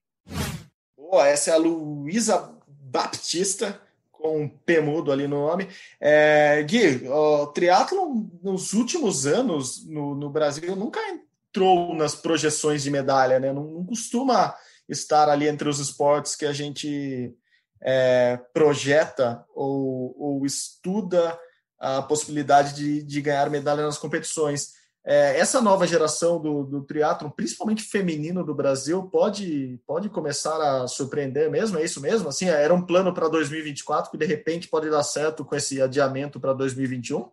Boa, 0.96 1.26
essa 1.26 1.50
é 1.50 1.54
a 1.54 1.56
Luísa 1.56 2.56
Baptista, 2.92 3.80
com 4.12 4.42
um 4.42 4.48
P 4.48 4.80
mudo 4.80 5.10
ali 5.10 5.26
no 5.26 5.46
nome. 5.46 5.66
É, 5.98 6.62
Gui, 6.62 7.08
o 7.08 7.46
triatlon 7.48 8.26
nos 8.42 8.74
últimos 8.74 9.26
anos 9.26 9.84
no, 9.86 10.14
no, 10.14 10.28
Brasil 10.28 10.76
nunca 10.76 11.00
entrou 11.08 11.94
nas 11.94 12.14
projeções 12.14 12.82
de 12.82 12.90
medalha, 12.90 13.40
né? 13.40 13.50
Não, 13.50 13.64
não 13.64 13.86
costuma 13.86 14.54
estar 14.86 15.30
ali 15.30 15.48
entre 15.48 15.68
os 15.68 15.78
esportes 15.78 16.36
que 16.36 16.44
a 16.44 16.52
gente 16.52 17.34
é, 17.80 18.38
projeta 18.52 19.42
ou, 19.54 20.14
ou, 20.18 20.46
estuda 20.46 21.38
a 21.80 22.02
possibilidade 22.02 22.74
de, 22.74 23.02
de 23.02 23.20
ganhar 23.22 23.48
medalha 23.48 23.82
nas 23.82 23.98
competições. 23.98 24.74
É, 25.04 25.38
essa 25.38 25.60
nova 25.60 25.86
geração 25.86 26.40
do, 26.40 26.62
do 26.62 26.82
triatlon, 26.82 27.28
principalmente 27.28 27.82
feminino 27.82 28.44
do 28.44 28.54
Brasil, 28.54 29.02
pode, 29.04 29.80
pode 29.84 30.08
começar 30.08 30.56
a 30.56 30.86
surpreender 30.86 31.50
mesmo? 31.50 31.78
É 31.78 31.84
isso 31.84 32.00
mesmo? 32.00 32.28
Assim, 32.28 32.46
era 32.46 32.72
um 32.72 32.82
plano 32.82 33.12
para 33.12 33.28
2024 33.28 34.10
que 34.10 34.16
de 34.16 34.26
repente 34.26 34.68
pode 34.68 34.88
dar 34.88 35.02
certo 35.02 35.44
com 35.44 35.56
esse 35.56 35.82
adiamento 35.82 36.38
para 36.38 36.52
2021? 36.52 37.28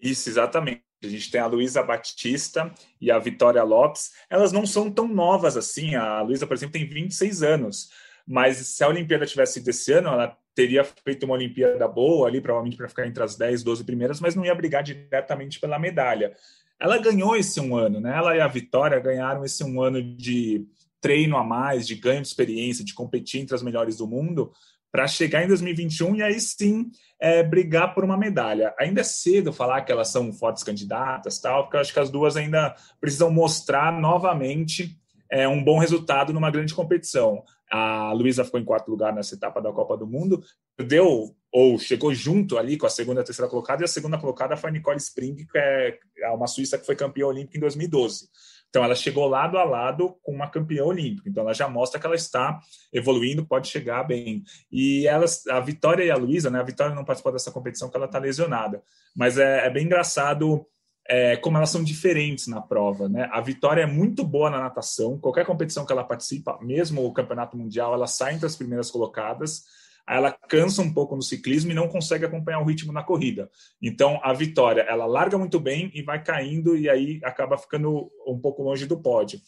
Isso, 0.00 0.28
exatamente. 0.28 0.82
A 1.02 1.08
gente 1.08 1.30
tem 1.30 1.40
a 1.40 1.46
Luísa 1.46 1.82
Batista 1.82 2.70
e 3.00 3.10
a 3.10 3.18
Vitória 3.18 3.62
Lopes. 3.62 4.12
Elas 4.28 4.52
não 4.52 4.66
são 4.66 4.90
tão 4.90 5.08
novas 5.08 5.56
assim. 5.56 5.94
A 5.94 6.20
Luísa, 6.20 6.46
por 6.46 6.54
exemplo, 6.54 6.74
tem 6.74 6.86
26 6.86 7.42
anos 7.42 7.88
mas 8.26 8.56
se 8.56 8.82
a 8.82 8.88
Olimpíada 8.88 9.24
tivesse 9.24 9.54
sido 9.54 9.68
esse 9.68 9.92
ano, 9.92 10.08
ela 10.08 10.36
teria 10.52 10.82
feito 10.82 11.24
uma 11.24 11.34
Olimpíada 11.34 11.86
boa 11.86 12.26
ali, 12.26 12.40
provavelmente 12.40 12.76
para 12.76 12.88
ficar 12.88 13.06
entre 13.06 13.22
as 13.22 13.36
10, 13.36 13.62
12 13.62 13.84
primeiras, 13.84 14.20
mas 14.20 14.34
não 14.34 14.44
ia 14.44 14.54
brigar 14.54 14.82
diretamente 14.82 15.60
pela 15.60 15.78
medalha. 15.78 16.34
Ela 16.80 16.98
ganhou 16.98 17.36
esse 17.36 17.60
um 17.60 17.76
ano, 17.76 18.00
né? 18.00 18.16
Ela 18.16 18.36
e 18.36 18.40
a 18.40 18.48
Vitória 18.48 18.98
ganharam 19.00 19.44
esse 19.44 19.64
um 19.64 19.80
ano 19.80 20.02
de 20.02 20.66
treino 21.00 21.36
a 21.36 21.44
mais, 21.44 21.86
de 21.86 21.94
ganho 21.94 22.20
de 22.20 22.28
experiência, 22.28 22.84
de 22.84 22.94
competir 22.94 23.40
entre 23.40 23.54
as 23.54 23.62
melhores 23.62 23.96
do 23.96 24.06
mundo, 24.06 24.52
para 24.90 25.06
chegar 25.06 25.44
em 25.44 25.48
2021 25.48 26.16
e 26.16 26.22
aí 26.22 26.40
sim 26.40 26.90
é, 27.20 27.42
brigar 27.42 27.94
por 27.94 28.04
uma 28.04 28.16
medalha. 28.16 28.74
Ainda 28.78 29.02
é 29.02 29.04
cedo 29.04 29.52
falar 29.52 29.82
que 29.82 29.92
elas 29.92 30.08
são 30.08 30.32
fortes 30.32 30.62
candidatas, 30.62 31.38
tal, 31.38 31.64
porque 31.64 31.76
eu 31.76 31.80
acho 31.80 31.92
que 31.92 32.00
as 32.00 32.10
duas 32.10 32.36
ainda 32.36 32.74
precisam 33.00 33.30
mostrar 33.30 33.92
novamente 33.92 34.98
é, 35.30 35.46
um 35.46 35.62
bom 35.62 35.78
resultado 35.78 36.32
numa 36.32 36.50
grande 36.50 36.74
competição. 36.74 37.42
A 37.70 38.12
Luísa 38.12 38.44
ficou 38.44 38.60
em 38.60 38.64
quarto 38.64 38.90
lugar 38.90 39.12
nessa 39.12 39.34
etapa 39.34 39.60
da 39.60 39.72
Copa 39.72 39.96
do 39.96 40.06
Mundo, 40.06 40.42
deu 40.78 41.34
ou 41.58 41.78
chegou 41.78 42.12
junto 42.12 42.58
ali 42.58 42.76
com 42.76 42.84
a 42.84 42.90
segunda 42.90 43.20
e 43.20 43.22
a 43.22 43.24
terceira 43.24 43.48
colocada, 43.48 43.82
e 43.82 43.86
a 43.86 43.88
segunda 43.88 44.18
colocada 44.18 44.58
foi 44.58 44.68
a 44.68 44.72
Nicole 44.74 44.98
Spring, 44.98 45.36
que 45.36 45.56
é, 45.56 45.98
uma 46.34 46.46
suíça 46.46 46.76
que 46.76 46.84
foi 46.84 46.94
campeã 46.94 47.28
olímpica 47.28 47.56
em 47.56 47.60
2012. 47.60 48.28
Então 48.68 48.84
ela 48.84 48.94
chegou 48.94 49.26
lado 49.26 49.56
a 49.56 49.64
lado 49.64 50.18
com 50.22 50.32
uma 50.32 50.50
campeã 50.50 50.84
olímpica. 50.84 51.30
Então 51.30 51.44
ela 51.44 51.54
já 51.54 51.66
mostra 51.66 51.98
que 51.98 52.04
ela 52.04 52.14
está 52.14 52.60
evoluindo, 52.92 53.46
pode 53.46 53.68
chegar 53.68 54.02
bem. 54.02 54.44
E 54.70 55.08
elas, 55.08 55.46
a 55.46 55.58
Vitória 55.58 56.04
e 56.04 56.10
a 56.10 56.16
Luísa, 56.16 56.50
né? 56.50 56.60
A 56.60 56.62
Vitória 56.62 56.94
não 56.94 57.06
participou 57.06 57.32
dessa 57.32 57.50
competição 57.50 57.88
porque 57.88 57.96
ela 57.96 58.04
está 58.04 58.18
lesionada. 58.18 58.82
Mas 59.16 59.38
é, 59.38 59.66
é 59.66 59.70
bem 59.70 59.86
engraçado 59.86 60.66
é, 61.08 61.38
como 61.38 61.56
elas 61.56 61.70
são 61.70 61.82
diferentes 61.82 62.48
na 62.48 62.60
prova. 62.60 63.08
Né? 63.08 63.30
A 63.32 63.40
Vitória 63.40 63.80
é 63.80 63.86
muito 63.86 64.22
boa 64.22 64.50
na 64.50 64.60
natação, 64.60 65.18
qualquer 65.18 65.46
competição 65.46 65.86
que 65.86 65.92
ela 65.92 66.04
participa, 66.04 66.58
mesmo 66.60 67.02
o 67.02 67.14
campeonato 67.14 67.56
mundial, 67.56 67.94
ela 67.94 68.06
sai 68.06 68.34
entre 68.34 68.44
as 68.44 68.56
primeiras 68.56 68.90
colocadas. 68.90 69.85
Ela 70.08 70.32
cansa 70.32 70.82
um 70.82 70.92
pouco 70.92 71.16
no 71.16 71.22
ciclismo 71.22 71.70
e 71.70 71.74
não 71.74 71.88
consegue 71.88 72.24
acompanhar 72.24 72.60
o 72.60 72.64
ritmo 72.64 72.92
na 72.92 73.02
corrida. 73.02 73.50
Então 73.82 74.20
a 74.22 74.32
Vitória, 74.32 74.82
ela 74.82 75.06
larga 75.06 75.36
muito 75.36 75.58
bem 75.58 75.90
e 75.94 76.02
vai 76.02 76.22
caindo 76.22 76.76
e 76.76 76.88
aí 76.88 77.20
acaba 77.24 77.58
ficando 77.58 78.10
um 78.26 78.38
pouco 78.38 78.62
longe 78.62 78.86
do 78.86 79.00
pódio. 79.00 79.40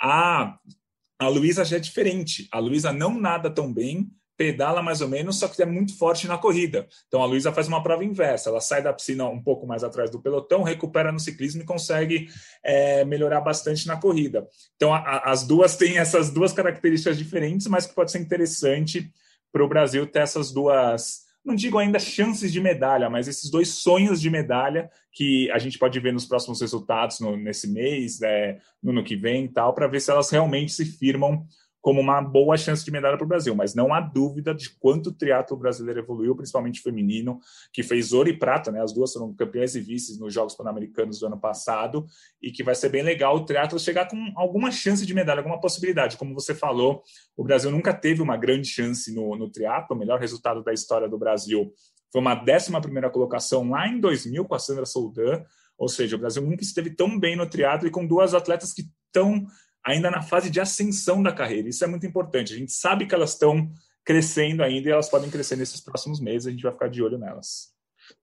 A 0.00 0.58
a 1.22 1.28
Luísa 1.28 1.64
já 1.64 1.76
é 1.76 1.80
diferente. 1.80 2.48
A 2.50 2.58
Luísa 2.58 2.92
não 2.92 3.18
nada 3.18 3.48
tão 3.48 3.72
bem, 3.72 4.10
pedala 4.36 4.82
mais 4.82 5.00
ou 5.00 5.08
menos, 5.08 5.38
só 5.38 5.46
que 5.46 5.62
é 5.62 5.66
muito 5.66 5.96
forte 5.96 6.26
na 6.26 6.36
corrida. 6.36 6.88
Então 7.06 7.22
a 7.22 7.26
Luísa 7.26 7.52
faz 7.52 7.68
uma 7.68 7.82
prova 7.82 8.04
inversa, 8.04 8.50
ela 8.50 8.60
sai 8.60 8.82
da 8.82 8.92
piscina 8.92 9.28
um 9.28 9.40
pouco 9.40 9.66
mais 9.66 9.84
atrás 9.84 10.10
do 10.10 10.20
pelotão, 10.20 10.64
recupera 10.64 11.12
no 11.12 11.20
ciclismo 11.20 11.62
e 11.62 11.64
consegue 11.64 12.28
é, 12.62 13.04
melhorar 13.04 13.40
bastante 13.40 13.86
na 13.86 13.96
corrida. 13.96 14.48
Então 14.74 14.92
a, 14.92 14.98
a, 14.98 15.30
as 15.30 15.46
duas 15.46 15.76
têm 15.76 15.98
essas 15.98 16.30
duas 16.30 16.52
características 16.52 17.16
diferentes, 17.16 17.68
mas 17.68 17.86
que 17.86 17.94
pode 17.94 18.10
ser 18.10 18.18
interessante 18.18 19.12
para 19.52 19.64
o 19.64 19.68
Brasil 19.68 20.06
ter 20.06 20.20
essas 20.20 20.50
duas, 20.50 21.22
não 21.44 21.54
digo 21.54 21.78
ainda 21.78 21.98
chances 21.98 22.52
de 22.52 22.60
medalha, 22.60 23.10
mas 23.10 23.28
esses 23.28 23.50
dois 23.50 23.68
sonhos 23.68 24.20
de 24.20 24.30
medalha 24.30 24.90
que 25.12 25.50
a 25.50 25.58
gente 25.58 25.78
pode 25.78 26.00
ver 26.00 26.12
nos 26.12 26.24
próximos 26.24 26.60
resultados 26.60 27.20
no, 27.20 27.36
nesse 27.36 27.68
mês, 27.70 28.22
é, 28.22 28.58
no 28.82 28.90
ano 28.90 29.04
que 29.04 29.14
vem 29.14 29.44
e 29.44 29.48
tal, 29.48 29.74
para 29.74 29.86
ver 29.86 30.00
se 30.00 30.10
elas 30.10 30.30
realmente 30.30 30.72
se 30.72 30.84
firmam 30.86 31.46
como 31.82 32.00
uma 32.00 32.22
boa 32.22 32.56
chance 32.56 32.84
de 32.84 32.92
medalha 32.92 33.18
para 33.18 33.24
o 33.24 33.28
Brasil, 33.28 33.54
mas 33.56 33.74
não 33.74 33.92
há 33.92 34.00
dúvida 34.00 34.54
de 34.54 34.70
quanto 34.78 35.08
o 35.08 35.12
triatlo 35.12 35.56
brasileiro 35.56 36.00
evoluiu, 36.00 36.36
principalmente 36.36 36.80
feminino, 36.80 37.40
que 37.72 37.82
fez 37.82 38.12
ouro 38.12 38.28
e 38.28 38.38
prata, 38.38 38.70
né? 38.70 38.80
As 38.80 38.92
duas 38.94 39.12
foram 39.12 39.34
campeãs 39.34 39.74
e 39.74 39.80
vices 39.80 40.16
nos 40.16 40.32
Jogos 40.32 40.54
Pan-Americanos 40.54 41.18
do 41.18 41.26
ano 41.26 41.38
passado, 41.38 42.06
e 42.40 42.52
que 42.52 42.62
vai 42.62 42.76
ser 42.76 42.88
bem 42.88 43.02
legal 43.02 43.36
o 43.36 43.44
triatlo 43.44 43.80
chegar 43.80 44.08
com 44.08 44.32
alguma 44.36 44.70
chance 44.70 45.04
de 45.04 45.12
medalha, 45.12 45.40
alguma 45.40 45.60
possibilidade. 45.60 46.16
Como 46.16 46.32
você 46.32 46.54
falou, 46.54 47.02
o 47.36 47.42
Brasil 47.42 47.70
nunca 47.70 47.92
teve 47.92 48.22
uma 48.22 48.36
grande 48.36 48.68
chance 48.68 49.12
no, 49.12 49.36
no 49.36 49.50
triatlo, 49.50 49.96
o 49.96 49.98
melhor 49.98 50.20
resultado 50.20 50.62
da 50.62 50.72
história 50.72 51.08
do 51.08 51.18
Brasil 51.18 51.72
foi 52.12 52.20
uma 52.20 52.40
11 52.40 52.70
primeira 52.80 53.10
colocação 53.10 53.70
lá 53.70 53.88
em 53.88 53.98
2000 53.98 54.44
com 54.44 54.54
a 54.54 54.58
Sandra 54.58 54.84
Soldan, 54.84 55.42
ou 55.76 55.88
seja, 55.88 56.14
o 56.14 56.18
Brasil 56.18 56.42
nunca 56.42 56.62
esteve 56.62 56.90
tão 56.90 57.18
bem 57.18 57.34
no 57.34 57.48
triatlo 57.48 57.88
e 57.88 57.90
com 57.90 58.06
duas 58.06 58.34
atletas 58.34 58.72
que 58.72 58.84
estão 59.06 59.46
ainda 59.84 60.10
na 60.10 60.22
fase 60.22 60.50
de 60.50 60.60
ascensão 60.60 61.22
da 61.22 61.32
carreira. 61.32 61.68
Isso 61.68 61.84
é 61.84 61.86
muito 61.86 62.06
importante. 62.06 62.54
A 62.54 62.56
gente 62.56 62.72
sabe 62.72 63.06
que 63.06 63.14
elas 63.14 63.32
estão 63.32 63.70
crescendo 64.04 64.62
ainda 64.62 64.88
e 64.88 64.92
elas 64.92 65.08
podem 65.08 65.30
crescer 65.30 65.56
nesses 65.56 65.80
próximos 65.80 66.20
meses. 66.20 66.46
A 66.46 66.50
gente 66.50 66.62
vai 66.62 66.72
ficar 66.72 66.88
de 66.88 67.02
olho 67.02 67.18
nelas. 67.18 67.72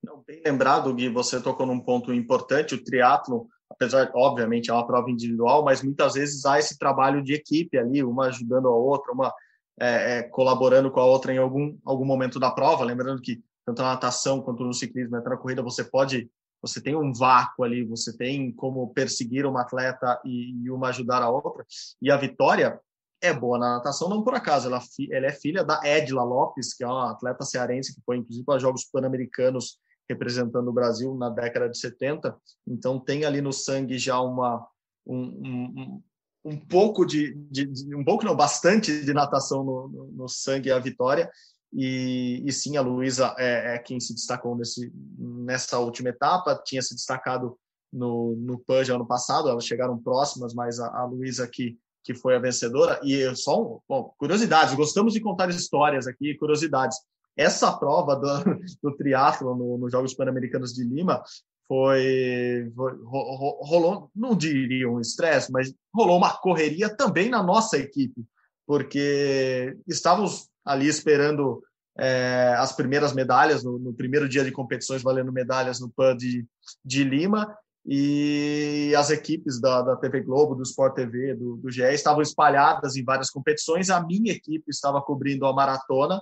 Não, 0.03 0.23
bem 0.25 0.41
lembrado, 0.45 0.93
Gui, 0.93 1.09
você 1.09 1.41
tocou 1.41 1.65
num 1.65 1.79
ponto 1.79 2.13
importante. 2.13 2.75
O 2.75 2.83
triatlo, 2.83 3.47
apesar, 3.69 4.11
obviamente, 4.13 4.69
é 4.69 4.73
uma 4.73 4.85
prova 4.85 5.09
individual, 5.09 5.63
mas 5.63 5.81
muitas 5.81 6.13
vezes 6.13 6.45
há 6.45 6.59
esse 6.59 6.77
trabalho 6.77 7.23
de 7.23 7.33
equipe 7.33 7.77
ali, 7.77 8.03
uma 8.03 8.27
ajudando 8.27 8.67
a 8.67 8.75
outra, 8.75 9.11
uma 9.11 9.33
é, 9.79 10.17
é, 10.17 10.23
colaborando 10.23 10.91
com 10.91 10.99
a 10.99 11.05
outra 11.05 11.33
em 11.33 11.37
algum, 11.37 11.77
algum 11.85 12.05
momento 12.05 12.39
da 12.39 12.51
prova. 12.51 12.83
Lembrando 12.83 13.21
que 13.21 13.41
tanto 13.65 13.81
na 13.81 13.89
natação 13.89 14.41
quanto 14.41 14.63
no 14.63 14.73
ciclismo, 14.73 15.11
na 15.11 15.37
corrida, 15.37 15.61
você 15.61 15.83
pode 15.83 16.29
você 16.61 16.81
tem 16.81 16.95
um 16.95 17.13
vácuo 17.13 17.63
ali, 17.63 17.83
você 17.83 18.15
tem 18.15 18.51
como 18.51 18.93
perseguir 18.93 19.45
uma 19.45 19.61
atleta 19.61 20.19
e, 20.25 20.63
e 20.63 20.71
uma 20.71 20.89
ajudar 20.89 21.21
a 21.21 21.29
outra. 21.29 21.65
E 22.01 22.11
a 22.11 22.17
Vitória 22.17 22.79
é 23.21 23.33
boa 23.33 23.57
na 23.57 23.75
natação, 23.75 24.07
não 24.07 24.23
por 24.23 24.33
acaso, 24.33 24.67
ela, 24.67 24.81
ela 25.11 25.27
é 25.27 25.31
filha 25.31 25.63
da 25.63 25.81
Edila 25.83 26.23
Lopes, 26.23 26.73
que 26.73 26.83
é 26.83 26.87
uma 26.87 27.11
atleta 27.11 27.43
cearense 27.43 27.93
que 27.93 28.01
foi 28.05 28.17
inclusive 28.17 28.45
para 28.45 28.59
Jogos 28.59 28.85
Pan-Americanos 28.85 29.77
representando 30.09 30.67
o 30.69 30.73
Brasil 30.73 31.13
na 31.15 31.29
década 31.29 31.69
de 31.69 31.77
70. 31.77 32.35
Então 32.67 32.99
tem 32.99 33.25
ali 33.25 33.41
no 33.41 33.53
sangue 33.53 33.97
já 33.97 34.19
uma 34.19 34.65
um, 35.05 35.21
um, 35.21 36.03
um 36.45 36.57
pouco 36.57 37.05
de, 37.05 37.33
de, 37.51 37.65
de, 37.65 37.95
um 37.95 38.03
pouco 38.03 38.25
não 38.25 38.35
bastante 38.35 39.03
de 39.03 39.13
natação 39.13 39.63
no, 39.63 39.87
no, 39.87 40.11
no 40.11 40.27
sangue 40.27 40.71
a 40.71 40.79
Vitória 40.79 41.29
e, 41.73 42.43
e 42.45 42.51
sim, 42.51 42.77
a 42.77 42.81
Luísa 42.81 43.35
é, 43.37 43.75
é, 43.75 43.79
quem 43.79 43.99
se 43.99 44.13
destacou 44.13 44.55
nesse, 44.55 44.91
nessa 45.17 45.79
última 45.79 46.09
etapa, 46.09 46.59
tinha 46.65 46.81
se 46.81 46.95
destacado 46.95 47.57
no, 47.91 48.35
no 48.37 48.59
PAN 48.59 48.83
ano 48.93 49.05
passado, 49.05 49.49
elas 49.49 49.65
chegaram 49.65 49.97
próximas, 49.97 50.53
mas 50.53 50.79
a, 50.79 50.87
a 50.87 51.05
Luísa 51.05 51.47
que 51.47 51.77
que 52.03 52.15
foi 52.15 52.35
a 52.35 52.39
vencedora. 52.39 52.99
E 53.03 53.35
só 53.35 53.61
um, 53.61 53.79
bom, 53.87 54.13
curiosidades, 54.17 54.73
gostamos 54.73 55.13
de 55.13 55.19
contar 55.19 55.49
histórias 55.49 56.07
aqui, 56.07 56.35
curiosidades. 56.35 56.97
Essa 57.37 57.71
prova 57.71 58.15
do, 58.15 58.25
do 58.81 58.97
triatlo 58.97 59.55
no, 59.55 59.77
nos 59.77 59.91
Jogos 59.91 60.13
Pan-Americanos 60.13 60.73
de 60.73 60.83
Lima 60.83 61.23
foi, 61.67 62.71
foi, 62.75 62.93
rolou, 63.03 64.09
não 64.15 64.35
diria 64.35 64.89
um 64.89 64.99
estresse, 64.99 65.51
mas 65.51 65.73
rolou 65.93 66.17
uma 66.17 66.35
correria 66.35 66.89
também 66.89 67.29
na 67.29 67.43
nossa 67.43 67.77
equipe, 67.77 68.25
porque 68.65 69.77
estávamos 69.87 70.49
ali 70.69 70.87
esperando 70.87 71.63
é, 71.97 72.55
as 72.57 72.71
primeiras 72.71 73.13
medalhas 73.13 73.63
no, 73.63 73.79
no, 73.79 73.93
primeiro 73.93 74.29
dia 74.29 74.43
de 74.43 74.51
competições 74.51 75.01
valendo 75.01 75.33
medalhas 75.33 75.79
no 75.79 75.89
PAN 75.89 76.15
de, 76.15 76.45
de 76.85 77.03
Lima 77.03 77.57
e 77.85 78.93
as 78.95 79.09
equipes 79.09 79.59
da, 79.59 79.81
da 79.81 79.95
TV 79.95 80.21
Globo, 80.21 80.53
do 80.53 80.61
Sport 80.63 80.93
TV, 80.93 81.33
do, 81.33 81.57
do 81.57 81.71
GE 81.71 81.81
estavam 81.93 82.21
espalhadas 82.21 82.95
em 82.95 83.03
várias 83.03 83.31
competições. 83.31 83.89
A 83.89 83.99
minha 83.99 84.31
equipe 84.31 84.65
estava 84.69 85.01
cobrindo 85.01 85.45
a 85.45 85.53
maratona, 85.53 86.21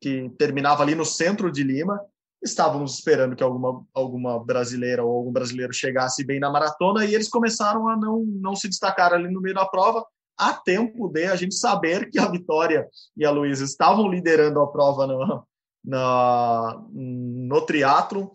que 0.00 0.30
terminava 0.38 0.82
ali 0.82 0.94
no 0.94 1.04
centro 1.04 1.50
de 1.50 1.64
Lima. 1.64 2.00
Estávamos 2.42 2.94
esperando 2.94 3.34
que 3.34 3.42
alguma, 3.42 3.84
alguma 3.92 4.42
brasileira 4.42 5.04
ou 5.04 5.14
algum 5.14 5.32
brasileiro 5.32 5.72
chegasse 5.72 6.24
bem 6.24 6.38
na 6.38 6.48
maratona 6.48 7.04
e 7.04 7.14
eles 7.14 7.28
começaram 7.28 7.88
a 7.88 7.96
não, 7.96 8.24
não 8.24 8.54
se 8.54 8.68
destacar 8.68 9.12
ali 9.12 9.30
no 9.30 9.40
meio 9.40 9.54
da 9.54 9.66
prova, 9.66 10.06
a 10.40 10.54
tempo 10.54 11.08
de 11.08 11.26
a 11.26 11.36
gente 11.36 11.54
saber 11.54 12.10
que 12.10 12.18
a 12.18 12.28
Vitória 12.28 12.88
e 13.16 13.24
a 13.24 13.30
Luísa 13.30 13.64
estavam 13.64 14.08
liderando 14.08 14.60
a 14.60 14.66
prova 14.66 15.06
no, 15.06 15.44
na, 15.84 16.82
no 16.92 17.60
triatlo 17.62 18.32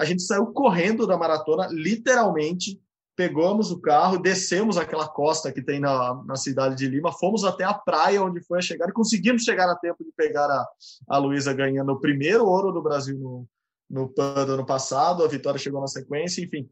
a 0.00 0.04
gente 0.06 0.22
saiu 0.22 0.46
correndo 0.46 1.06
da 1.06 1.18
maratona, 1.18 1.68
literalmente, 1.70 2.80
pegamos 3.14 3.70
o 3.70 3.78
carro, 3.78 4.16
descemos 4.16 4.78
aquela 4.78 5.06
costa 5.06 5.52
que 5.52 5.60
tem 5.60 5.78
na, 5.78 6.24
na 6.24 6.36
cidade 6.36 6.74
de 6.74 6.88
Lima, 6.88 7.12
fomos 7.12 7.44
até 7.44 7.64
a 7.64 7.74
praia 7.74 8.22
onde 8.22 8.42
foi 8.42 8.58
a 8.58 8.62
chegar 8.62 8.88
e 8.88 8.94
conseguimos 8.94 9.42
chegar 9.42 9.70
a 9.70 9.76
tempo 9.76 10.02
de 10.02 10.10
pegar 10.16 10.46
a, 10.46 10.66
a 11.06 11.18
Luísa 11.18 11.52
ganhando 11.52 11.92
o 11.92 12.00
primeiro 12.00 12.46
ouro 12.46 12.72
do 12.72 12.80
Brasil 12.80 13.18
no, 13.18 13.46
no 13.90 14.08
PAN 14.08 14.46
do 14.46 14.54
ano 14.54 14.64
passado, 14.64 15.22
a 15.22 15.28
vitória 15.28 15.60
chegou 15.60 15.82
na 15.82 15.86
sequência, 15.86 16.42
enfim. 16.42 16.66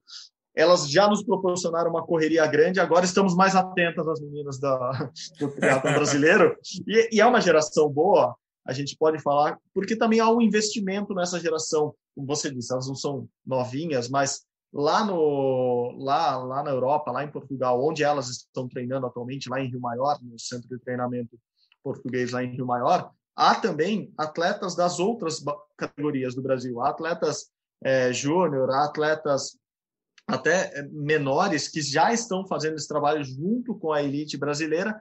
Elas 0.59 0.91
já 0.91 1.09
nos 1.09 1.23
proporcionaram 1.23 1.89
uma 1.89 2.05
correria 2.05 2.45
grande, 2.45 2.81
agora 2.81 3.05
estamos 3.05 3.37
mais 3.37 3.55
atentas 3.55 4.09
às 4.09 4.21
meninas 4.21 4.59
da, 4.59 5.09
do 5.39 5.49
triatlon 5.53 5.93
brasileiro. 5.93 6.57
E, 6.85 7.17
e 7.17 7.21
é 7.21 7.25
uma 7.27 7.41
geração 7.41 7.89
boa, 7.89 8.35
a 8.67 8.73
gente 8.73 8.97
pode 8.99 9.23
falar, 9.23 9.57
porque 9.73 9.95
também 9.95 10.19
há 10.19 10.29
um 10.29 10.43
investimento 10.43 11.15
nessa 11.15 11.39
geração. 11.39 11.95
Como 12.13 12.27
você 12.27 12.51
disse, 12.51 12.73
elas 12.73 12.89
não 12.89 12.97
são 12.97 13.29
novinhas, 13.47 14.09
mas 14.09 14.43
lá 14.73 15.05
no 15.05 15.93
lá 15.97 16.37
lá 16.37 16.65
na 16.65 16.73
Europa, 16.73 17.13
lá 17.13 17.23
em 17.23 17.31
Portugal, 17.31 17.81
onde 17.81 18.03
elas 18.03 18.29
estão 18.29 18.67
treinando 18.67 19.07
atualmente, 19.07 19.49
lá 19.49 19.61
em 19.61 19.71
Rio 19.71 19.81
Maior, 19.81 20.19
no 20.21 20.37
centro 20.41 20.69
de 20.69 20.79
treinamento 20.81 21.39
português 21.85 22.33
lá 22.33 22.43
em 22.43 22.51
Rio 22.51 22.67
Maior, 22.67 23.13
há 23.37 23.55
também 23.55 24.13
atletas 24.19 24.75
das 24.75 24.99
outras 24.99 25.41
categorias 25.77 26.35
do 26.35 26.43
Brasil, 26.43 26.81
há 26.81 26.89
atletas 26.89 27.49
é, 27.81 28.13
júnior, 28.13 28.69
há 28.71 28.87
atletas 28.87 29.57
até 30.29 30.83
menores 30.93 31.69
que 31.69 31.81
já 31.81 32.13
estão 32.13 32.47
fazendo 32.47 32.77
esse 32.77 32.87
trabalho 32.87 33.25
junto 33.25 33.75
com 33.75 33.93
a 33.93 34.03
elite 34.03 34.37
brasileira 34.37 34.95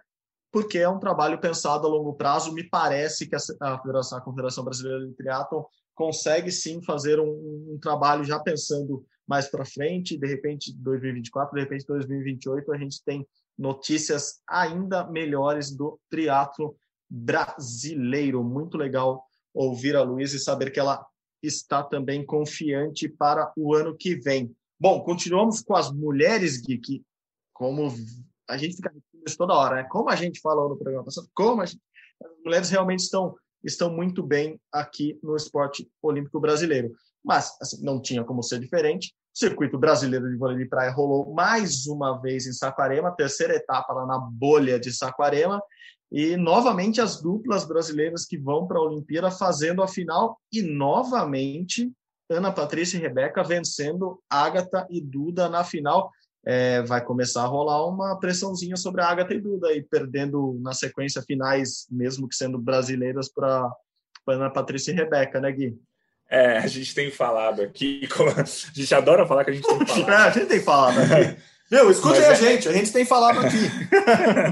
porque 0.51 0.79
é 0.79 0.89
um 0.89 0.99
trabalho 0.99 1.39
pensado 1.39 1.85
a 1.85 1.89
longo 1.89 2.13
prazo. 2.13 2.53
Me 2.53 2.63
parece 2.63 3.27
que 3.27 3.35
a, 3.35 3.39
a 3.73 4.21
Confederação 4.21 4.63
Brasileira 4.63 5.05
de 5.05 5.13
Triatlon 5.13 5.63
consegue 5.93 6.51
sim 6.51 6.81
fazer 6.81 7.19
um, 7.19 7.73
um 7.73 7.79
trabalho 7.81 8.23
já 8.23 8.39
pensando 8.39 9.05
mais 9.27 9.49
para 9.49 9.65
frente, 9.65 10.17
de 10.17 10.25
repente 10.25 10.73
2024, 10.77 11.53
de 11.53 11.61
repente 11.61 11.85
2028, 11.85 12.71
a 12.71 12.77
gente 12.77 13.03
tem 13.03 13.27
notícias 13.57 14.41
ainda 14.47 15.05
melhores 15.05 15.69
do 15.69 15.99
triatlo 16.09 16.77
brasileiro. 17.09 18.43
Muito 18.43 18.77
legal 18.77 19.25
ouvir 19.53 19.95
a 19.95 20.03
Luísa 20.03 20.37
e 20.37 20.39
saber 20.39 20.71
que 20.71 20.79
ela 20.79 21.05
está 21.43 21.83
também 21.83 22.25
confiante 22.25 23.09
para 23.09 23.51
o 23.57 23.75
ano 23.75 23.95
que 23.97 24.15
vem. 24.15 24.55
Bom, 24.79 25.01
continuamos 25.01 25.61
com 25.61 25.75
as 25.75 25.91
mulheres 25.91 26.61
geek, 26.61 27.03
como 27.51 27.93
a 28.47 28.57
gente 28.57 28.75
fica 28.75 28.93
isso 29.25 29.37
toda 29.37 29.55
hora, 29.55 29.77
né? 29.77 29.83
Como 29.89 30.09
a 30.09 30.15
gente 30.15 30.39
falou 30.39 30.69
no 30.69 30.77
programa 30.77 31.03
passado, 31.03 31.27
como 31.33 31.65
gente, 31.65 31.81
as 32.23 32.43
mulheres 32.43 32.69
realmente 32.69 32.99
estão 32.99 33.35
estão 33.63 33.91
muito 33.91 34.23
bem 34.23 34.59
aqui 34.71 35.19
no 35.21 35.35
esporte 35.35 35.89
olímpico 36.01 36.39
brasileiro. 36.39 36.91
Mas 37.23 37.57
assim, 37.61 37.83
não 37.83 38.01
tinha 38.01 38.23
como 38.23 38.43
ser 38.43 38.59
diferente. 38.59 39.13
O 39.35 39.37
circuito 39.37 39.77
brasileiro 39.77 40.29
de 40.29 40.37
vôlei 40.37 40.57
de 40.57 40.69
praia 40.69 40.91
rolou 40.91 41.33
mais 41.33 41.87
uma 41.87 42.19
vez 42.21 42.45
em 42.45 42.53
Saquarema, 42.53 43.15
terceira 43.15 43.55
etapa 43.55 43.93
lá 43.93 44.05
na 44.05 44.19
bolha 44.19 44.79
de 44.79 44.93
Saquarema, 44.93 45.61
e 46.11 46.37
novamente 46.37 47.01
as 47.01 47.21
duplas 47.21 47.65
brasileiras 47.65 48.25
que 48.25 48.37
vão 48.37 48.65
para 48.65 48.77
a 48.77 48.83
Olimpíada 48.83 49.29
fazendo 49.29 49.83
a 49.83 49.87
final 49.87 50.39
e 50.51 50.61
novamente 50.61 51.91
Ana 52.29 52.51
Patrícia 52.51 52.97
e 52.97 53.01
Rebeca 53.01 53.43
vencendo 53.43 54.21
Ágata 54.29 54.85
e 54.89 54.99
Duda 55.01 55.47
na 55.47 55.63
final 55.63 56.11
é, 56.49 56.81
vai 56.83 57.03
começar 57.03 57.43
a 57.43 57.47
rolar 57.47 57.85
uma 57.85 58.17
pressãozinha 58.17 58.77
sobre 58.77 59.01
a 59.01 59.07
Agatha 59.07 59.33
e 59.33 59.41
Duda, 59.41 59.73
e 59.73 59.83
perdendo 59.83 60.57
na 60.61 60.73
sequência 60.73 61.21
finais, 61.21 61.85
mesmo 61.91 62.25
que 62.25 62.35
sendo 62.37 62.57
brasileiras, 62.57 63.27
para 63.27 63.69
Ana 64.25 64.49
Patrícia 64.49 64.91
e 64.93 64.95
Rebeca, 64.95 65.41
né, 65.41 65.51
Gui? 65.51 65.77
É, 66.29 66.59
a 66.59 66.67
gente 66.67 66.95
tem 66.95 67.11
falado 67.11 67.61
aqui, 67.61 68.07
a 68.37 68.43
gente 68.73 68.95
adora 68.95 69.27
falar 69.27 69.43
que 69.43 69.51
a 69.51 69.53
gente 69.53 69.67
tem 69.67 69.85
falado. 69.85 70.09
é, 70.09 70.15
a 70.15 70.29
gente 70.29 70.45
tem 70.45 70.59
falado 70.61 70.99
aqui. 70.99 71.37
Meu, 71.69 71.91
escute 71.91 72.19
a 72.19 72.31
é... 72.31 72.35
gente, 72.35 72.69
a 72.69 72.71
gente 72.71 72.93
tem 72.93 73.03
falado 73.03 73.39
aqui. 73.39 73.57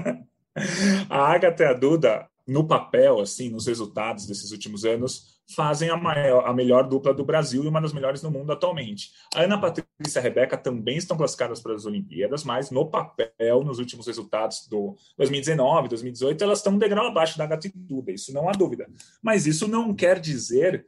a 1.10 1.34
Agatha 1.34 1.64
e 1.64 1.68
a 1.68 1.74
Duda, 1.74 2.28
no 2.46 2.68
papel, 2.68 3.22
assim, 3.22 3.50
nos 3.50 3.68
resultados 3.68 4.28
desses 4.28 4.52
últimos 4.52 4.84
anos, 4.84 5.35
fazem 5.54 5.90
a, 5.90 5.98
maior, 5.98 6.46
a 6.46 6.54
melhor 6.54 6.88
dupla 6.88 7.14
do 7.14 7.24
Brasil 7.24 7.64
e 7.64 7.68
uma 7.68 7.82
das 7.82 7.94
melhores 7.94 8.22
no 8.24 8.32
mundo 8.32 8.52
atualmente. 8.52 9.12
A 9.36 9.42
Ana 9.42 9.60
Patrícia 9.60 10.18
e 10.18 10.20
a 10.20 10.22
Rebeca 10.22 10.58
também 10.58 10.98
estão 10.98 11.16
classificadas 11.16 11.62
para 11.62 11.74
as 11.74 11.86
Olimpíadas, 11.86 12.44
mas 12.44 12.72
no 12.72 12.90
papel, 12.90 13.64
nos 13.64 13.80
últimos 13.80 14.08
resultados 14.08 14.68
do 14.68 14.96
2019, 15.18 15.90
2018, 15.90 16.44
elas 16.44 16.60
estão 16.60 16.74
um 16.74 16.80
degrau 16.80 17.08
abaixo 17.08 17.38
da 17.38 17.46
Gatituda, 17.46 18.12
isso 18.12 18.34
não 18.34 18.50
há 18.50 18.54
dúvida. 18.54 18.88
Mas 19.22 19.46
isso 19.46 19.68
não 19.68 19.94
quer 19.94 20.20
dizer 20.20 20.86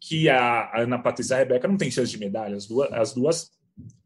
que 0.00 0.28
a 0.28 0.82
Ana 0.82 0.98
Patrícia 0.98 1.34
e 1.34 1.36
a 1.36 1.38
Rebeca 1.38 1.68
não 1.68 1.76
têm 1.76 1.90
chance 1.90 2.10
de 2.10 2.18
medalha. 2.18 2.56
As 2.56 2.66
duas, 2.66 2.92
as 2.92 3.14
duas 3.14 3.50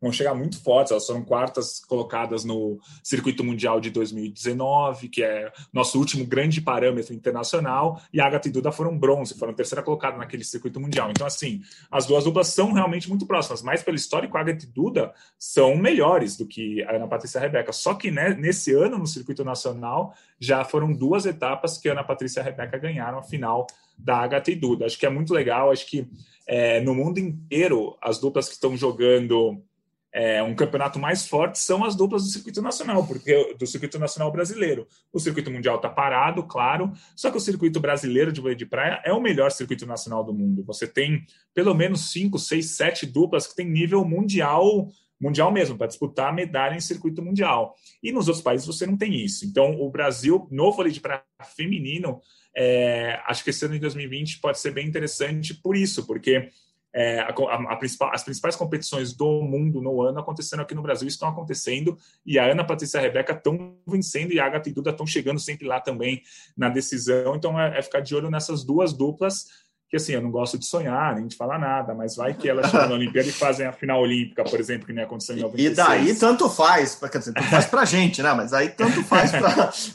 vão 0.01 0.11
chegar 0.12 0.35
muito 0.35 0.61
fortes. 0.61 0.91
Elas 0.91 1.07
foram 1.07 1.23
quartas 1.23 1.85
colocadas 1.85 2.45
no 2.45 2.81
Circuito 3.03 3.45
Mundial 3.45 3.81
de 3.81 3.91
2019, 3.91 5.09
que 5.09 5.23
é 5.23 5.53
nosso 5.73 5.99
último 5.99 6.25
grande 6.25 6.61
parâmetro 6.61 7.14
internacional, 7.14 8.01
e 8.12 8.21
a 8.21 8.27
Agatha 8.27 8.49
e 8.49 8.53
Duda 8.53 8.73
foram 8.73 8.99
bronze, 8.99 9.39
foram 9.39 9.53
terceira 9.53 9.83
colocada 9.83 10.16
naquele 10.16 10.45
Circuito 10.45 10.81
Mundial. 10.81 11.11
Então, 11.11 11.27
assim, 11.27 11.61
as 11.91 12.07
duas 12.07 12.25
duplas 12.25 12.49
são 12.49 12.73
realmente 12.73 13.09
muito 13.09 13.27
próximas, 13.27 13.62
mas 13.62 13.83
pelo 13.83 13.97
histórico, 13.97 14.37
a 14.37 14.41
Agatha 14.41 14.64
e 14.64 14.68
Duda 14.68 15.12
são 15.39 15.77
melhores 15.77 16.37
do 16.37 16.47
que 16.47 16.83
a 16.85 16.97
Ana 16.97 17.07
Patrícia 17.07 17.39
e 17.39 17.41
a 17.41 17.43
Rebeca. 17.43 17.73
Só 17.73 17.95
que 17.95 18.11
né, 18.11 18.35
nesse 18.35 18.73
ano, 18.73 18.99
no 18.99 19.07
Circuito 19.07 19.45
Nacional, 19.45 20.14
já 20.39 20.64
foram 20.64 20.93
duas 20.93 21.27
etapas 21.27 21.77
que 21.77 21.89
a 21.89 21.93
Ana 21.93 22.05
Patrícia 22.05 22.41
e 22.41 22.43
a 22.43 22.45
Rebeca 22.45 22.79
ganharam 22.79 23.18
a 23.18 23.23
final 23.23 23.66
da 24.03 24.16
Agatha 24.18 24.51
e 24.51 24.57
Duda. 24.57 24.86
Acho 24.86 24.98
que 24.98 25.07
é 25.07 25.11
muito 25.11 25.32
legal, 25.32 25.70
acho 25.70 25.86
que 25.86 26.07
é, 26.46 26.80
no 26.80 26.94
mundo 26.94 27.18
inteiro, 27.18 27.96
as 28.01 28.18
duplas 28.18 28.48
que 28.48 28.55
estão 28.55 28.76
jogando 28.76 29.62
é, 30.12 30.42
um 30.42 30.55
campeonato 30.55 30.98
mais 30.98 31.26
forte 31.26 31.59
são 31.59 31.84
as 31.84 31.94
duplas 31.94 32.24
do 32.24 32.28
circuito 32.28 32.61
nacional, 32.61 33.07
porque 33.07 33.55
do 33.55 33.66
circuito 33.66 33.98
nacional 33.98 34.32
brasileiro. 34.32 34.86
O 35.12 35.20
circuito 35.20 35.51
mundial 35.51 35.76
está 35.76 35.88
parado, 35.88 36.42
claro, 36.42 36.92
só 37.14 37.30
que 37.30 37.36
o 37.36 37.40
circuito 37.40 37.78
brasileiro 37.78 38.32
de 38.32 38.40
vôlei 38.40 38.57
de 38.57 38.66
praia 38.66 39.01
é 39.05 39.12
o 39.12 39.20
melhor 39.20 39.53
circuito 39.53 39.86
nacional 39.86 40.24
do 40.24 40.34
mundo. 40.34 40.64
Você 40.64 40.86
tem 40.86 41.24
pelo 41.55 41.74
menos 41.74 42.11
cinco, 42.11 42.38
seis, 42.38 42.70
sete 42.70 43.07
duplas 43.07 43.46
que 43.46 43.55
têm 43.55 43.70
nível 43.70 44.05
mundial 44.05 44.88
mundial 45.20 45.53
mesmo, 45.53 45.76
para 45.76 45.86
disputar 45.86 46.34
medalha 46.34 46.74
em 46.74 46.80
circuito 46.80 47.22
mundial. 47.22 47.76
E 48.03 48.11
nos 48.11 48.26
outros 48.26 48.42
países 48.42 48.66
você 48.66 48.86
não 48.86 48.96
tem 48.96 49.14
isso. 49.14 49.44
Então, 49.44 49.78
o 49.78 49.90
Brasil, 49.90 50.48
no 50.51 50.72
vôlei 50.72 50.90
de 50.90 51.01
praia 51.01 51.22
feminino, 51.55 52.22
é, 52.57 53.20
acho 53.26 53.44
que 53.44 53.51
esse 53.51 53.64
ano 53.64 53.74
de 53.74 53.80
2020 53.80 54.40
pode 54.40 54.59
ser 54.59 54.72
bem 54.72 54.86
interessante 54.86 55.55
por 55.55 55.76
isso, 55.76 56.07
porque 56.07 56.51
é, 56.92 57.20
a, 57.20 57.28
a, 57.28 57.72
a 57.72 57.76
principal, 57.76 58.12
as 58.12 58.24
principais 58.24 58.57
competições 58.57 59.12
do 59.12 59.42
mundo 59.42 59.80
no 59.80 60.03
ano 60.03 60.18
acontecendo 60.18 60.61
aqui 60.61 60.74
no 60.74 60.82
Brasil 60.82 61.07
estão 61.07 61.28
acontecendo 61.28 61.96
e 62.26 62.38
a 62.38 62.51
Ana 62.51 62.64
Patrícia 62.64 62.98
e 62.98 63.01
a 63.01 63.03
Rebeca 63.03 63.32
estão 63.32 63.76
vencendo 63.86 64.32
e 64.32 64.40
a 64.40 64.46
Agatha 64.46 64.68
e 64.68 64.72
Duda 64.72 64.90
estão 64.90 65.07
chegando 65.07 65.38
sempre 65.38 65.66
lá 65.66 65.80
também 65.80 66.22
na 66.57 66.68
decisão. 66.68 67.36
Então 67.36 67.59
é, 67.59 67.78
é 67.78 67.82
ficar 67.82 68.01
de 68.01 68.14
olho 68.14 68.30
nessas 68.30 68.64
duas 68.64 68.92
duplas 68.92 69.46
que 69.91 69.97
assim, 69.97 70.12
eu 70.12 70.22
não 70.22 70.30
gosto 70.30 70.57
de 70.57 70.64
sonhar, 70.64 71.16
nem 71.16 71.26
de 71.26 71.34
falar 71.34 71.59
nada, 71.59 71.93
mas 71.93 72.14
vai 72.14 72.32
que 72.32 72.49
elas 72.49 72.70
chegam 72.70 72.88
na 72.88 72.95
Olimpíada 72.95 73.28
e 73.28 73.32
fazem 73.32 73.66
a 73.66 73.72
final 73.72 74.01
olímpica, 74.01 74.45
por 74.45 74.61
exemplo, 74.61 74.86
que 74.86 74.93
nem 74.93 75.03
aconteceu 75.03 75.36
em 75.36 75.41
96. 75.41 75.72
E 75.72 75.74
daí 75.74 76.14
tanto 76.14 76.49
faz, 76.49 76.95
quer 76.95 77.18
dizer, 77.18 77.32
tanto 77.32 77.49
faz 77.49 77.66
pra 77.66 77.84
gente, 77.84 78.22
né? 78.22 78.32
Mas 78.32 78.53
aí 78.53 78.68
tanto 78.68 79.03
faz 79.03 79.32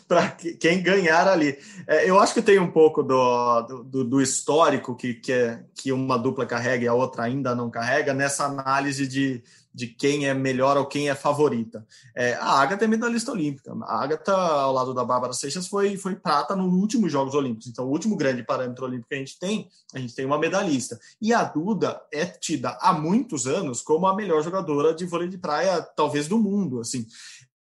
para 0.05 0.27
quem 0.59 0.83
ganhar 0.83 1.29
ali. 1.29 1.57
É, 1.87 2.09
eu 2.09 2.19
acho 2.19 2.33
que 2.33 2.41
tem 2.41 2.59
um 2.59 2.69
pouco 2.69 3.01
do, 3.01 3.61
do, 3.85 4.03
do 4.03 4.21
histórico 4.21 4.93
que, 4.97 5.13
que, 5.13 5.31
é, 5.31 5.63
que 5.73 5.93
uma 5.93 6.19
dupla 6.19 6.45
carrega 6.45 6.83
e 6.83 6.87
a 6.89 6.93
outra 6.93 7.23
ainda 7.23 7.55
não 7.55 7.69
carrega 7.69 8.13
nessa 8.13 8.43
análise 8.43 9.07
de, 9.07 9.41
de 9.75 9.87
quem 9.87 10.25
é 10.25 10.33
melhor 10.33 10.77
ou 10.77 10.85
quem 10.85 11.09
é 11.09 11.13
favorita. 11.13 11.85
É, 12.15 12.35
a 12.35 12.61
Agatha 12.61 12.85
é 12.85 12.87
medalhista 12.87 13.33
olímpica. 13.33 13.75
A 13.83 14.01
Agatha, 14.01 14.33
ao 14.33 14.71
lado 14.71 14.93
da 14.93 15.03
Bárbara 15.03 15.33
Seixas, 15.33 15.67
foi, 15.67 15.97
foi 15.97 16.15
prata 16.15 16.55
nos 16.55 16.73
últimos 16.73 17.11
Jogos 17.11 17.35
Olímpicos. 17.35 17.67
Então, 17.67 17.85
o 17.85 17.91
último 17.91 18.15
grande 18.15 18.41
parâmetro 18.41 18.85
olímpico 18.85 19.09
que 19.09 19.15
a 19.15 19.17
gente 19.17 19.37
tem, 19.37 19.67
a 19.93 19.99
gente 19.99 20.15
tem 20.15 20.25
uma 20.25 20.39
medalhista. 20.39 20.97
E 21.21 21.33
a 21.33 21.43
Duda 21.43 22.01
é 22.09 22.25
tida 22.25 22.77
há 22.79 22.93
muitos 22.93 23.47
anos 23.47 23.81
como 23.81 24.07
a 24.07 24.15
melhor 24.15 24.41
jogadora 24.41 24.95
de 24.95 25.05
vôlei 25.05 25.27
de 25.27 25.37
praia, 25.37 25.81
talvez 25.81 26.29
do 26.29 26.39
mundo. 26.39 26.79
Assim, 26.79 27.05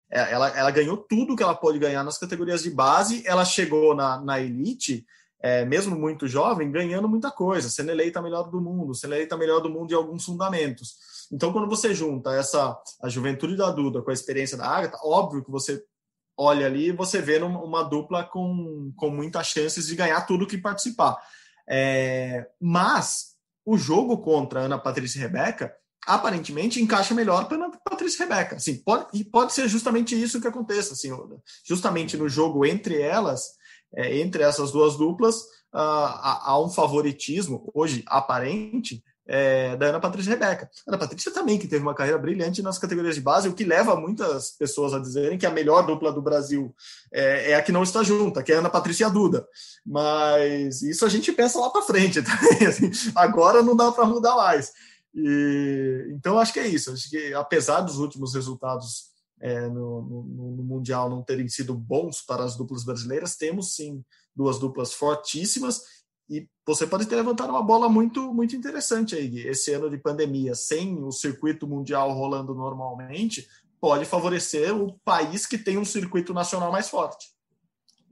é, 0.08 0.32
ela, 0.32 0.56
ela 0.56 0.70
ganhou 0.70 0.96
tudo 0.96 1.34
que 1.34 1.42
ela 1.42 1.56
pode 1.56 1.80
ganhar 1.80 2.04
nas 2.04 2.16
categorias 2.16 2.62
de 2.62 2.70
base. 2.70 3.24
Ela 3.26 3.44
chegou 3.44 3.92
na, 3.92 4.20
na 4.20 4.38
elite 4.38 5.04
é, 5.44 5.62
mesmo 5.62 5.94
muito 5.94 6.26
jovem, 6.26 6.72
ganhando 6.72 7.06
muita 7.06 7.30
coisa, 7.30 7.68
sendo 7.68 7.90
eleita 7.90 8.18
a 8.18 8.22
melhor 8.22 8.50
do 8.50 8.62
mundo, 8.62 8.94
sendo 8.94 9.12
eleita 9.12 9.34
a 9.34 9.38
melhor 9.38 9.60
do 9.60 9.68
mundo 9.68 9.92
em 9.92 9.94
alguns 9.94 10.24
fundamentos. 10.24 10.96
Então, 11.30 11.52
quando 11.52 11.68
você 11.68 11.94
junta 11.94 12.34
essa 12.34 12.74
a 13.02 13.10
juventude 13.10 13.54
da 13.54 13.70
Duda 13.70 14.00
com 14.00 14.10
a 14.10 14.14
experiência 14.14 14.56
da 14.56 14.66
Agatha, 14.66 14.96
óbvio 15.04 15.44
que 15.44 15.50
você 15.50 15.84
olha 16.34 16.64
ali 16.64 16.86
e 16.86 16.92
você 16.92 17.20
vê 17.20 17.36
uma 17.36 17.82
dupla 17.82 18.24
com, 18.24 18.90
com 18.96 19.10
muitas 19.10 19.48
chances 19.48 19.86
de 19.86 19.94
ganhar 19.94 20.22
tudo 20.22 20.46
que 20.46 20.56
participar. 20.56 21.14
É, 21.68 22.46
mas 22.58 23.34
o 23.66 23.76
jogo 23.76 24.16
contra 24.22 24.60
Ana 24.60 24.78
Patrícia 24.78 25.18
e 25.18 25.20
Rebeca 25.20 25.74
aparentemente 26.06 26.80
encaixa 26.80 27.12
melhor 27.12 27.48
para 27.48 27.70
Patrícia 27.84 28.24
e 28.24 28.26
Rebeca. 28.26 28.56
Assim, 28.56 28.76
pode, 28.76 29.08
e 29.12 29.22
pode 29.22 29.52
ser 29.52 29.68
justamente 29.68 30.18
isso 30.18 30.40
que 30.40 30.48
aconteça. 30.48 30.94
Assim, 30.94 31.10
justamente 31.66 32.16
no 32.16 32.30
jogo 32.30 32.64
entre 32.64 32.98
elas, 32.98 33.62
é, 33.96 34.18
entre 34.18 34.42
essas 34.42 34.70
duas 34.70 34.96
duplas, 34.96 35.36
uh, 35.74 36.42
há, 36.42 36.60
um 36.60 36.68
favoritismo, 36.68 37.70
hoje 37.74 38.02
aparente, 38.06 39.02
é, 39.26 39.74
da 39.76 39.86
Ana 39.86 40.00
Patrícia 40.00 40.30
Rebeca. 40.30 40.68
Ana 40.86 40.98
Patrícia 40.98 41.32
também, 41.32 41.58
que 41.58 41.66
teve 41.66 41.82
uma 41.82 41.94
carreira 41.94 42.18
brilhante 42.18 42.62
nas 42.62 42.78
categorias 42.78 43.14
de 43.14 43.22
base, 43.22 43.48
o 43.48 43.54
que 43.54 43.64
leva 43.64 43.96
muitas 43.96 44.50
pessoas 44.50 44.92
a 44.92 44.98
dizerem 44.98 45.38
que 45.38 45.46
a 45.46 45.50
melhor 45.50 45.86
dupla 45.86 46.12
do 46.12 46.20
Brasil 46.20 46.74
é, 47.12 47.52
é 47.52 47.54
a 47.54 47.62
que 47.62 47.72
não 47.72 47.82
está 47.82 48.02
junta, 48.02 48.42
que 48.42 48.52
é 48.52 48.56
a 48.56 48.58
Ana 48.58 48.68
Patrícia 48.68 49.06
e 49.06 49.10
Duda. 49.10 49.46
Mas 49.84 50.82
isso 50.82 51.06
a 51.06 51.08
gente 51.08 51.32
pensa 51.32 51.58
lá 51.58 51.70
para 51.70 51.82
frente 51.82 52.20
também. 52.22 52.66
Assim, 52.66 52.90
agora 53.14 53.62
não 53.62 53.74
dá 53.74 53.90
para 53.90 54.04
mudar 54.04 54.36
mais. 54.36 54.72
E, 55.14 56.08
então, 56.10 56.38
acho 56.38 56.52
que 56.52 56.60
é 56.60 56.66
isso. 56.66 56.92
Acho 56.92 57.08
que, 57.08 57.32
apesar 57.34 57.80
dos 57.80 57.98
últimos 57.98 58.34
resultados 58.34 59.13
é, 59.44 59.68
no, 59.68 60.00
no, 60.00 60.56
no 60.56 60.62
Mundial 60.62 61.10
não 61.10 61.22
terem 61.22 61.46
sido 61.48 61.74
bons 61.74 62.22
para 62.22 62.42
as 62.42 62.56
duplas 62.56 62.82
brasileiras, 62.82 63.36
temos 63.36 63.74
sim 63.74 64.02
duas 64.34 64.58
duplas 64.58 64.94
fortíssimas 64.94 65.82
e 66.30 66.48
você 66.66 66.86
pode 66.86 67.04
ter 67.04 67.16
levantado 67.16 67.50
uma 67.50 67.62
bola 67.62 67.86
muito 67.86 68.32
muito 68.32 68.56
interessante 68.56 69.14
aí. 69.14 69.46
Esse 69.46 69.74
ano 69.74 69.90
de 69.90 69.98
pandemia, 69.98 70.54
sem 70.54 70.98
o 71.04 71.12
circuito 71.12 71.66
mundial 71.66 72.10
rolando 72.14 72.54
normalmente, 72.54 73.46
pode 73.78 74.06
favorecer 74.06 74.74
o 74.74 74.98
país 75.04 75.44
que 75.44 75.58
tem 75.58 75.76
um 75.76 75.84
circuito 75.84 76.32
nacional 76.32 76.72
mais 76.72 76.88
forte. 76.88 77.28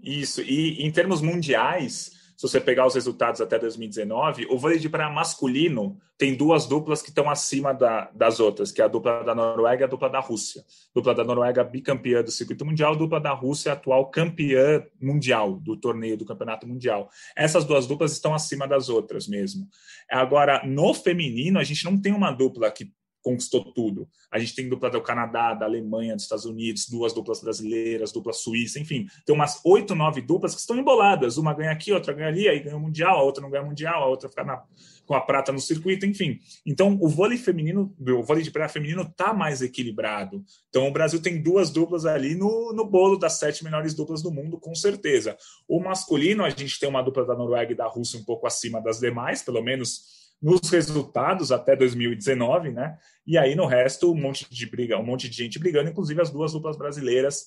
Isso, 0.02 0.42
e 0.42 0.82
em 0.82 0.92
termos 0.92 1.22
mundiais, 1.22 2.10
se 2.42 2.48
você 2.48 2.60
pegar 2.60 2.88
os 2.88 2.96
resultados 2.96 3.40
até 3.40 3.56
2019, 3.56 4.46
o 4.50 4.58
vôlei 4.58 4.76
de 4.76 4.88
praia 4.88 5.08
masculino 5.08 5.96
tem 6.18 6.34
duas 6.34 6.66
duplas 6.66 7.00
que 7.00 7.10
estão 7.10 7.30
acima 7.30 7.72
da, 7.72 8.10
das 8.12 8.40
outras, 8.40 8.72
que 8.72 8.82
é 8.82 8.84
a 8.84 8.88
dupla 8.88 9.22
da 9.22 9.32
Noruega 9.32 9.82
e 9.82 9.84
a 9.84 9.88
dupla 9.88 10.10
da 10.10 10.18
Rússia. 10.18 10.64
Dupla 10.92 11.14
da 11.14 11.22
Noruega 11.22 11.62
bicampeã 11.62 12.20
do 12.20 12.32
circuito 12.32 12.64
mundial, 12.64 12.96
dupla 12.96 13.20
da 13.20 13.30
Rússia 13.30 13.72
atual 13.72 14.10
campeã 14.10 14.84
mundial 15.00 15.52
do 15.60 15.76
torneio 15.76 16.16
do 16.16 16.24
campeonato 16.24 16.66
mundial. 16.66 17.08
Essas 17.36 17.64
duas 17.64 17.86
duplas 17.86 18.10
estão 18.10 18.34
acima 18.34 18.66
das 18.66 18.88
outras 18.88 19.28
mesmo. 19.28 19.68
Agora, 20.10 20.66
no 20.66 20.92
feminino, 20.94 21.60
a 21.60 21.64
gente 21.64 21.84
não 21.84 21.96
tem 21.96 22.12
uma 22.12 22.32
dupla 22.32 22.72
que 22.72 22.92
conquistou 23.22 23.72
tudo. 23.72 24.08
A 24.30 24.38
gente 24.38 24.54
tem 24.54 24.68
dupla 24.68 24.90
do 24.90 25.00
Canadá, 25.00 25.54
da 25.54 25.64
Alemanha, 25.64 26.14
dos 26.14 26.24
Estados 26.24 26.44
Unidos, 26.44 26.88
duas 26.88 27.12
duplas 27.12 27.40
brasileiras, 27.40 28.12
dupla 28.12 28.32
suíça, 28.32 28.78
enfim, 28.78 29.06
tem 29.24 29.34
umas 29.34 29.60
oito, 29.64 29.94
nove 29.94 30.20
duplas 30.20 30.54
que 30.54 30.60
estão 30.60 30.76
emboladas. 30.76 31.36
Uma 31.36 31.54
ganha 31.54 31.70
aqui, 31.70 31.92
outra 31.92 32.12
ganha 32.12 32.28
ali, 32.28 32.48
aí 32.48 32.60
ganha 32.60 32.76
o 32.76 32.80
Mundial, 32.80 33.18
a 33.18 33.22
outra 33.22 33.42
não 33.42 33.50
ganha 33.50 33.62
o 33.62 33.66
Mundial, 33.66 34.02
a 34.02 34.06
outra 34.06 34.28
fica 34.28 34.44
na, 34.44 34.62
com 35.06 35.14
a 35.14 35.20
prata 35.20 35.52
no 35.52 35.60
circuito, 35.60 36.06
enfim. 36.06 36.38
Então, 36.66 36.98
o 37.00 37.08
vôlei 37.08 37.38
feminino, 37.38 37.94
o 38.00 38.22
vôlei 38.22 38.42
de 38.42 38.50
praia 38.50 38.68
feminino 38.68 39.02
está 39.02 39.32
mais 39.32 39.62
equilibrado. 39.62 40.44
Então, 40.68 40.88
o 40.88 40.92
Brasil 40.92 41.20
tem 41.20 41.40
duas 41.40 41.70
duplas 41.70 42.04
ali 42.06 42.34
no, 42.34 42.72
no 42.72 42.84
bolo 42.84 43.16
das 43.16 43.38
sete 43.38 43.62
melhores 43.62 43.94
duplas 43.94 44.22
do 44.22 44.30
mundo, 44.30 44.58
com 44.58 44.74
certeza. 44.74 45.36
O 45.68 45.80
masculino, 45.80 46.44
a 46.44 46.50
gente 46.50 46.78
tem 46.78 46.88
uma 46.88 47.02
dupla 47.02 47.24
da 47.24 47.36
Noruega 47.36 47.72
e 47.72 47.76
da 47.76 47.86
Rússia 47.86 48.18
um 48.18 48.24
pouco 48.24 48.46
acima 48.46 48.80
das 48.80 48.98
demais, 48.98 49.42
pelo 49.42 49.62
menos 49.62 50.21
nos 50.42 50.68
resultados 50.70 51.52
até 51.52 51.76
2019, 51.76 52.72
né? 52.72 52.98
E 53.26 53.38
aí 53.38 53.54
no 53.54 53.66
resto, 53.66 54.10
um 54.10 54.20
monte 54.20 54.46
de 54.50 54.66
briga, 54.66 54.98
um 54.98 55.04
monte 55.04 55.28
de 55.28 55.36
gente 55.36 55.58
brigando, 55.58 55.90
inclusive 55.90 56.20
as 56.20 56.30
duas 56.30 56.52
duplas 56.52 56.76
brasileiras, 56.76 57.46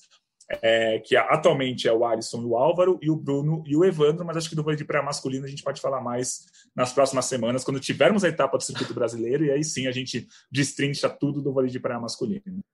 é, 0.62 1.00
que 1.00 1.16
atualmente 1.16 1.88
é 1.88 1.92
o 1.92 2.04
Alisson 2.04 2.40
e 2.42 2.44
o 2.44 2.56
Álvaro, 2.56 2.98
e 3.02 3.10
o 3.10 3.16
Bruno 3.16 3.62
e 3.66 3.76
o 3.76 3.84
Evandro, 3.84 4.24
mas 4.24 4.36
acho 4.36 4.48
que 4.48 4.56
do 4.56 4.62
vôlei 4.62 4.78
de 4.78 4.84
praia 4.84 5.04
masculino 5.04 5.44
a 5.44 5.48
gente 5.48 5.62
pode 5.62 5.80
falar 5.80 6.00
mais 6.00 6.46
nas 6.74 6.92
próximas 6.92 7.26
semanas, 7.26 7.64
quando 7.64 7.80
tivermos 7.80 8.24
a 8.24 8.28
etapa 8.28 8.56
do 8.56 8.62
circuito 8.62 8.94
brasileiro, 8.94 9.44
e 9.44 9.50
aí 9.50 9.62
sim 9.62 9.86
a 9.86 9.92
gente 9.92 10.26
destrincha 10.50 11.08
tudo 11.10 11.42
do 11.42 11.52
vôlei 11.52 11.70
de 11.70 11.80
praia 11.80 12.00
masculino. 12.00 12.64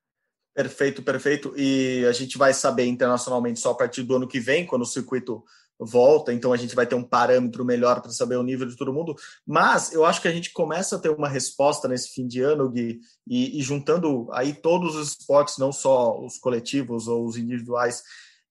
Perfeito, 0.55 1.03
perfeito. 1.03 1.55
E 1.57 2.05
a 2.05 2.13
gente 2.13 2.37
vai 2.37 2.53
saber 2.53 2.85
internacionalmente 2.85 3.59
só 3.59 3.71
a 3.71 3.75
partir 3.75 4.03
do 4.03 4.17
ano 4.17 4.29
que 4.29 4.39
vem, 4.39 4.67
quando 4.67 4.83
o 4.83 4.87
circuito 4.87 5.43
volta, 5.79 6.33
então 6.33 6.53
a 6.53 6.57
gente 6.57 6.75
vai 6.75 6.87
ter 6.87 6.95
um 6.95 7.03
parâmetro 7.03 7.65
melhor 7.65 8.01
para 8.01 8.11
saber 8.11 8.37
o 8.37 8.43
nível 8.43 8.67
de 8.67 8.77
todo 8.77 8.93
mundo. 8.93 9.15
Mas 9.47 9.93
eu 9.93 10.05
acho 10.05 10.21
que 10.21 10.29
a 10.29 10.33
gente 10.33 10.53
começa 10.53 10.97
a 10.97 10.99
ter 10.99 11.11
uma 11.11 11.29
resposta 11.29 11.89
nesse 11.89 12.11
fim 12.11 12.27
de 12.27 12.41
ano, 12.41 12.71
Gui, 12.71 13.01
e, 13.27 13.59
e 13.59 13.63
juntando 13.63 14.29
aí 14.33 14.55
todos 14.55 14.95
os 14.97 15.09
esportes, 15.09 15.59
não 15.59 15.73
só 15.73 16.19
os 16.21 16.39
coletivos 16.39 17.09
ou 17.09 17.27
os 17.27 17.37
individuais, 17.37 18.03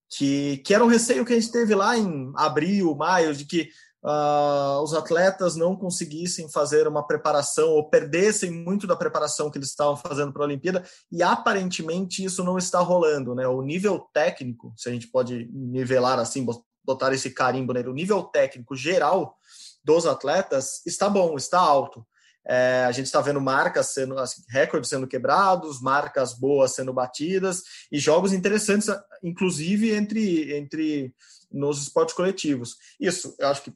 que, 0.10 0.58
que 0.58 0.74
era 0.74 0.84
um 0.84 0.90
receio 0.90 1.26
que 1.26 1.34
a 1.34 1.40
gente 1.40 1.52
teve 1.52 1.74
lá 1.74 1.98
em 1.98 2.32
abril, 2.36 2.94
maio, 2.96 3.34
de 3.34 3.46
que 3.46 3.70
uh, 4.04 4.82
os 4.84 4.94
atletas 4.94 5.56
não 5.56 5.76
conseguissem 5.76 6.50
fazer 6.50 6.88
uma 6.88 7.06
preparação 7.06 7.70
ou 7.70 7.90
perdessem 7.90 8.52
muito 8.52 8.86
da 8.86 8.96
preparação 8.96 9.50
que 9.50 9.58
eles 9.58 9.70
estavam 9.70 9.96
fazendo 9.96 10.34
para 10.34 10.44
a 10.44 10.46
Olimpíada, 10.46 10.84
e 11.10 11.24
aparentemente 11.24 12.24
isso 12.24 12.44
não 12.44 12.58
está 12.58 12.80
rolando, 12.80 13.34
né? 13.34 13.48
O 13.48 13.62
nível 13.62 14.00
técnico, 14.14 14.74
se 14.76 14.90
a 14.90 14.92
gente 14.92 15.08
pode 15.08 15.50
nivelar 15.54 16.20
assim, 16.20 16.46
botar 16.84 17.14
esse 17.14 17.32
carimbo 17.32 17.74
nele, 17.74 17.90
o 17.90 17.94
nível 17.94 18.24
técnico 18.24 18.76
geral 18.76 19.38
dos 19.84 20.06
atletas 20.06 20.86
está 20.86 21.10
bom, 21.10 21.36
está 21.36 21.60
alto. 21.60 22.06
É, 22.46 22.86
a 22.88 22.92
gente 22.92 23.06
está 23.06 23.22
vendo 23.22 23.40
marcas 23.40 23.94
sendo, 23.94 24.18
assim, 24.18 24.42
recordes 24.50 24.90
sendo 24.90 25.08
quebrados, 25.08 25.82
marcas 25.82 26.34
boas 26.34 26.74
sendo 26.74 26.92
batidas 26.92 27.64
e 27.92 28.00
jogos 28.00 28.34
interessantes, 28.34 28.90
inclusive 29.24 29.92
entre, 29.92 30.56
entre 30.56 31.14
nos 31.52 31.84
esportes 31.84 32.16
coletivos. 32.16 32.78
Isso, 33.00 33.36
eu 33.38 33.48
acho 33.48 33.64
que 33.64 33.74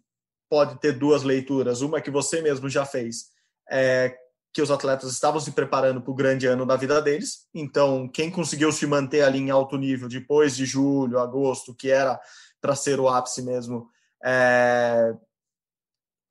pode 0.49 0.79
ter 0.79 0.93
duas 0.93 1.23
leituras. 1.23 1.81
Uma 1.81 2.01
que 2.01 2.09
você 2.09 2.41
mesmo 2.41 2.67
já 2.67 2.85
fez, 2.85 3.27
é, 3.69 4.15
que 4.51 4.61
os 4.61 4.71
atletas 4.71 5.11
estavam 5.11 5.39
se 5.39 5.51
preparando 5.51 6.01
para 6.01 6.11
o 6.11 6.15
grande 6.15 6.47
ano 6.47 6.65
da 6.65 6.75
vida 6.75 7.01
deles. 7.01 7.47
Então, 7.53 8.07
quem 8.07 8.31
conseguiu 8.31 8.71
se 8.71 8.87
manter 8.87 9.21
ali 9.21 9.37
em 9.37 9.51
alto 9.51 9.77
nível 9.77 10.07
depois 10.07 10.55
de 10.55 10.65
julho, 10.65 11.19
agosto, 11.19 11.75
que 11.75 11.91
era 11.91 12.19
para 12.65 12.75
ser 12.75 12.99
o 12.99 13.07
ápice 13.07 13.43
mesmo, 13.43 13.87
é, 14.25 15.15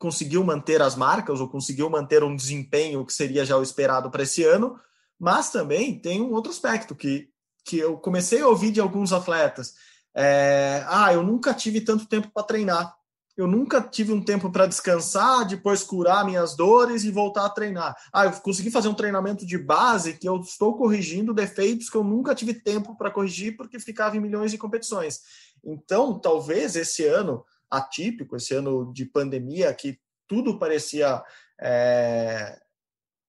conseguiu 0.01 0.43
manter 0.43 0.83
as 0.83 0.97
marcas 0.97 1.41
ou 1.41 1.49
conseguiu 1.49 1.89
manter 1.89 2.25
um 2.25 2.35
desempenho 2.35 3.07
que 3.07 3.13
seria 3.13 3.45
já 3.45 3.57
o 3.57 3.63
esperado 3.63 4.11
para 4.11 4.25
esse 4.25 4.43
ano, 4.43 4.77
mas 5.17 5.53
também 5.53 5.97
tem 5.97 6.21
um 6.21 6.33
outro 6.33 6.51
aspecto 6.51 6.93
que, 6.93 7.29
que 7.65 7.79
eu 7.79 7.97
comecei 7.99 8.41
a 8.41 8.49
ouvir 8.49 8.73
de 8.73 8.81
alguns 8.81 9.13
atletas. 9.13 9.75
É, 10.13 10.85
ah, 10.89 11.13
eu 11.13 11.23
nunca 11.23 11.55
tive 11.55 11.81
tanto 11.81 12.07
tempo 12.07 12.29
para 12.35 12.43
treinar. 12.43 12.93
Eu 13.37 13.49
nunca 13.49 13.81
tive 13.81 14.13
um 14.13 14.23
tempo 14.23 14.51
para 14.51 14.67
descansar, 14.67 15.47
depois 15.47 15.83
curar 15.83 16.25
minhas 16.25 16.57
dores 16.57 17.03
e 17.03 17.11
voltar 17.11 17.47
a 17.47 17.51
treinar. 17.51 17.97
Ah, 18.13 18.27
eu 18.27 18.33
consegui 18.33 18.71
fazer 18.71 18.89
um 18.89 18.95
treinamento 18.95 19.45
de 19.45 19.59
base 19.59 20.15
que 20.15 20.29
eu 20.29 20.41
estou 20.41 20.77
corrigindo 20.77 21.35
defeitos 21.35 21.91
que 21.91 21.97
eu 21.97 22.05
nunca 22.05 22.35
tive 22.35 22.55
tempo 22.55 22.97
para 22.97 23.11
corrigir 23.11 23.57
porque 23.57 23.81
ficava 23.81 24.17
em 24.17 24.21
milhões 24.21 24.53
de 24.53 24.59
competições. 24.59 25.21
Então, 25.65 26.19
talvez 26.19 26.77
esse 26.77 27.05
ano 27.05 27.45
atípico, 27.69 28.37
esse 28.37 28.55
ano 28.55 28.93
de 28.93 29.05
pandemia, 29.05 29.75
que 29.75 29.99
tudo 30.29 30.59
parecia 30.59 31.23
é, 31.61 32.61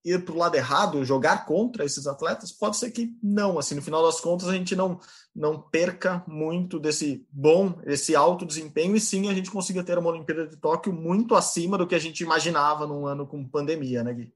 ir 0.06 0.24
para 0.24 0.34
o 0.34 0.38
lado 0.38 0.54
errado, 0.54 1.04
jogar 1.04 1.44
contra 1.44 1.84
esses 1.84 2.06
atletas, 2.06 2.52
pode 2.52 2.76
ser 2.76 2.90
que 2.90 3.12
não. 3.22 3.58
Assim, 3.58 3.74
no 3.74 3.82
final 3.82 4.04
das 4.04 4.20
contas, 4.20 4.48
a 4.48 4.52
gente 4.52 4.76
não, 4.76 5.00
não 5.34 5.60
perca 5.60 6.22
muito 6.26 6.78
desse 6.78 7.26
bom, 7.30 7.78
esse 7.84 8.14
alto 8.14 8.46
desempenho, 8.46 8.94
e 8.94 9.00
sim 9.00 9.28
a 9.28 9.34
gente 9.34 9.50
consiga 9.50 9.82
ter 9.82 9.98
uma 9.98 10.10
Olimpíada 10.10 10.46
de 10.46 10.56
Tóquio 10.56 10.92
muito 10.92 11.34
acima 11.34 11.76
do 11.76 11.86
que 11.86 11.94
a 11.94 11.98
gente 11.98 12.22
imaginava 12.22 12.86
num 12.86 13.06
ano 13.06 13.26
com 13.26 13.44
pandemia, 13.44 14.04
né, 14.04 14.14
Gui? 14.14 14.32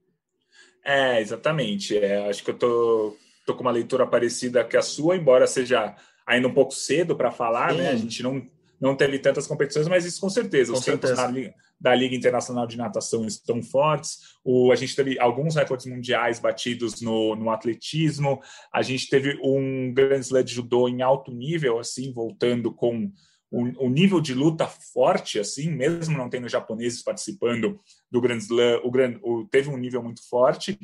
É, 0.83 1.21
exatamente. 1.21 1.97
É, 1.97 2.27
acho 2.29 2.43
que 2.43 2.51
eu 2.51 2.57
tô, 2.57 3.15
tô 3.45 3.55
com 3.55 3.61
uma 3.61 3.71
leitura 3.71 4.05
parecida 4.05 4.63
que 4.63 4.75
a 4.75 4.81
sua, 4.81 5.15
embora 5.15 5.47
seja 5.47 5.95
ainda 6.25 6.47
um 6.47 6.53
pouco 6.53 6.73
cedo 6.73 7.15
para 7.15 7.31
falar, 7.31 7.71
Sim. 7.71 7.77
né? 7.77 7.89
A 7.89 7.95
gente 7.95 8.23
não, 8.23 8.45
não 8.81 8.95
teve 8.95 9.19
tantas 9.19 9.45
competições, 9.45 9.87
mas 9.87 10.03
isso 10.05 10.19
com 10.19 10.29
certeza. 10.29 10.71
Com 10.73 10.79
Os 10.79 10.83
tempos 10.83 11.07
certeza. 11.09 11.27
da, 11.27 11.31
Liga- 11.31 11.53
da 11.79 11.95
Liga 11.95 12.15
Internacional 12.15 12.65
de 12.65 12.77
Natação 12.77 13.27
estão 13.27 13.61
fortes. 13.61 14.17
O, 14.43 14.71
a 14.71 14.75
gente 14.75 14.95
teve 14.95 15.19
alguns 15.19 15.55
recordes 15.55 15.85
mundiais 15.85 16.39
batidos 16.39 16.99
no, 16.99 17.35
no 17.35 17.51
atletismo. 17.51 18.41
A 18.73 18.81
gente 18.81 19.07
teve 19.07 19.39
um 19.43 19.93
Grand 19.93 20.19
Slam 20.21 20.43
de 20.43 20.53
judô 20.55 20.89
em 20.89 21.03
alto 21.03 21.31
nível, 21.31 21.77
assim, 21.77 22.11
voltando 22.11 22.73
com 22.73 23.11
o, 23.51 23.85
o 23.85 23.89
nível 23.89 24.19
de 24.19 24.33
luta 24.33 24.65
forte, 24.65 25.37
assim, 25.37 25.69
mesmo 25.69 26.17
não 26.17 26.29
tendo 26.29 26.49
japoneses 26.49 27.03
participando 27.03 27.79
do 28.09 28.19
Grand 28.21 28.37
Slam, 28.37 28.79
o, 28.83 28.89
Grand, 28.89 29.19
o, 29.21 29.45
teve 29.45 29.69
um 29.69 29.77
nível 29.77 30.01
muito 30.01 30.27
forte. 30.27 30.79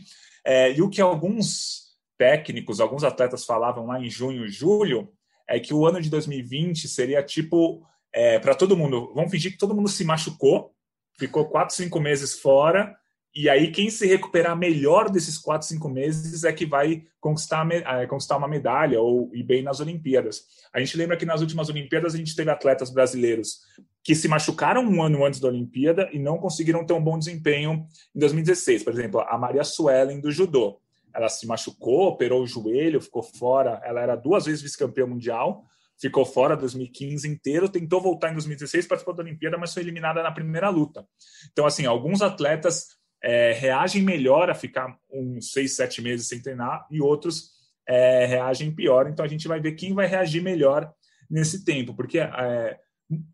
É, 0.45 0.71
e 0.71 0.81
o 0.81 0.89
que 0.89 1.01
alguns 1.01 1.87
técnicos, 2.17 2.79
alguns 2.79 3.03
atletas 3.03 3.45
falavam 3.45 3.85
lá 3.87 3.99
em 3.99 4.09
junho, 4.09 4.47
julho, 4.47 5.09
é 5.47 5.59
que 5.59 5.73
o 5.73 5.85
ano 5.85 6.01
de 6.01 6.09
2020 6.09 6.87
seria 6.87 7.23
tipo 7.23 7.81
é, 8.13 8.39
para 8.39 8.55
todo 8.55 8.77
mundo. 8.77 9.11
Vamos 9.13 9.31
fingir 9.31 9.51
que 9.51 9.57
todo 9.57 9.75
mundo 9.75 9.89
se 9.89 10.03
machucou, 10.03 10.71
ficou 11.17 11.45
quatro, 11.45 11.75
cinco 11.75 11.99
meses 11.99 12.39
fora, 12.39 12.95
e 13.37 13.47
aí 13.49 13.71
quem 13.71 13.87
se 13.89 14.07
recuperar 14.07 14.57
melhor 14.57 15.11
desses 15.11 15.37
quatro, 15.37 15.67
cinco 15.67 15.87
meses 15.87 16.43
é 16.43 16.51
que 16.51 16.65
vai 16.65 17.03
conquistar, 17.19 17.67
eh, 17.71 18.07
conquistar 18.07 18.35
uma 18.35 18.47
medalha 18.47 18.99
ou 18.99 19.29
ir 19.31 19.43
bem 19.43 19.61
nas 19.61 19.79
Olimpíadas. 19.79 20.41
A 20.73 20.79
gente 20.79 20.97
lembra 20.97 21.15
que 21.15 21.25
nas 21.25 21.39
últimas 21.39 21.69
Olimpíadas 21.69 22.15
a 22.15 22.17
gente 22.17 22.35
teve 22.35 22.49
atletas 22.49 22.89
brasileiros 22.89 23.59
que 24.03 24.15
se 24.15 24.27
machucaram 24.27 24.81
um 24.81 25.03
ano 25.03 25.23
antes 25.23 25.39
da 25.39 25.49
Olimpíada 25.49 26.09
e 26.11 26.17
não 26.17 26.39
conseguiram 26.39 26.83
ter 26.83 26.93
um 26.93 27.03
bom 27.03 27.19
desempenho 27.19 27.85
em 28.15 28.19
2016. 28.19 28.83
Por 28.83 28.93
exemplo, 28.93 29.19
a 29.19 29.37
Maria 29.37 29.63
Suelen 29.63 30.19
do 30.19 30.31
judô. 30.31 30.79
Ela 31.17 31.29
se 31.29 31.47
machucou, 31.47 32.09
operou 32.09 32.43
o 32.43 32.47
joelho, 32.47 33.01
ficou 33.01 33.23
fora. 33.23 33.81
Ela 33.83 34.01
era 34.01 34.15
duas 34.15 34.45
vezes 34.45 34.61
vice-campeã 34.61 35.07
mundial, 35.07 35.65
ficou 35.99 36.23
fora 36.23 36.55
2015 36.55 37.27
inteiro, 37.27 37.67
tentou 37.67 37.99
voltar 37.99 38.29
em 38.29 38.33
2016, 38.33 38.85
participou 38.85 39.15
da 39.15 39.23
Olimpíada, 39.23 39.57
mas 39.57 39.73
foi 39.73 39.81
eliminada 39.81 40.21
na 40.21 40.31
primeira 40.31 40.69
luta. 40.69 41.07
Então, 41.51 41.65
assim, 41.65 41.87
alguns 41.87 42.21
atletas 42.21 42.85
é, 43.23 43.51
reagem 43.53 44.03
melhor 44.03 44.47
a 44.51 44.53
ficar 44.53 44.95
uns 45.11 45.51
seis, 45.51 45.75
sete 45.75 46.03
meses 46.03 46.27
sem 46.27 46.39
treinar 46.39 46.85
e 46.91 47.01
outros 47.01 47.49
é, 47.87 48.27
reagem 48.27 48.69
pior. 48.69 49.09
Então, 49.09 49.25
a 49.25 49.27
gente 49.27 49.47
vai 49.47 49.59
ver 49.59 49.71
quem 49.71 49.95
vai 49.95 50.05
reagir 50.05 50.43
melhor 50.43 50.93
nesse 51.27 51.65
tempo, 51.65 51.95
porque 51.95 52.19
é, 52.19 52.77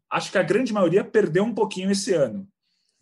acho 0.09 0.31
que 0.31 0.37
a 0.37 0.43
grande 0.43 0.71
maioria 0.71 1.03
perdeu 1.03 1.43
um 1.43 1.53
pouquinho 1.53 1.91
esse 1.91 2.13
ano. 2.13 2.47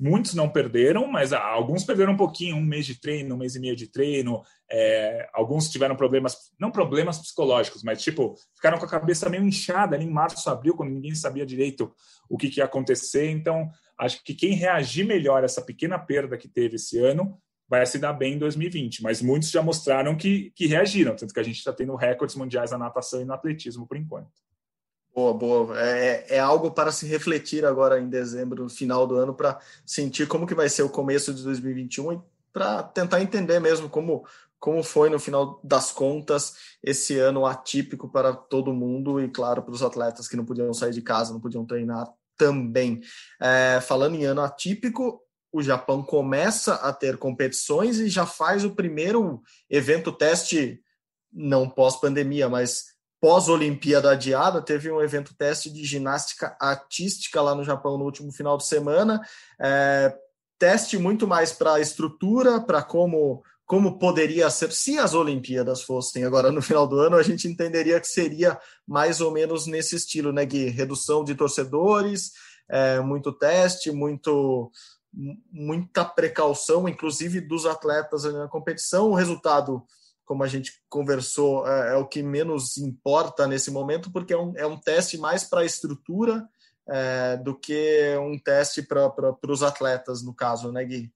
Muitos 0.04 0.34
não 0.34 0.49
perderam, 0.49 1.06
mas 1.06 1.32
ah, 1.32 1.45
alguns 1.45 1.84
perderam 1.84 2.14
um 2.14 2.18
pouquinho, 2.18 2.56
um 2.56 2.66
mês 2.66 2.88
de 2.88 2.99
treino, 2.99 3.36
um 3.36 3.38
mês 3.38 3.56
e 3.56 3.60
meio 3.60 3.76
de 3.76 3.86
treino. 3.86 4.41
É, 4.68 5.30
alguns 5.32 5.70
tiveram 5.70 5.95
problemas, 5.95 6.36
não 6.60 6.72
problemas 6.72 7.20
psicológicos, 7.20 7.84
mas 7.84 8.02
tipo, 8.02 8.34
ficaram 8.56 8.80
com 8.80 8.86
a 8.86 8.89
cabeça 8.89 9.30
meio 9.30 9.43
inchada 9.43 9.95
ali 9.95 10.06
em 10.06 10.10
março, 10.10 10.49
abril, 10.49 10.76
quando 10.76 10.89
ninguém 10.89 11.14
sabia 11.14 11.45
direito 11.45 11.93
o 12.28 12.36
que, 12.36 12.49
que 12.49 12.60
ia 12.60 12.66
acontecer. 12.66 13.30
Então, 13.30 13.70
acho 13.95 14.24
que 14.24 14.34
quem 14.34 14.56
reagir 14.56 15.06
melhor 15.06 15.43
a 15.43 15.45
essa 15.45 15.62
pequena 15.62 15.99
perda 15.99 16.36
que 16.36 16.47
teve 16.47 16.78
esse 16.78 16.97
ano 16.97 17.38
vai 17.70 17.86
se 17.86 17.99
dar 17.99 18.14
bem 18.14 18.34
em 18.34 18.39
2020. 18.39 19.04
Mas 19.04 19.22
muitos 19.22 19.52
já 19.52 19.62
mostraram 19.62 20.18
que, 20.18 20.52
que 20.56 20.66
reagiram, 20.66 21.16
tanto 21.16 21.32
que 21.32 21.39
a 21.39 21.43
gente 21.43 21.58
está 21.58 21.72
tendo 21.72 21.95
recordes 21.95 22.36
mundiais 22.36 22.72
na 22.72 22.80
natação 22.80 23.22
e 23.22 23.26
no 23.26 23.34
atletismo 23.34 23.88
por 23.88 23.97
enquanto. 23.97 24.32
Boa, 25.14 25.34
boa. 25.34 25.80
É, 25.80 26.38
é 26.38 26.39
algo 26.39 26.72
para 26.72 26.91
se 26.91 27.05
refletir 27.05 27.66
agora 27.66 27.99
em 27.99 28.07
dezembro, 28.07 28.64
no 28.64 28.70
final 28.70 29.05
do 29.05 29.16
ano, 29.16 29.34
para 29.34 29.59
sentir 29.86 30.28
como 30.28 30.47
que 30.47 30.55
vai 30.55 30.70
ser 30.70 30.84
o 30.84 30.89
começo 30.89 31.34
de 31.34 31.43
2021 31.43 32.14
e 32.14 32.22
para 32.53 32.82
tentar 32.84 33.22
entender 33.22 33.59
mesmo 33.59 33.89
como, 33.89 34.26
como 34.57 34.82
foi 34.84 35.09
no 35.09 35.20
final 35.20 35.59
das 35.64 35.91
contas 35.91 36.55
esse 36.82 37.18
ano 37.18 37.45
atípico 37.45 38.07
para 38.09 38.34
todo 38.34 38.74
mundo 38.74 39.22
e, 39.22 39.28
claro, 39.28 39.62
para 39.62 39.74
os 39.74 39.84
atletas 39.84 40.30
que 40.30 40.38
não 40.38 40.45
podiam 40.45 40.74
sair 40.74 40.93
de 40.93 41.01
casa, 41.01 41.34
não 41.34 41.41
podiam 41.41 41.66
treinar 41.66 42.07
também. 42.38 43.01
É, 43.39 43.82
falando 43.82 44.16
em 44.16 44.24
ano 44.24 44.41
atípico, 44.41 45.22
o 45.51 45.62
Japão 45.62 46.01
começa 46.01 46.76
a 46.76 46.93
ter 46.93 47.18
competições 47.18 47.99
e 47.99 48.07
já 48.07 48.26
faz 48.26 48.64
o 48.64 48.72
primeiro 48.72 49.41
evento 49.70 50.12
teste, 50.12 50.82
não 51.32 51.70
pós-pandemia, 51.70 52.47
mas 52.47 52.91
pós-Olimpíada 53.22 54.11
adiada, 54.11 54.61
teve 54.63 54.91
um 54.91 54.99
evento 54.99 55.36
teste 55.36 55.69
de 55.69 55.86
ginástica 55.86 56.57
artística 56.59 57.39
lá 57.39 57.53
no 57.53 57.63
Japão 57.63 57.95
no 57.95 58.03
último 58.03 58.32
final 58.32 58.57
de 58.57 58.65
semana. 58.65 59.22
É, 59.61 60.11
teste 60.57 60.97
muito 60.97 61.28
mais 61.28 61.53
para 61.53 61.76
a 61.76 61.80
estrutura, 61.80 62.59
para 62.59 62.82
como, 62.82 63.43
como 63.63 63.99
poderia 63.99 64.49
ser 64.49 64.72
se 64.72 64.97
as 64.97 65.13
Olimpíadas 65.13 65.84
fossem 65.84 66.24
agora 66.24 66.51
no 66.51 66.63
final 66.63 66.88
do 66.88 66.99
ano, 66.99 67.15
a 67.15 67.22
gente 67.22 67.47
entenderia 67.47 68.01
que 68.01 68.07
seria 68.07 68.59
mais 68.88 69.22
ou 69.22 69.32
menos 69.32 69.67
nesse 69.67 69.95
estilo, 69.95 70.34
né, 70.34 70.43
Gui? 70.43 70.69
Redução 70.69 71.24
de 71.24 71.36
torcedores, 71.36 72.32
é, 72.67 72.99
muito 73.01 73.32
teste, 73.32 73.91
muito 73.91 74.72
muita 75.51 76.05
precaução, 76.05 76.88
inclusive 76.88 77.41
dos 77.41 77.65
atletas 77.65 78.24
na 78.24 78.47
competição. 78.47 79.11
O 79.11 79.13
resultado 79.13 79.84
como 80.32 80.46
a 80.46 80.48
gente 80.48 80.82
conversou, 80.88 81.68
é, 81.68 81.92
é, 81.92 81.96
o 81.98 82.08
que 82.08 82.24
menos 82.24 82.78
importa 82.78 83.46
nesse 83.46 83.70
momento, 83.70 84.10
porque 84.10 84.32
é 84.32 84.38
um, 84.38 84.54
é 84.56 84.66
um 84.66 84.78
teste 84.78 85.18
mais 85.18 85.44
para 85.44 85.60
a 85.60 85.66
estrutura 85.66 86.48
é, 86.88 87.36
do 87.36 87.54
que 87.54 88.16
um 88.18 88.40
teste 88.40 88.82
para 88.82 89.12
os 89.46 89.62
atletas, 89.62 90.24
no 90.24 90.34
caso, 90.34 90.72
né, 90.72 90.86
Gui? 90.86 91.12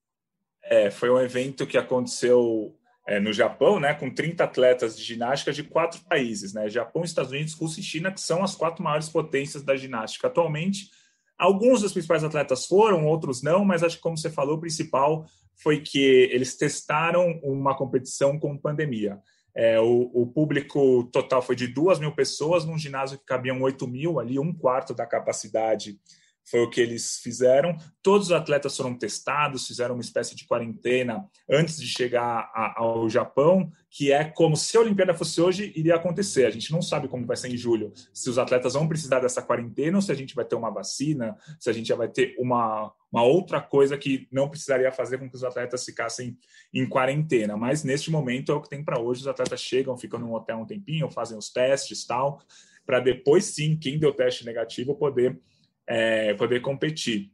É, 0.61 0.91
foi 0.91 1.09
um 1.09 1.18
evento 1.18 1.66
que 1.66 1.78
aconteceu 1.78 2.78
é, 3.07 3.18
no 3.18 3.32
Japão, 3.32 3.80
né, 3.80 3.93
com 3.93 4.13
30 4.13 4.43
atletas 4.43 4.97
de 4.97 5.03
ginástica 5.05 5.53
de 5.53 5.63
quatro 5.63 6.01
países, 6.01 6.53
né, 6.53 6.68
Japão, 6.68 7.01
Estados 7.01 7.32
Unidos, 7.32 7.53
Rússia 7.53 7.80
e 7.80 7.84
China, 7.86 8.11
que 8.11 8.20
são 8.20 8.43
as 8.43 8.53
quatro 8.53 8.84
maiores 8.84 9.07
potências 9.07 9.63
da 9.63 9.78
ginástica 9.78 10.28
atualmente. 10.28 10.89
Alguns 11.38 11.80
dos 11.80 11.93
principais 11.93 12.26
atletas 12.26 12.66
foram, 12.66 13.05
outros 13.05 13.41
não, 13.41 13.63
mas 13.63 13.82
acho 13.82 13.95
que, 13.95 14.03
como 14.03 14.18
você 14.18 14.30
falou, 14.30 14.57
o 14.57 14.59
principal 14.59 15.26
foi 15.55 15.81
que 15.81 16.29
eles 16.31 16.55
testaram 16.57 17.39
uma 17.43 17.75
competição 17.75 18.39
com 18.39 18.57
pandemia. 18.57 19.19
É, 19.55 19.79
o, 19.79 20.11
o, 20.13 20.27
público 20.27 21.05
total 21.13 21.41
foi 21.41 21.55
de 21.55 21.67
duas 21.67 21.97
mil 21.97 22.13
pessoas 22.13 22.65
num 22.65 22.77
ginásio 22.77 23.17
que 23.17 23.25
cabiam 23.25 23.61
8 23.61 23.87
mil, 23.87 24.19
ali 24.19 24.37
um 24.37 24.53
quarto 24.53 24.93
da 24.93 25.05
capacidade 25.05 25.97
foi 26.45 26.61
o 26.61 26.69
que 26.69 26.79
eles 26.79 27.17
fizeram. 27.17 27.75
Todos 28.01 28.27
os 28.27 28.33
atletas 28.33 28.77
foram 28.77 28.95
testados, 28.95 29.67
fizeram 29.67 29.95
uma 29.95 30.01
espécie 30.01 30.35
de 30.35 30.45
quarentena 30.45 31.25
antes 31.49 31.77
de 31.77 31.87
chegar 31.87 32.51
a, 32.53 32.75
ao 32.77 33.09
Japão, 33.09 33.71
que 33.89 34.11
é 34.11 34.23
como 34.23 34.55
se 34.55 34.77
a 34.77 34.81
Olimpíada 34.81 35.13
fosse 35.13 35.41
hoje, 35.41 35.73
iria 35.75 35.95
acontecer. 35.95 36.45
A 36.45 36.51
gente 36.51 36.71
não 36.71 36.81
sabe 36.81 37.07
como 37.07 37.25
vai 37.25 37.35
ser 37.35 37.49
em 37.49 37.57
julho, 37.57 37.91
se 38.13 38.29
os 38.29 38.37
atletas 38.37 38.73
vão 38.73 38.87
precisar 38.87 39.19
dessa 39.19 39.41
quarentena 39.41 39.97
ou 39.97 40.01
se 40.01 40.11
a 40.11 40.15
gente 40.15 40.35
vai 40.35 40.45
ter 40.45 40.55
uma 40.55 40.69
vacina, 40.69 41.35
se 41.59 41.69
a 41.69 41.73
gente 41.73 41.87
já 41.87 41.95
vai 41.95 42.07
ter 42.07 42.35
uma, 42.37 42.93
uma 43.11 43.23
outra 43.23 43.59
coisa 43.59 43.97
que 43.97 44.27
não 44.31 44.49
precisaria 44.49 44.91
fazer 44.91 45.17
com 45.17 45.29
que 45.29 45.35
os 45.35 45.43
atletas 45.43 45.83
ficassem 45.83 46.37
em 46.73 46.87
quarentena. 46.87 47.57
Mas 47.57 47.83
neste 47.83 48.11
momento 48.11 48.51
é 48.51 48.55
o 48.55 48.61
que 48.61 48.69
tem 48.69 48.83
para 48.83 48.99
hoje. 48.99 49.21
Os 49.21 49.27
atletas 49.27 49.61
chegam, 49.61 49.97
ficam 49.97 50.19
no 50.19 50.33
hotel 50.35 50.59
um 50.59 50.65
tempinho, 50.65 51.09
fazem 51.09 51.37
os 51.37 51.49
testes 51.49 52.05
tal, 52.05 52.39
para 52.85 52.99
depois 52.99 53.45
sim, 53.45 53.75
quem 53.75 53.97
deu 53.97 54.13
teste 54.13 54.45
negativo, 54.45 54.93
poder 54.95 55.39
é, 55.88 56.33
poder 56.33 56.61
competir. 56.61 57.31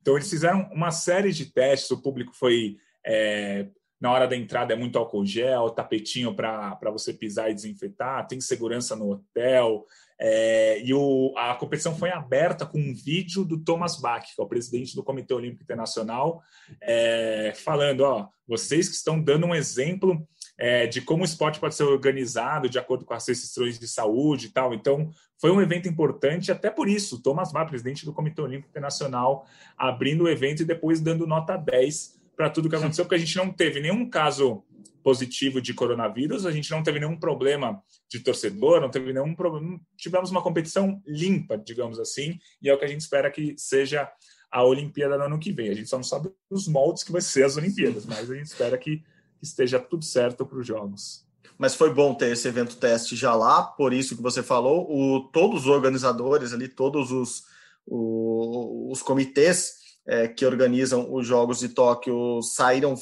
Então, 0.00 0.16
eles 0.16 0.30
fizeram 0.30 0.68
uma 0.72 0.90
série 0.90 1.32
de 1.32 1.46
testes, 1.46 1.90
o 1.90 2.02
público 2.02 2.34
foi. 2.34 2.76
É, 3.04 3.66
na 4.00 4.12
hora 4.12 4.28
da 4.28 4.36
entrada 4.36 4.72
é 4.72 4.76
muito 4.76 4.96
álcool 4.96 5.26
gel, 5.26 5.70
tapetinho 5.70 6.32
para 6.32 6.78
você 6.92 7.12
pisar 7.12 7.50
e 7.50 7.54
desinfetar, 7.54 8.28
tem 8.28 8.40
segurança 8.40 8.94
no 8.94 9.10
hotel. 9.10 9.84
É, 10.20 10.80
e 10.82 10.92
o, 10.94 11.32
a 11.36 11.54
competição 11.54 11.96
foi 11.96 12.10
aberta 12.10 12.66
com 12.66 12.78
um 12.78 12.94
vídeo 12.94 13.44
do 13.44 13.58
Thomas 13.58 14.00
Bach, 14.00 14.24
que 14.24 14.40
é 14.40 14.44
o 14.44 14.48
presidente 14.48 14.94
do 14.94 15.02
Comitê 15.02 15.34
Olímpico 15.34 15.62
Internacional, 15.62 16.42
é, 16.80 17.52
falando: 17.56 18.00
ó, 18.02 18.28
vocês 18.46 18.88
que 18.88 18.94
estão 18.94 19.20
dando 19.20 19.46
um 19.46 19.54
exemplo 19.54 20.26
é, 20.58 20.86
de 20.86 21.00
como 21.00 21.22
o 21.22 21.24
esporte 21.24 21.60
pode 21.60 21.76
ser 21.76 21.84
organizado 21.84 22.68
de 22.68 22.78
acordo 22.78 23.04
com 23.04 23.14
as 23.14 23.26
restrições 23.26 23.78
de 23.78 23.86
saúde 23.86 24.46
e 24.46 24.50
tal. 24.50 24.74
Então, 24.74 25.10
foi 25.40 25.52
um 25.52 25.62
evento 25.62 25.88
importante, 25.88 26.50
até 26.50 26.68
por 26.68 26.88
isso, 26.88 27.22
Thomas 27.22 27.52
Bach, 27.52 27.68
presidente 27.68 28.04
do 28.04 28.12
Comitê 28.12 28.42
Olímpico 28.42 28.68
Internacional, 28.68 29.46
abrindo 29.76 30.24
o 30.24 30.28
evento 30.28 30.62
e 30.62 30.66
depois 30.66 31.00
dando 31.00 31.26
nota 31.26 31.56
10 31.56 32.18
para 32.36 32.50
tudo 32.50 32.68
que 32.68 32.74
aconteceu, 32.74 33.04
porque 33.04 33.14
a 33.14 33.18
gente 33.18 33.36
não 33.36 33.52
teve 33.52 33.80
nenhum 33.80 34.08
caso 34.08 34.64
positivo 35.02 35.60
de 35.60 35.72
coronavírus, 35.72 36.44
a 36.44 36.50
gente 36.50 36.70
não 36.70 36.82
teve 36.82 36.98
nenhum 37.00 37.16
problema 37.16 37.80
de 38.10 38.20
torcedor, 38.20 38.80
não 38.80 38.90
teve 38.90 39.12
nenhum 39.12 39.34
problema, 39.34 39.80
tivemos 39.96 40.30
uma 40.30 40.42
competição 40.42 41.00
limpa, 41.06 41.56
digamos 41.56 41.98
assim, 42.00 42.38
e 42.60 42.68
é 42.68 42.74
o 42.74 42.78
que 42.78 42.84
a 42.84 42.88
gente 42.88 43.00
espera 43.00 43.30
que 43.30 43.54
seja 43.56 44.10
a 44.50 44.64
Olimpíada 44.64 45.16
no 45.16 45.24
ano 45.24 45.38
que 45.38 45.52
vem. 45.52 45.70
A 45.70 45.74
gente 45.74 45.88
só 45.88 45.96
não 45.96 46.04
sabe 46.04 46.30
os 46.50 46.66
moldes 46.66 47.04
que 47.04 47.12
vai 47.12 47.20
ser 47.20 47.44
as 47.44 47.56
Olimpíadas, 47.56 48.06
mas 48.06 48.30
a 48.30 48.34
gente 48.34 48.46
espera 48.46 48.76
que 48.76 49.02
esteja 49.42 49.78
tudo 49.78 50.04
certo 50.04 50.44
para 50.44 50.58
os 50.58 50.66
jogos. 50.66 51.24
Mas 51.58 51.74
foi 51.74 51.92
bom 51.92 52.14
ter 52.14 52.32
esse 52.32 52.46
evento 52.46 52.76
teste 52.76 53.16
já 53.16 53.34
lá, 53.34 53.62
por 53.62 53.92
isso 53.92 54.16
que 54.16 54.22
você 54.22 54.42
falou, 54.42 54.86
o, 54.88 55.28
todos 55.32 55.62
os 55.62 55.66
organizadores 55.66 56.52
ali, 56.52 56.68
todos 56.68 57.10
os, 57.10 57.42
o, 57.86 58.90
os 58.92 59.02
comitês 59.02 59.78
é, 60.06 60.26
que 60.26 60.46
organizam 60.46 61.12
os 61.12 61.26
Jogos 61.26 61.58
de 61.58 61.68
Tóquio 61.68 62.40
saíram 62.42 62.94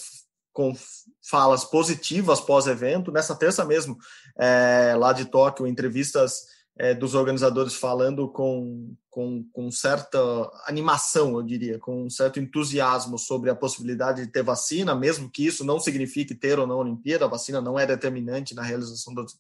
com 0.52 0.74
falas 1.22 1.64
positivas 1.64 2.40
pós-evento. 2.40 3.12
Nessa 3.12 3.34
terça 3.36 3.64
mesmo, 3.64 3.96
é, 4.38 4.94
lá 4.96 5.12
de 5.12 5.26
Tóquio, 5.26 5.66
entrevistas 5.66 6.46
é, 6.78 6.94
dos 6.94 7.14
organizadores 7.14 7.74
falando 7.74 8.28
com, 8.28 8.94
com, 9.16 9.42
com 9.50 9.70
certa 9.70 10.18
animação, 10.66 11.38
eu 11.38 11.42
diria, 11.42 11.78
com 11.78 12.04
um 12.04 12.10
certo 12.10 12.38
entusiasmo 12.38 13.18
sobre 13.18 13.48
a 13.48 13.56
possibilidade 13.56 14.26
de 14.26 14.30
ter 14.30 14.42
vacina, 14.42 14.94
mesmo 14.94 15.30
que 15.30 15.46
isso 15.46 15.64
não 15.64 15.80
signifique 15.80 16.34
ter 16.34 16.58
ou 16.58 16.66
não 16.66 16.76
Olimpíada, 16.76 17.24
a 17.24 17.28
vacina 17.28 17.58
não 17.58 17.78
é 17.78 17.86
determinante 17.86 18.54
na 18.54 18.60
realização 18.60 19.14
das, 19.14 19.32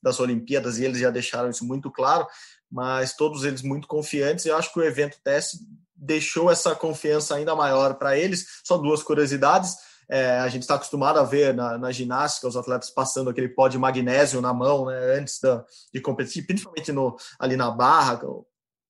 das 0.00 0.20
Olimpíadas 0.20 0.78
e 0.78 0.84
eles 0.84 1.00
já 1.00 1.10
deixaram 1.10 1.50
isso 1.50 1.64
muito 1.64 1.90
claro, 1.90 2.28
mas 2.70 3.16
todos 3.16 3.42
eles 3.42 3.60
muito 3.60 3.88
confiantes. 3.88 4.44
E 4.44 4.50
eu 4.50 4.56
acho 4.56 4.72
que 4.72 4.78
o 4.78 4.84
evento 4.84 5.18
teste 5.24 5.58
deixou 5.96 6.48
essa 6.48 6.72
confiança 6.76 7.34
ainda 7.34 7.56
maior 7.56 7.94
para 7.94 8.16
eles. 8.16 8.60
Só 8.62 8.78
duas 8.78 9.02
curiosidades. 9.02 9.74
É, 10.08 10.38
a 10.38 10.48
gente 10.48 10.62
está 10.62 10.76
acostumado 10.76 11.18
a 11.18 11.24
ver 11.24 11.52
na, 11.52 11.76
na, 11.76 11.90
ginástica 11.90 12.46
os 12.46 12.56
atletas 12.56 12.90
passando 12.90 13.30
aquele 13.30 13.48
pó 13.48 13.66
de 13.66 13.78
magnésio 13.78 14.40
na 14.40 14.54
mão 14.54 14.86
né, 14.86 15.16
antes 15.18 15.40
da, 15.40 15.64
de 15.92 16.00
competir, 16.00 16.46
principalmente 16.46 16.92
no, 16.92 17.16
ali 17.40 17.56
na 17.56 17.70
barra. 17.72 18.20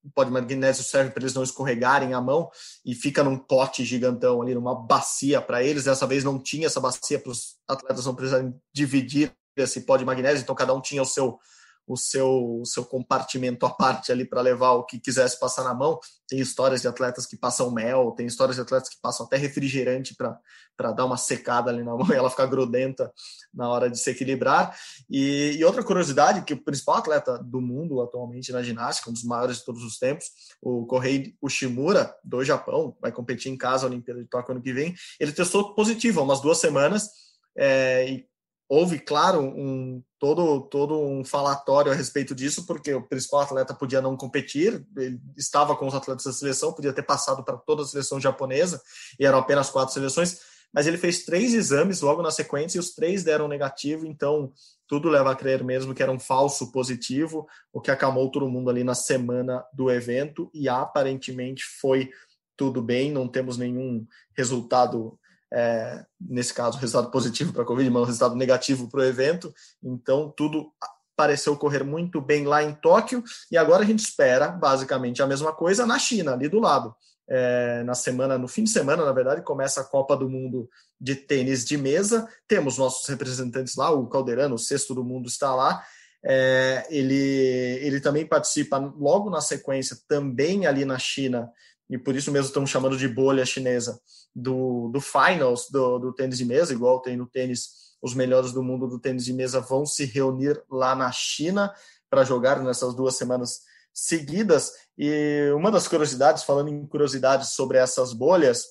O 0.05 0.11
pó 0.11 0.23
de 0.23 0.31
magnésio 0.31 0.85
serve 0.85 1.11
para 1.11 1.23
eles 1.23 1.35
não 1.35 1.43
escorregarem 1.43 2.13
a 2.13 2.21
mão 2.21 2.51
e 2.85 2.95
fica 2.95 3.25
num 3.25 3.39
pote 3.39 3.85
gigantão 3.85 4.43
ali, 4.43 4.55
numa 4.55 4.75
bacia 4.75 5.41
para 5.41 5.63
eles. 5.63 5.85
Dessa 5.85 6.07
vez 6.07 6.23
não 6.23 6.39
tinha 6.39 6.67
essa 6.67 6.81
bacia 6.81 7.19
para 7.19 7.33
os 7.33 7.57
atletas 7.67 8.05
não 8.05 8.15
precisarem 8.15 8.55
dividir 8.73 9.33
esse 9.57 9.81
pó 9.83 9.97
de 9.97 10.05
magnésio, 10.05 10.43
então 10.43 10.55
cada 10.55 10.75
um 10.75 10.81
tinha 10.81 11.01
o 11.01 11.07
seu 11.07 11.39
o 11.87 11.97
seu, 11.97 12.61
o 12.61 12.65
seu 12.65 12.85
compartimento 12.85 13.67
à 13.67 13.71
parte 13.71 14.11
ali 14.11 14.25
para 14.25 14.41
levar 14.41 14.73
o 14.73 14.85
que 14.85 14.99
quisesse 14.99 15.39
passar 15.39 15.65
na 15.65 15.75
mão. 15.75 15.99
Tem 16.27 16.39
histórias 16.39 16.81
de 16.81 16.89
atletas 16.89 17.27
que 17.27 17.37
passam 17.37 17.71
mel, 17.71 18.13
tem 18.13 18.27
histórias 18.27 18.57
de 18.57 18.63
atletas 18.63 18.89
que 18.89 18.97
passam 19.01 19.27
até 19.27 19.37
refrigerante 19.37 20.15
para 20.17 20.93
dar 20.93 21.05
uma 21.05 21.17
secada 21.17 21.71
ali 21.71 21.83
na 21.83 21.95
mão 21.95 22.07
e 22.11 22.15
ela 22.15 22.31
ficar 22.31 22.47
grudenta 22.47 23.13
na 23.53 23.69
hora 23.69 23.91
de 23.91 23.99
se 23.99 24.11
equilibrar. 24.11 24.77
E, 25.11 25.57
e, 25.59 25.65
outra 25.65 25.85
curiosidade, 25.85 26.43
que 26.43 26.55
o 26.55 26.65
principal 26.65 26.97
atleta 26.97 27.39
do 27.39 27.61
mundo 27.61 28.01
atualmente 28.01 28.53
na 28.53 28.63
ginástica, 28.63 29.11
um 29.11 29.13
dos 29.13 29.25
maiores 29.25 29.59
de 29.59 29.65
todos 29.65 29.85
os 29.85 29.99
tempos, 29.99 30.27
o 30.63 30.87
Kohei 30.87 31.35
Ushimura, 31.43 32.15
do 32.25 32.43
Japão, 32.43 32.97
vai 33.01 33.13
competir 33.13 33.53
em 33.53 33.57
casa 33.57 33.87
a 33.87 33.91
Olimpíada 33.91 34.23
de 34.23 34.29
Tóquio 34.29 34.53
ano 34.53 34.63
que 34.63 34.73
vem, 34.73 34.95
ele 35.21 35.33
testou 35.33 35.75
positivo 35.75 36.21
há 36.21 36.23
umas 36.23 36.41
duas 36.41 36.59
semanas 36.59 37.11
é, 37.57 38.09
e 38.11 38.34
houve, 38.69 38.99
claro, 38.99 39.41
um 39.41 40.03
todo 40.19 40.63
todo 40.63 40.99
um 40.99 41.25
falatório 41.25 41.93
a 41.93 41.95
respeito 41.95 42.35
disso, 42.35 42.67
porque 42.67 42.95
o 42.95 43.07
principal 43.07 43.41
atleta 43.41 43.75
podia 43.75 44.01
não 44.01 44.17
competir, 44.17 44.85
ele 44.97 45.21
estava 45.37 45.77
com 45.77 45.87
os 45.87 45.95
atletas 45.95 46.25
da 46.25 46.33
seleção, 46.33 46.73
podia 46.73 46.93
ter 46.93 47.03
passado 47.03 47.45
para 47.45 47.57
toda 47.57 47.83
a 47.83 47.87
seleção 47.87 48.21
japonesa, 48.21 48.81
e 49.19 49.27
eram 49.27 49.39
apenas 49.39 49.71
quatro 49.71 49.93
seleções, 49.93 50.41
mas 50.73 50.87
ele 50.87 50.97
fez 50.97 51.25
três 51.25 51.55
exames 51.55 52.01
logo 52.01 52.23
na 52.23 52.31
sequência 52.31 52.79
e 52.79 52.81
os 52.81 52.95
três 52.95 53.23
deram 53.23 53.47
negativo, 53.47 54.07
então 54.07 54.53
tudo 54.89 55.09
leva 55.09 55.31
a 55.31 55.37
crer 55.37 55.63
mesmo 55.63 55.95
que 55.95 56.03
era 56.03 56.11
um 56.11 56.19
falso 56.19 56.73
positivo, 56.73 57.47
o 57.73 57.81
que 57.81 57.91
acalmou 57.91 58.31
todo 58.31 58.49
mundo 58.49 58.71
ali 58.71 58.83
na 58.83 58.95
semana 58.95 59.65
do 59.73 59.91
evento, 59.91 60.51
e 60.55 60.69
aparentemente 60.69 61.65
foi 61.81 62.11
tudo 62.57 62.81
bem, 62.83 63.13
não 63.13 63.29
temos 63.29 63.59
nenhum 63.59 64.07
resultado 64.37 65.19
é, 65.55 66.05
nesse 66.21 66.53
caso, 66.53 66.79
resultado 66.79 67.13
positivo 67.13 67.53
para 67.53 67.63
a 67.63 67.67
Covid, 67.67 67.89
mas 67.89 68.03
um 68.03 68.07
resultado 68.07 68.35
negativo 68.35 68.91
para 68.91 69.01
o 69.01 69.05
evento. 69.05 69.55
Então, 69.83 70.33
tudo 70.37 70.73
pareceu 71.17 71.57
correr 71.57 71.85
muito 71.85 72.21
bem 72.21 72.45
lá 72.45 72.63
em 72.63 72.75
Tóquio, 72.75 73.23
e 73.51 73.57
agora 73.57 73.85
a 73.85 73.87
gente 73.87 74.01
espera 74.01 74.49
basicamente 74.49 75.23
a 75.23 75.27
mesma 75.27 75.53
coisa 75.53 75.87
na 75.87 75.97
China, 75.97 76.33
ali 76.33 76.49
do 76.49 76.59
lado. 76.59 76.93
É, 77.31 77.83
na 77.85 77.95
semana, 77.95 78.37
no 78.37 78.49
fim 78.49 78.65
de 78.65 78.71
semana, 78.71 79.05
na 79.05 79.13
verdade, 79.13 79.43
começa 79.43 79.81
a 79.81 79.85
Copa 79.85 80.17
do 80.17 80.29
Mundo 80.29 80.69
de 81.01 81.15
tênis 81.15 81.65
de 81.65 81.77
mesa. 81.77 82.29
Temos 82.49 82.77
nossos 82.77 83.09
representantes 83.09 83.77
lá, 83.77 83.91
o 83.91 84.09
Calderano, 84.09 84.57
o 84.57 84.59
sexto 84.59 84.93
do 84.93 85.05
mundo, 85.05 85.29
está 85.29 85.55
lá. 85.55 85.85
É, 86.27 86.85
ele, 86.91 87.79
ele 87.81 88.01
também 88.01 88.27
participa 88.27 88.79
logo 88.99 89.31
na 89.31 89.41
sequência, 89.41 89.97
também 90.09 90.67
ali 90.67 90.85
na 90.85 90.99
China, 90.99 91.51
e 91.89 91.99
por 91.99 92.17
isso 92.17 92.33
mesmo 92.33 92.49
estamos 92.49 92.71
chamando 92.71 92.97
de 92.97 93.07
bolha 93.07 93.45
chinesa, 93.45 94.01
do, 94.35 94.89
do 94.89 95.01
finals 95.01 95.69
do, 95.71 95.99
do 95.99 96.13
tênis 96.13 96.39
de 96.39 96.45
mesa, 96.45 96.73
igual 96.73 97.01
tem 97.01 97.17
no 97.17 97.27
tênis, 97.27 97.95
os 98.03 98.15
melhores 98.15 98.53
do 98.53 98.63
mundo 98.63 98.89
do 98.89 98.99
tênis 98.99 99.25
de 99.25 99.33
mesa 99.33 99.61
vão 99.61 99.87
se 99.87 100.05
reunir 100.05 100.63
lá 100.71 100.95
na 100.95 101.11
China 101.13 101.73
para 102.11 102.25
jogar 102.25 102.63
nessas 102.63 102.95
duas 102.95 103.17
semanas 103.17 103.63
seguidas. 103.93 104.73
E 104.99 105.51
uma 105.55 105.71
das 105.71 105.87
curiosidades, 105.87 106.43
falando 106.43 106.69
em 106.69 106.87
curiosidades 106.87 107.51
sobre 107.51 107.79
essas 107.79 108.13
bolhas, 108.13 108.67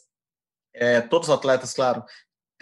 é, 0.74 1.02
todos 1.02 1.30
os 1.30 1.34
atletas, 1.34 1.74
claro, 1.74 2.04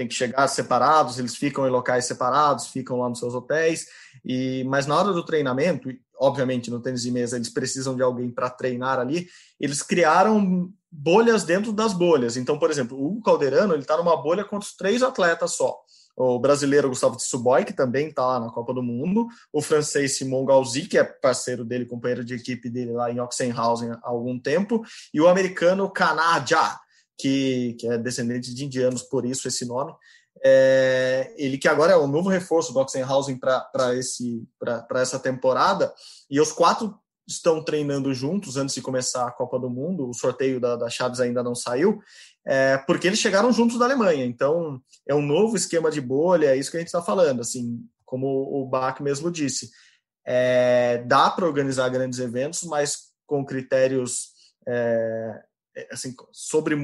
têm 0.01 0.07
que 0.07 0.15
chegar 0.15 0.47
separados, 0.47 1.19
eles 1.19 1.35
ficam 1.35 1.67
em 1.67 1.69
locais 1.69 2.05
separados, 2.05 2.67
ficam 2.67 2.99
lá 2.99 3.07
nos 3.07 3.19
seus 3.19 3.35
hotéis, 3.35 3.85
e 4.25 4.63
mas 4.65 4.87
na 4.87 4.97
hora 4.97 5.13
do 5.13 5.23
treinamento, 5.23 5.89
obviamente 6.19 6.71
no 6.71 6.81
tênis 6.81 7.03
de 7.03 7.11
mesa 7.11 7.35
eles 7.35 7.49
precisam 7.49 7.95
de 7.95 8.01
alguém 8.01 8.31
para 8.31 8.49
treinar 8.49 8.99
ali, 8.99 9.27
eles 9.59 9.83
criaram 9.83 10.71
bolhas 10.91 11.43
dentro 11.43 11.71
das 11.71 11.93
bolhas. 11.93 12.35
Então, 12.35 12.57
por 12.57 12.71
exemplo, 12.71 12.97
o 12.97 13.05
Hugo 13.05 13.21
Calderano 13.21 13.73
ele 13.73 13.83
está 13.83 13.95
numa 13.95 14.17
bolha 14.17 14.43
com 14.43 14.57
os 14.57 14.75
três 14.75 15.03
atletas 15.03 15.55
só. 15.55 15.79
O 16.17 16.37
brasileiro 16.37 16.89
Gustavo 16.89 17.15
Tsuboi, 17.15 17.63
que 17.63 17.73
também 17.73 18.09
está 18.09 18.25
lá 18.25 18.39
na 18.39 18.49
Copa 18.49 18.73
do 18.73 18.83
Mundo, 18.83 19.27
o 19.53 19.61
francês 19.61 20.17
Simon 20.17 20.43
Galzi, 20.45 20.81
que 20.81 20.97
é 20.97 21.03
parceiro 21.03 21.63
dele, 21.63 21.85
companheiro 21.85 22.25
de 22.25 22.33
equipe 22.33 22.69
dele 22.69 22.91
lá 22.91 23.09
em 23.09 23.19
Oxenhausen 23.19 23.91
há 23.91 23.99
algum 24.03 24.37
tempo, 24.37 24.83
e 25.13 25.21
o 25.21 25.27
americano 25.29 25.89
Kanaja, 25.89 26.77
que, 27.17 27.75
que 27.79 27.87
é 27.87 27.97
descendente 27.97 28.53
de 28.53 28.65
indianos, 28.65 29.03
por 29.03 29.25
isso 29.25 29.47
esse 29.47 29.65
nome. 29.65 29.93
É, 30.43 31.33
ele 31.37 31.57
que 31.57 31.67
agora 31.67 31.93
é 31.93 31.95
o 31.95 32.07
novo 32.07 32.29
reforço 32.29 32.73
do 32.73 32.79
Oxenhausen 32.79 33.37
para 33.37 35.01
essa 35.01 35.19
temporada, 35.19 35.93
e 36.29 36.39
os 36.39 36.51
quatro 36.51 36.97
estão 37.27 37.63
treinando 37.63 38.13
juntos 38.13 38.57
antes 38.57 38.75
de 38.75 38.81
começar 38.81 39.27
a 39.27 39.31
Copa 39.31 39.59
do 39.59 39.69
Mundo, 39.69 40.09
o 40.09 40.13
sorteio 40.13 40.59
da, 40.59 40.75
da 40.75 40.89
Chaves 40.89 41.19
ainda 41.19 41.43
não 41.43 41.55
saiu, 41.55 42.01
é, 42.45 42.77
porque 42.79 43.07
eles 43.07 43.19
chegaram 43.19 43.51
juntos 43.51 43.77
da 43.77 43.85
Alemanha, 43.85 44.25
então 44.25 44.81
é 45.07 45.13
um 45.13 45.21
novo 45.21 45.55
esquema 45.55 45.91
de 45.91 46.01
bolha, 46.01 46.47
é 46.47 46.57
isso 46.57 46.71
que 46.71 46.77
a 46.77 46.79
gente 46.79 46.87
está 46.87 47.01
falando, 47.01 47.41
assim, 47.41 47.79
como 48.03 48.27
o 48.27 48.65
Bach 48.67 48.99
mesmo 49.01 49.31
disse, 49.31 49.69
é, 50.25 51.03
dá 51.05 51.29
para 51.29 51.45
organizar 51.45 51.89
grandes 51.89 52.19
eventos, 52.19 52.63
mas 52.63 53.11
com 53.25 53.45
critérios 53.45 54.31
é, 54.67 55.41
assim, 55.91 56.15
sobre 56.31 56.75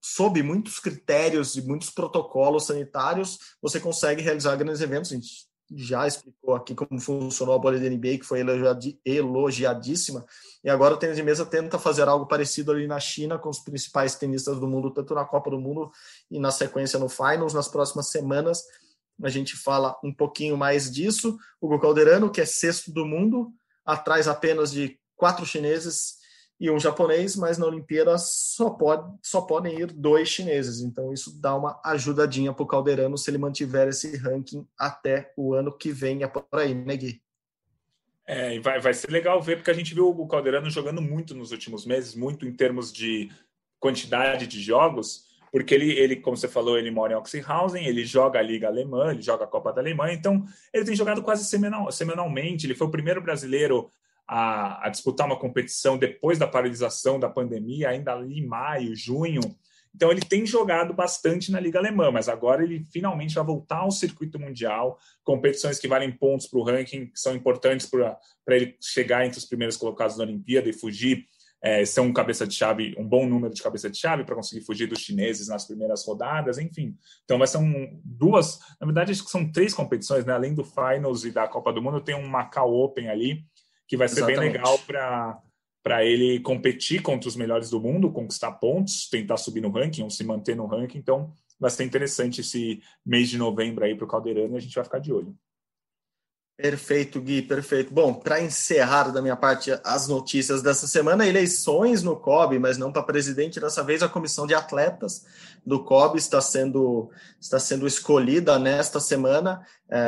sob 0.00 0.42
muitos 0.42 0.78
critérios 0.78 1.56
e 1.56 1.62
muitos 1.62 1.90
protocolos 1.90 2.66
sanitários, 2.66 3.38
você 3.60 3.80
consegue 3.80 4.22
realizar 4.22 4.56
grandes 4.56 4.80
eventos. 4.80 5.10
A 5.10 5.14
gente 5.14 5.48
já 5.76 6.06
explicou 6.06 6.54
aqui 6.54 6.74
como 6.74 6.98
funcionou 6.98 7.54
a 7.54 7.58
bolha 7.58 7.78
da 7.78 7.88
NBA, 7.88 8.18
que 8.18 8.24
foi 8.24 8.40
elogiadíssima, 9.04 10.24
e 10.64 10.70
agora 10.70 10.94
o 10.94 10.96
tênis 10.96 11.16
de 11.16 11.22
mesa 11.22 11.44
tenta 11.44 11.78
fazer 11.78 12.08
algo 12.08 12.26
parecido 12.26 12.72
ali 12.72 12.86
na 12.86 12.98
China 12.98 13.38
com 13.38 13.50
os 13.50 13.58
principais 13.58 14.14
tenistas 14.14 14.58
do 14.58 14.66
mundo, 14.66 14.90
tanto 14.90 15.14
na 15.14 15.24
Copa 15.24 15.50
do 15.50 15.60
Mundo 15.60 15.90
e 16.30 16.38
na 16.38 16.50
sequência 16.50 16.98
no 16.98 17.08
Finals. 17.08 17.52
Nas 17.52 17.68
próximas 17.68 18.08
semanas 18.08 18.62
a 19.22 19.28
gente 19.28 19.56
fala 19.56 19.98
um 20.02 20.14
pouquinho 20.14 20.56
mais 20.56 20.90
disso. 20.90 21.36
O 21.60 21.78
Calderano, 21.78 22.30
que 22.30 22.40
é 22.40 22.46
sexto 22.46 22.92
do 22.92 23.04
mundo, 23.04 23.52
atrás 23.84 24.28
apenas 24.28 24.70
de 24.70 24.98
quatro 25.16 25.44
chineses 25.44 26.17
e 26.60 26.70
um 26.70 26.78
japonês, 26.78 27.36
mas 27.36 27.56
na 27.56 27.66
Olimpíada 27.66 28.18
só, 28.18 28.70
pode, 28.70 29.16
só 29.22 29.42
podem 29.42 29.78
ir 29.78 29.92
dois 29.92 30.28
chineses. 30.28 30.80
Então 30.80 31.12
isso 31.12 31.40
dá 31.40 31.54
uma 31.54 31.80
ajudadinha 31.84 32.52
para 32.52 32.64
o 32.64 32.66
Calderano 32.66 33.16
se 33.16 33.30
ele 33.30 33.38
mantiver 33.38 33.88
esse 33.88 34.16
ranking 34.16 34.66
até 34.76 35.32
o 35.36 35.54
ano 35.54 35.70
que 35.70 35.92
vem. 35.92 36.24
É 36.24 36.26
por 36.26 36.44
aí, 36.52 36.74
né, 36.74 36.96
Gui? 36.96 37.22
É, 38.26 38.58
vai, 38.58 38.80
vai 38.80 38.92
ser 38.92 39.10
legal 39.10 39.40
ver, 39.40 39.56
porque 39.56 39.70
a 39.70 39.74
gente 39.74 39.94
viu 39.94 40.08
o 40.08 40.26
Calderano 40.26 40.68
jogando 40.68 41.00
muito 41.00 41.34
nos 41.34 41.52
últimos 41.52 41.86
meses, 41.86 42.14
muito 42.14 42.46
em 42.46 42.52
termos 42.52 42.92
de 42.92 43.30
quantidade 43.80 44.46
de 44.46 44.60
jogos, 44.60 45.28
porque 45.50 45.74
ele, 45.74 45.92
ele 45.92 46.16
como 46.16 46.36
você 46.36 46.48
falou, 46.48 46.76
ele 46.76 46.90
mora 46.90 47.14
em 47.14 47.16
Oxenhausen, 47.16 47.86
ele 47.86 48.04
joga 48.04 48.38
a 48.38 48.42
Liga 48.42 48.66
Alemã, 48.66 49.12
ele 49.12 49.22
joga 49.22 49.44
a 49.44 49.46
Copa 49.46 49.72
da 49.72 49.80
Alemanha, 49.80 50.12
então 50.12 50.44
ele 50.74 50.84
tem 50.84 50.94
jogado 50.94 51.22
quase 51.22 51.44
semanal, 51.44 51.90
semanalmente. 51.90 52.66
Ele 52.66 52.74
foi 52.74 52.88
o 52.88 52.90
primeiro 52.90 53.22
brasileiro 53.22 53.90
a, 54.28 54.86
a, 54.86 54.88
disputar 54.90 55.26
uma 55.26 55.38
competição 55.38 55.96
depois 55.96 56.38
da 56.38 56.46
paralisação 56.46 57.18
da 57.18 57.30
pandemia, 57.30 57.88
ainda 57.88 58.12
ali 58.12 58.38
em 58.38 58.46
maio, 58.46 58.94
junho. 58.94 59.40
Então 59.94 60.12
ele 60.12 60.20
tem 60.20 60.44
jogado 60.44 60.92
bastante 60.92 61.50
na 61.50 61.58
Liga 61.58 61.78
Alemã, 61.78 62.10
mas 62.10 62.28
agora 62.28 62.62
ele 62.62 62.84
finalmente 62.92 63.34
vai 63.34 63.44
voltar 63.44 63.78
ao 63.78 63.90
circuito 63.90 64.38
mundial, 64.38 64.98
competições 65.24 65.78
que 65.78 65.88
valem 65.88 66.12
pontos 66.12 66.46
para 66.46 66.58
o 66.58 66.62
ranking, 66.62 67.06
que 67.06 67.18
são 67.18 67.34
importantes 67.34 67.86
para 67.86 68.18
ele 68.48 68.76
chegar 68.80 69.24
entre 69.24 69.38
os 69.38 69.46
primeiros 69.46 69.78
colocados 69.78 70.16
da 70.16 70.24
Olimpíada 70.24 70.68
e 70.68 70.74
fugir, 70.74 71.24
é, 71.60 71.84
ser 71.84 72.00
um 72.00 72.12
cabeça 72.12 72.46
de 72.46 72.54
chave, 72.54 72.94
um 72.98 73.04
bom 73.08 73.26
número 73.26 73.52
de 73.52 73.62
cabeça 73.62 73.90
de 73.90 73.98
chave 73.98 74.24
para 74.24 74.36
conseguir 74.36 74.64
fugir 74.64 74.86
dos 74.86 75.00
chineses 75.00 75.48
nas 75.48 75.66
primeiras 75.66 76.06
rodadas, 76.06 76.58
enfim. 76.58 76.96
Então 77.24 77.38
vai 77.38 77.48
ser 77.48 77.58
um, 77.58 78.00
duas, 78.04 78.60
na 78.80 78.86
verdade 78.86 79.10
acho 79.10 79.24
que 79.24 79.30
são 79.30 79.50
três 79.50 79.74
competições, 79.74 80.24
né? 80.24 80.34
Além 80.34 80.54
do 80.54 80.64
Finals 80.64 81.24
e 81.24 81.32
da 81.32 81.48
Copa 81.48 81.72
do 81.72 81.82
Mundo, 81.82 82.00
tem 82.00 82.14
um 82.14 82.28
Macau 82.28 82.72
Open 82.72 83.08
ali, 83.08 83.44
que 83.88 83.96
vai 83.96 84.06
ser 84.06 84.20
Exatamente. 84.20 84.40
bem 84.40 84.52
legal 84.52 84.78
para 84.80 85.42
para 85.82 86.04
ele 86.04 86.40
competir 86.40 87.00
contra 87.00 87.28
os 87.28 87.36
melhores 87.36 87.70
do 87.70 87.80
mundo, 87.80 88.12
conquistar 88.12 88.52
pontos, 88.52 89.08
tentar 89.08 89.38
subir 89.38 89.62
no 89.62 89.70
ranking 89.70 90.02
ou 90.02 90.10
se 90.10 90.22
manter 90.22 90.54
no 90.54 90.66
ranking. 90.66 90.98
Então, 90.98 91.32
vai 91.58 91.70
ser 91.70 91.84
interessante 91.84 92.42
esse 92.42 92.82
mês 93.06 93.30
de 93.30 93.38
novembro 93.38 93.84
aí 93.84 93.94
para 93.94 94.04
o 94.04 94.08
Caldeirano 94.08 94.54
e 94.54 94.56
a 94.58 94.60
gente 94.60 94.74
vai 94.74 94.84
ficar 94.84 94.98
de 94.98 95.10
olho. 95.10 95.34
Perfeito, 96.60 97.20
Gui, 97.20 97.40
perfeito. 97.40 97.94
Bom, 97.94 98.12
para 98.12 98.42
encerrar 98.42 99.12
da 99.12 99.22
minha 99.22 99.36
parte 99.36 99.70
as 99.84 100.08
notícias 100.08 100.60
dessa 100.60 100.88
semana, 100.88 101.24
eleições 101.24 102.02
no 102.02 102.16
COB, 102.16 102.58
mas 102.58 102.76
não 102.76 102.90
para 102.90 103.04
presidente, 103.04 103.60
dessa 103.60 103.80
vez 103.84 104.02
a 104.02 104.08
comissão 104.08 104.44
de 104.44 104.54
atletas 104.54 105.24
do 105.64 105.84
COB 105.84 106.18
está 106.18 106.40
sendo, 106.40 107.12
está 107.40 107.60
sendo 107.60 107.86
escolhida 107.86 108.58
nesta 108.58 108.98
semana. 108.98 109.64
É, 109.88 110.00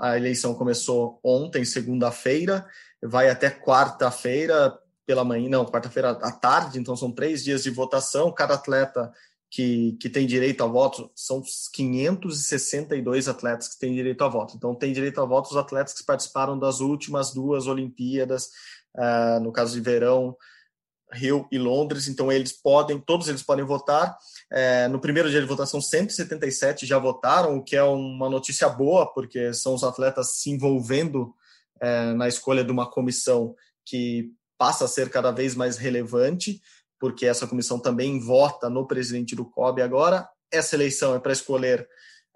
a 0.00 0.16
eleição 0.16 0.54
começou 0.54 1.18
ontem, 1.24 1.64
segunda-feira, 1.64 2.64
vai 3.02 3.28
até 3.28 3.50
quarta-feira 3.50 4.78
pela 5.04 5.24
manhã, 5.24 5.48
não, 5.48 5.66
quarta-feira 5.66 6.10
à 6.10 6.30
tarde, 6.30 6.78
então 6.78 6.94
são 6.94 7.10
três 7.10 7.42
dias 7.42 7.64
de 7.64 7.70
votação, 7.70 8.30
cada 8.30 8.54
atleta 8.54 9.12
que, 9.56 9.96
que 9.98 10.10
tem 10.10 10.26
direito 10.26 10.62
a 10.62 10.66
voto, 10.66 11.10
são 11.14 11.42
562 11.72 13.26
atletas 13.26 13.68
que 13.68 13.78
têm 13.78 13.94
direito 13.94 14.22
a 14.22 14.28
voto. 14.28 14.54
Então, 14.54 14.74
tem 14.74 14.92
direito 14.92 15.18
a 15.18 15.24
voto 15.24 15.48
os 15.48 15.56
atletas 15.56 15.94
que 15.94 16.04
participaram 16.04 16.58
das 16.58 16.80
últimas 16.80 17.32
duas 17.32 17.66
Olimpíadas, 17.66 18.50
uh, 18.94 19.40
no 19.40 19.50
caso 19.50 19.72
de 19.72 19.80
verão, 19.80 20.36
Rio 21.10 21.48
e 21.50 21.56
Londres. 21.56 22.06
Então, 22.06 22.30
eles 22.30 22.52
podem, 22.52 23.00
todos 23.00 23.28
eles 23.28 23.42
podem 23.42 23.64
votar. 23.64 24.18
Uh, 24.52 24.90
no 24.90 25.00
primeiro 25.00 25.30
dia 25.30 25.40
de 25.40 25.46
votação, 25.46 25.80
177 25.80 26.84
já 26.84 26.98
votaram, 26.98 27.56
o 27.56 27.64
que 27.64 27.76
é 27.76 27.82
uma 27.82 28.28
notícia 28.28 28.68
boa, 28.68 29.10
porque 29.10 29.54
são 29.54 29.72
os 29.72 29.82
atletas 29.82 30.34
se 30.34 30.50
envolvendo 30.50 31.34
uh, 31.82 32.14
na 32.14 32.28
escolha 32.28 32.62
de 32.62 32.70
uma 32.70 32.90
comissão 32.90 33.54
que 33.86 34.30
passa 34.58 34.84
a 34.84 34.88
ser 34.88 35.08
cada 35.08 35.30
vez 35.30 35.54
mais 35.54 35.78
relevante 35.78 36.60
porque 36.98 37.26
essa 37.26 37.46
comissão 37.46 37.78
também 37.78 38.18
vota 38.18 38.70
no 38.70 38.86
presidente 38.86 39.34
do 39.34 39.44
COB 39.44 39.82
agora. 39.82 40.28
Essa 40.50 40.76
eleição 40.76 41.14
é 41.14 41.18
para 41.18 41.32
escolher 41.32 41.86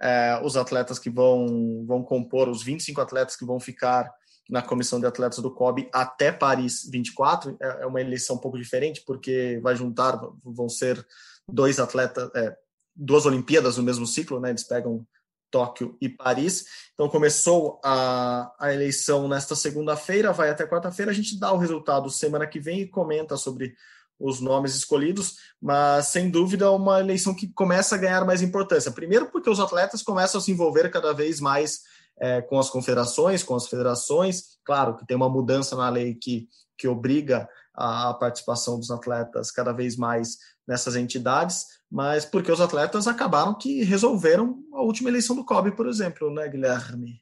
é, 0.00 0.40
os 0.42 0.56
atletas 0.56 0.98
que 0.98 1.10
vão, 1.10 1.84
vão 1.86 2.02
compor, 2.02 2.48
os 2.48 2.62
25 2.62 3.00
atletas 3.00 3.36
que 3.36 3.44
vão 3.44 3.60
ficar 3.60 4.10
na 4.48 4.60
comissão 4.60 4.98
de 4.98 5.06
atletas 5.06 5.38
do 5.38 5.54
COB 5.54 5.88
até 5.92 6.32
Paris 6.32 6.88
24. 6.90 7.56
É, 7.60 7.82
é 7.82 7.86
uma 7.86 8.00
eleição 8.00 8.36
um 8.36 8.40
pouco 8.40 8.58
diferente, 8.58 9.02
porque 9.06 9.60
vai 9.62 9.76
juntar, 9.76 10.20
vão 10.42 10.68
ser 10.68 11.04
dois 11.48 11.78
atletas, 11.78 12.28
é, 12.34 12.56
duas 12.94 13.26
Olimpíadas 13.26 13.76
no 13.76 13.82
mesmo 13.82 14.06
ciclo, 14.06 14.40
né? 14.40 14.50
Eles 14.50 14.64
pegam 14.64 15.06
Tóquio 15.50 15.96
e 16.00 16.08
Paris. 16.08 16.64
Então 16.94 17.08
começou 17.08 17.80
a, 17.84 18.52
a 18.58 18.72
eleição 18.72 19.28
nesta 19.28 19.54
segunda-feira, 19.54 20.32
vai 20.32 20.50
até 20.50 20.66
quarta-feira. 20.66 21.10
A 21.10 21.14
gente 21.14 21.38
dá 21.38 21.52
o 21.52 21.58
resultado 21.58 22.08
semana 22.10 22.46
que 22.46 22.60
vem 22.60 22.80
e 22.80 22.88
comenta 22.88 23.36
sobre 23.36 23.74
os 24.20 24.40
nomes 24.40 24.74
escolhidos, 24.74 25.36
mas 25.60 26.08
sem 26.08 26.30
dúvida 26.30 26.66
é 26.66 26.68
uma 26.68 27.00
eleição 27.00 27.34
que 27.34 27.48
começa 27.48 27.94
a 27.94 27.98
ganhar 27.98 28.24
mais 28.26 28.42
importância. 28.42 28.92
Primeiro, 28.92 29.30
porque 29.30 29.48
os 29.48 29.58
atletas 29.58 30.02
começam 30.02 30.38
a 30.38 30.42
se 30.42 30.52
envolver 30.52 30.90
cada 30.90 31.14
vez 31.14 31.40
mais 31.40 31.80
é, 32.20 32.42
com 32.42 32.58
as 32.58 32.68
confederações, 32.68 33.42
com 33.42 33.56
as 33.56 33.66
federações. 33.66 34.58
Claro 34.64 34.96
que 34.96 35.06
tem 35.06 35.16
uma 35.16 35.30
mudança 35.30 35.74
na 35.74 35.88
lei 35.88 36.14
que, 36.14 36.46
que 36.76 36.86
obriga 36.86 37.48
a 37.74 38.12
participação 38.12 38.78
dos 38.78 38.90
atletas 38.90 39.50
cada 39.50 39.72
vez 39.72 39.96
mais 39.96 40.36
nessas 40.68 40.96
entidades, 40.96 41.64
mas 41.90 42.24
porque 42.24 42.52
os 42.52 42.60
atletas 42.60 43.08
acabaram 43.08 43.54
que 43.56 43.82
resolveram 43.82 44.62
a 44.74 44.82
última 44.82 45.08
eleição 45.08 45.34
do 45.34 45.44
COB, 45.44 45.72
por 45.72 45.88
exemplo, 45.88 46.32
né, 46.32 46.46
Guilherme? 46.46 47.20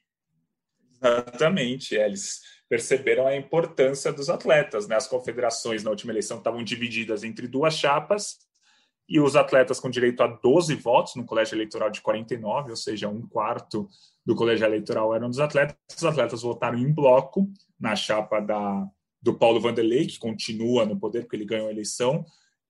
Exatamente, 1.01 1.95
eles 1.95 2.41
perceberam 2.69 3.25
a 3.25 3.35
importância 3.35 4.13
dos 4.13 4.29
atletas. 4.29 4.87
Né? 4.87 4.95
As 4.95 5.07
confederações 5.07 5.83
na 5.83 5.89
última 5.89 6.13
eleição 6.13 6.37
estavam 6.37 6.63
divididas 6.63 7.23
entre 7.23 7.47
duas 7.47 7.73
chapas 7.73 8.37
e 9.09 9.19
os 9.19 9.35
atletas 9.35 9.79
com 9.79 9.89
direito 9.89 10.21
a 10.21 10.27
12 10.27 10.75
votos 10.75 11.15
no 11.15 11.25
colégio 11.25 11.55
eleitoral 11.55 11.89
de 11.89 11.99
49, 11.99 12.69
ou 12.69 12.75
seja, 12.75 13.09
um 13.09 13.27
quarto 13.27 13.89
do 14.23 14.35
colégio 14.35 14.65
eleitoral 14.65 15.15
eram 15.15 15.27
dos 15.27 15.39
atletas. 15.39 15.75
Os 15.97 16.05
atletas 16.05 16.43
votaram 16.43 16.77
em 16.77 16.93
bloco 16.93 17.49
na 17.79 17.95
chapa 17.95 18.39
da, 18.39 18.87
do 19.19 19.33
Paulo 19.33 19.59
Vanderlei, 19.59 20.05
que 20.05 20.19
continua 20.19 20.85
no 20.85 20.99
poder 20.99 21.21
porque 21.21 21.35
ele 21.35 21.45
ganhou 21.45 21.67
a 21.67 21.71
eleição, 21.71 22.23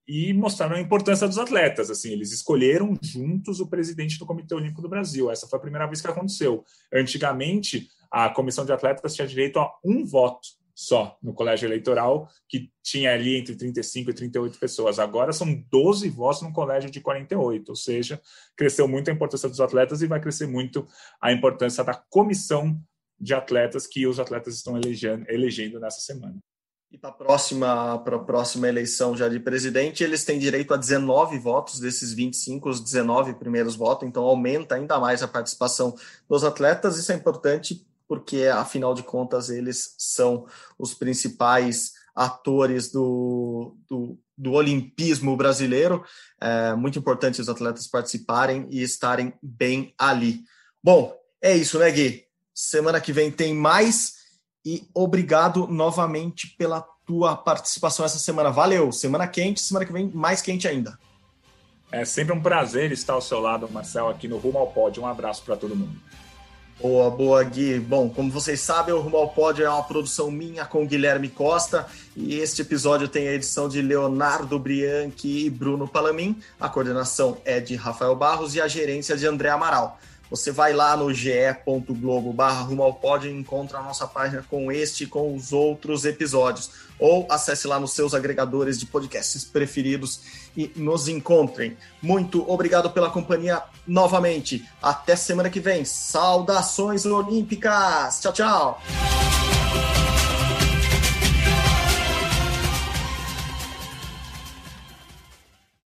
e 0.10 0.34
mostraram 0.34 0.76
a 0.76 0.82
importância 0.82 1.28
dos 1.28 1.38
atletas. 1.38 1.92
Assim, 1.92 2.12
eles 2.12 2.32
escolheram 2.32 2.98
juntos 3.00 3.60
o 3.60 3.68
presidente 3.68 4.18
do 4.18 4.26
Comitê 4.26 4.56
Olímpico 4.56 4.82
do 4.82 4.90
Brasil. 4.90 5.30
Essa 5.30 5.48
foi 5.48 5.60
a 5.60 5.62
primeira 5.62 5.86
vez 5.86 6.02
que 6.02 6.08
aconteceu. 6.08 6.66
Antigamente, 6.92 7.88
a 8.10 8.28
comissão 8.28 8.66
de 8.66 8.72
atletas 8.72 9.14
tinha 9.14 9.28
direito 9.28 9.60
a 9.60 9.72
um 9.86 10.04
voto 10.04 10.48
só 10.74 11.16
no 11.22 11.32
colégio 11.32 11.68
eleitoral, 11.68 12.28
que 12.48 12.72
tinha 12.82 13.14
ali 13.14 13.36
entre 13.36 13.56
35 13.56 14.10
e 14.10 14.14
38 14.14 14.58
pessoas. 14.58 14.98
Agora 14.98 15.32
são 15.32 15.54
12 15.70 16.10
votos 16.10 16.42
no 16.42 16.52
colégio 16.52 16.90
de 16.90 17.02
48, 17.02 17.70
ou 17.70 17.76
seja, 17.76 18.20
cresceu 18.58 18.88
muito 18.88 19.12
a 19.12 19.14
importância 19.14 19.48
dos 19.48 19.62
atletas 19.62 20.02
e 20.02 20.08
vai 20.08 20.20
crescer 20.20 20.48
muito 20.48 20.88
a 21.22 21.32
importância 21.32 21.84
da 21.84 21.94
comissão 21.94 22.82
de 23.20 23.36
atletas 23.36 23.86
que 23.86 24.08
os 24.08 24.20
atletas 24.20 24.56
estão 24.56 24.76
elegendo, 24.76 25.26
elegendo 25.30 25.80
nessa 25.80 26.00
semana. 26.00 26.40
E 26.92 26.98
para 26.98 27.12
a 27.12 27.14
próxima, 27.14 28.00
próxima 28.26 28.68
eleição 28.68 29.16
já 29.16 29.30
de 29.30 29.40
presidente, 29.40 30.04
eles 30.04 30.26
têm 30.26 30.40
direito 30.40 30.74
a 30.74 30.78
19 30.78 31.38
votos 31.38 31.80
desses 31.80 32.14
25, 32.14 32.68
os 32.68 32.80
19 32.80 33.36
primeiros 33.36 33.76
votos, 33.76 34.08
então 34.08 34.24
aumenta 34.24 34.74
ainda 34.74 35.00
mais 35.00 35.22
a 35.22 35.28
participação 35.28 35.96
dos 36.28 36.44
atletas. 36.44 36.98
Isso 36.98 37.12
é 37.12 37.16
importante 37.16 37.86
porque 38.08 38.46
afinal 38.46 38.96
de 38.96 39.04
contas 39.04 39.52
eles 39.52 39.94
são 40.00 40.48
os 40.80 40.96
principais 40.96 41.94
atores 42.16 42.92
do, 42.92 43.78
do, 43.88 44.18
do 44.36 44.54
olimpismo 44.54 45.38
brasileiro. 45.38 46.04
É 46.42 46.74
muito 46.74 46.98
importante 46.98 47.40
os 47.40 47.50
atletas 47.50 47.86
participarem 47.86 48.68
e 48.72 48.82
estarem 48.82 49.32
bem 49.44 49.94
ali. 49.96 50.44
Bom, 50.84 51.16
é 51.40 51.56
isso, 51.56 51.78
né, 51.78 51.92
Gui? 51.92 52.26
Semana 52.52 53.00
que 53.00 53.14
vem 53.14 53.30
tem 53.30 53.54
mais 53.54 54.19
e 54.66 54.88
obrigado 54.94 55.68
novamente 55.68 56.48
pela 56.58 56.82
tua 57.06 57.36
participação 57.36 58.06
essa 58.06 58.20
semana. 58.20 58.52
Valeu! 58.52 58.92
Semana 58.92 59.28
quente, 59.28 59.62
semana 59.62 59.86
que 59.86 59.94
vem 59.94 60.10
mais 60.14 60.42
quente 60.42 60.68
ainda. 60.68 60.98
É 61.92 62.06
sempre 62.06 62.34
um 62.34 62.42
prazer 62.42 62.92
estar 62.92 63.14
ao 63.14 63.22
seu 63.22 63.40
lado, 63.40 63.68
Marcel, 63.72 64.08
aqui 64.10 64.28
no 64.28 64.38
Rumo 64.38 64.60
ao 64.60 64.68
Pódio. 64.68 65.02
Um 65.02 65.08
abraço 65.08 65.42
para 65.44 65.56
todo 65.58 65.76
mundo. 65.76 66.00
Boa, 66.80 67.10
boa, 67.10 67.44
Gui. 67.44 67.78
Bom, 67.78 68.10
como 68.10 68.32
vocês 68.32 68.62
sabem, 68.62 68.94
o 68.94 69.02
Rumo 69.02 69.18
ao 69.18 69.30
Pódio 69.30 69.66
é 69.66 69.70
uma 69.70 69.84
produção 69.84 70.32
minha 70.32 70.64
com 70.66 70.88
Guilherme 70.88 71.28
Costa 71.28 71.88
e 72.16 72.36
este 72.36 72.62
episódio 72.62 73.08
tem 73.10 73.28
a 73.28 73.34
edição 73.34 73.68
de 73.68 73.82
Leonardo 73.82 74.58
Brianchi 74.58 75.46
e 75.46 75.50
Bruno 75.50 75.88
Palamin. 75.88 76.40
A 76.58 76.70
coordenação 76.70 77.38
é 77.44 77.60
de 77.60 77.76
Rafael 77.76 78.16
Barros 78.16 78.56
e 78.56 78.62
a 78.62 78.68
gerência 78.68 79.18
de 79.18 79.28
André 79.28 79.50
Amaral. 79.50 80.00
Você 80.30 80.52
vai 80.52 80.74
lá 80.74 80.96
no 80.96 81.14
ge.globo 81.14 82.32
barra 82.32 82.62
rumo 82.62 82.84
ao 82.84 82.94
pódio 82.94 83.32
e 83.32 83.34
encontra 83.34 83.80
a 83.80 83.84
nossa 83.84 84.06
página 84.06 84.46
com 84.50 84.72
este 84.72 85.04
e 85.04 85.08
com 85.08 85.36
os 85.36 85.52
outros 85.52 86.06
episódios. 86.06 86.72
Ou 87.00 87.26
acesse 87.30 87.68
lá 87.68 87.80
nos 87.80 87.94
seus 87.94 88.14
agregadores 88.14 88.80
de 88.80 88.86
podcasts 88.86 89.44
preferidos 89.44 90.22
e 90.56 90.72
nos 90.76 91.08
encontrem. 91.08 91.78
Muito 92.02 92.50
obrigado 92.50 92.90
pela 92.92 93.10
companhia 93.10 93.64
novamente. 93.88 94.68
Até 94.82 95.16
semana 95.16 95.50
que 95.50 95.60
vem. 95.60 95.86
Saudações 95.86 97.06
olímpicas. 97.06 98.20
Tchau, 98.20 98.34
tchau. 98.34 98.82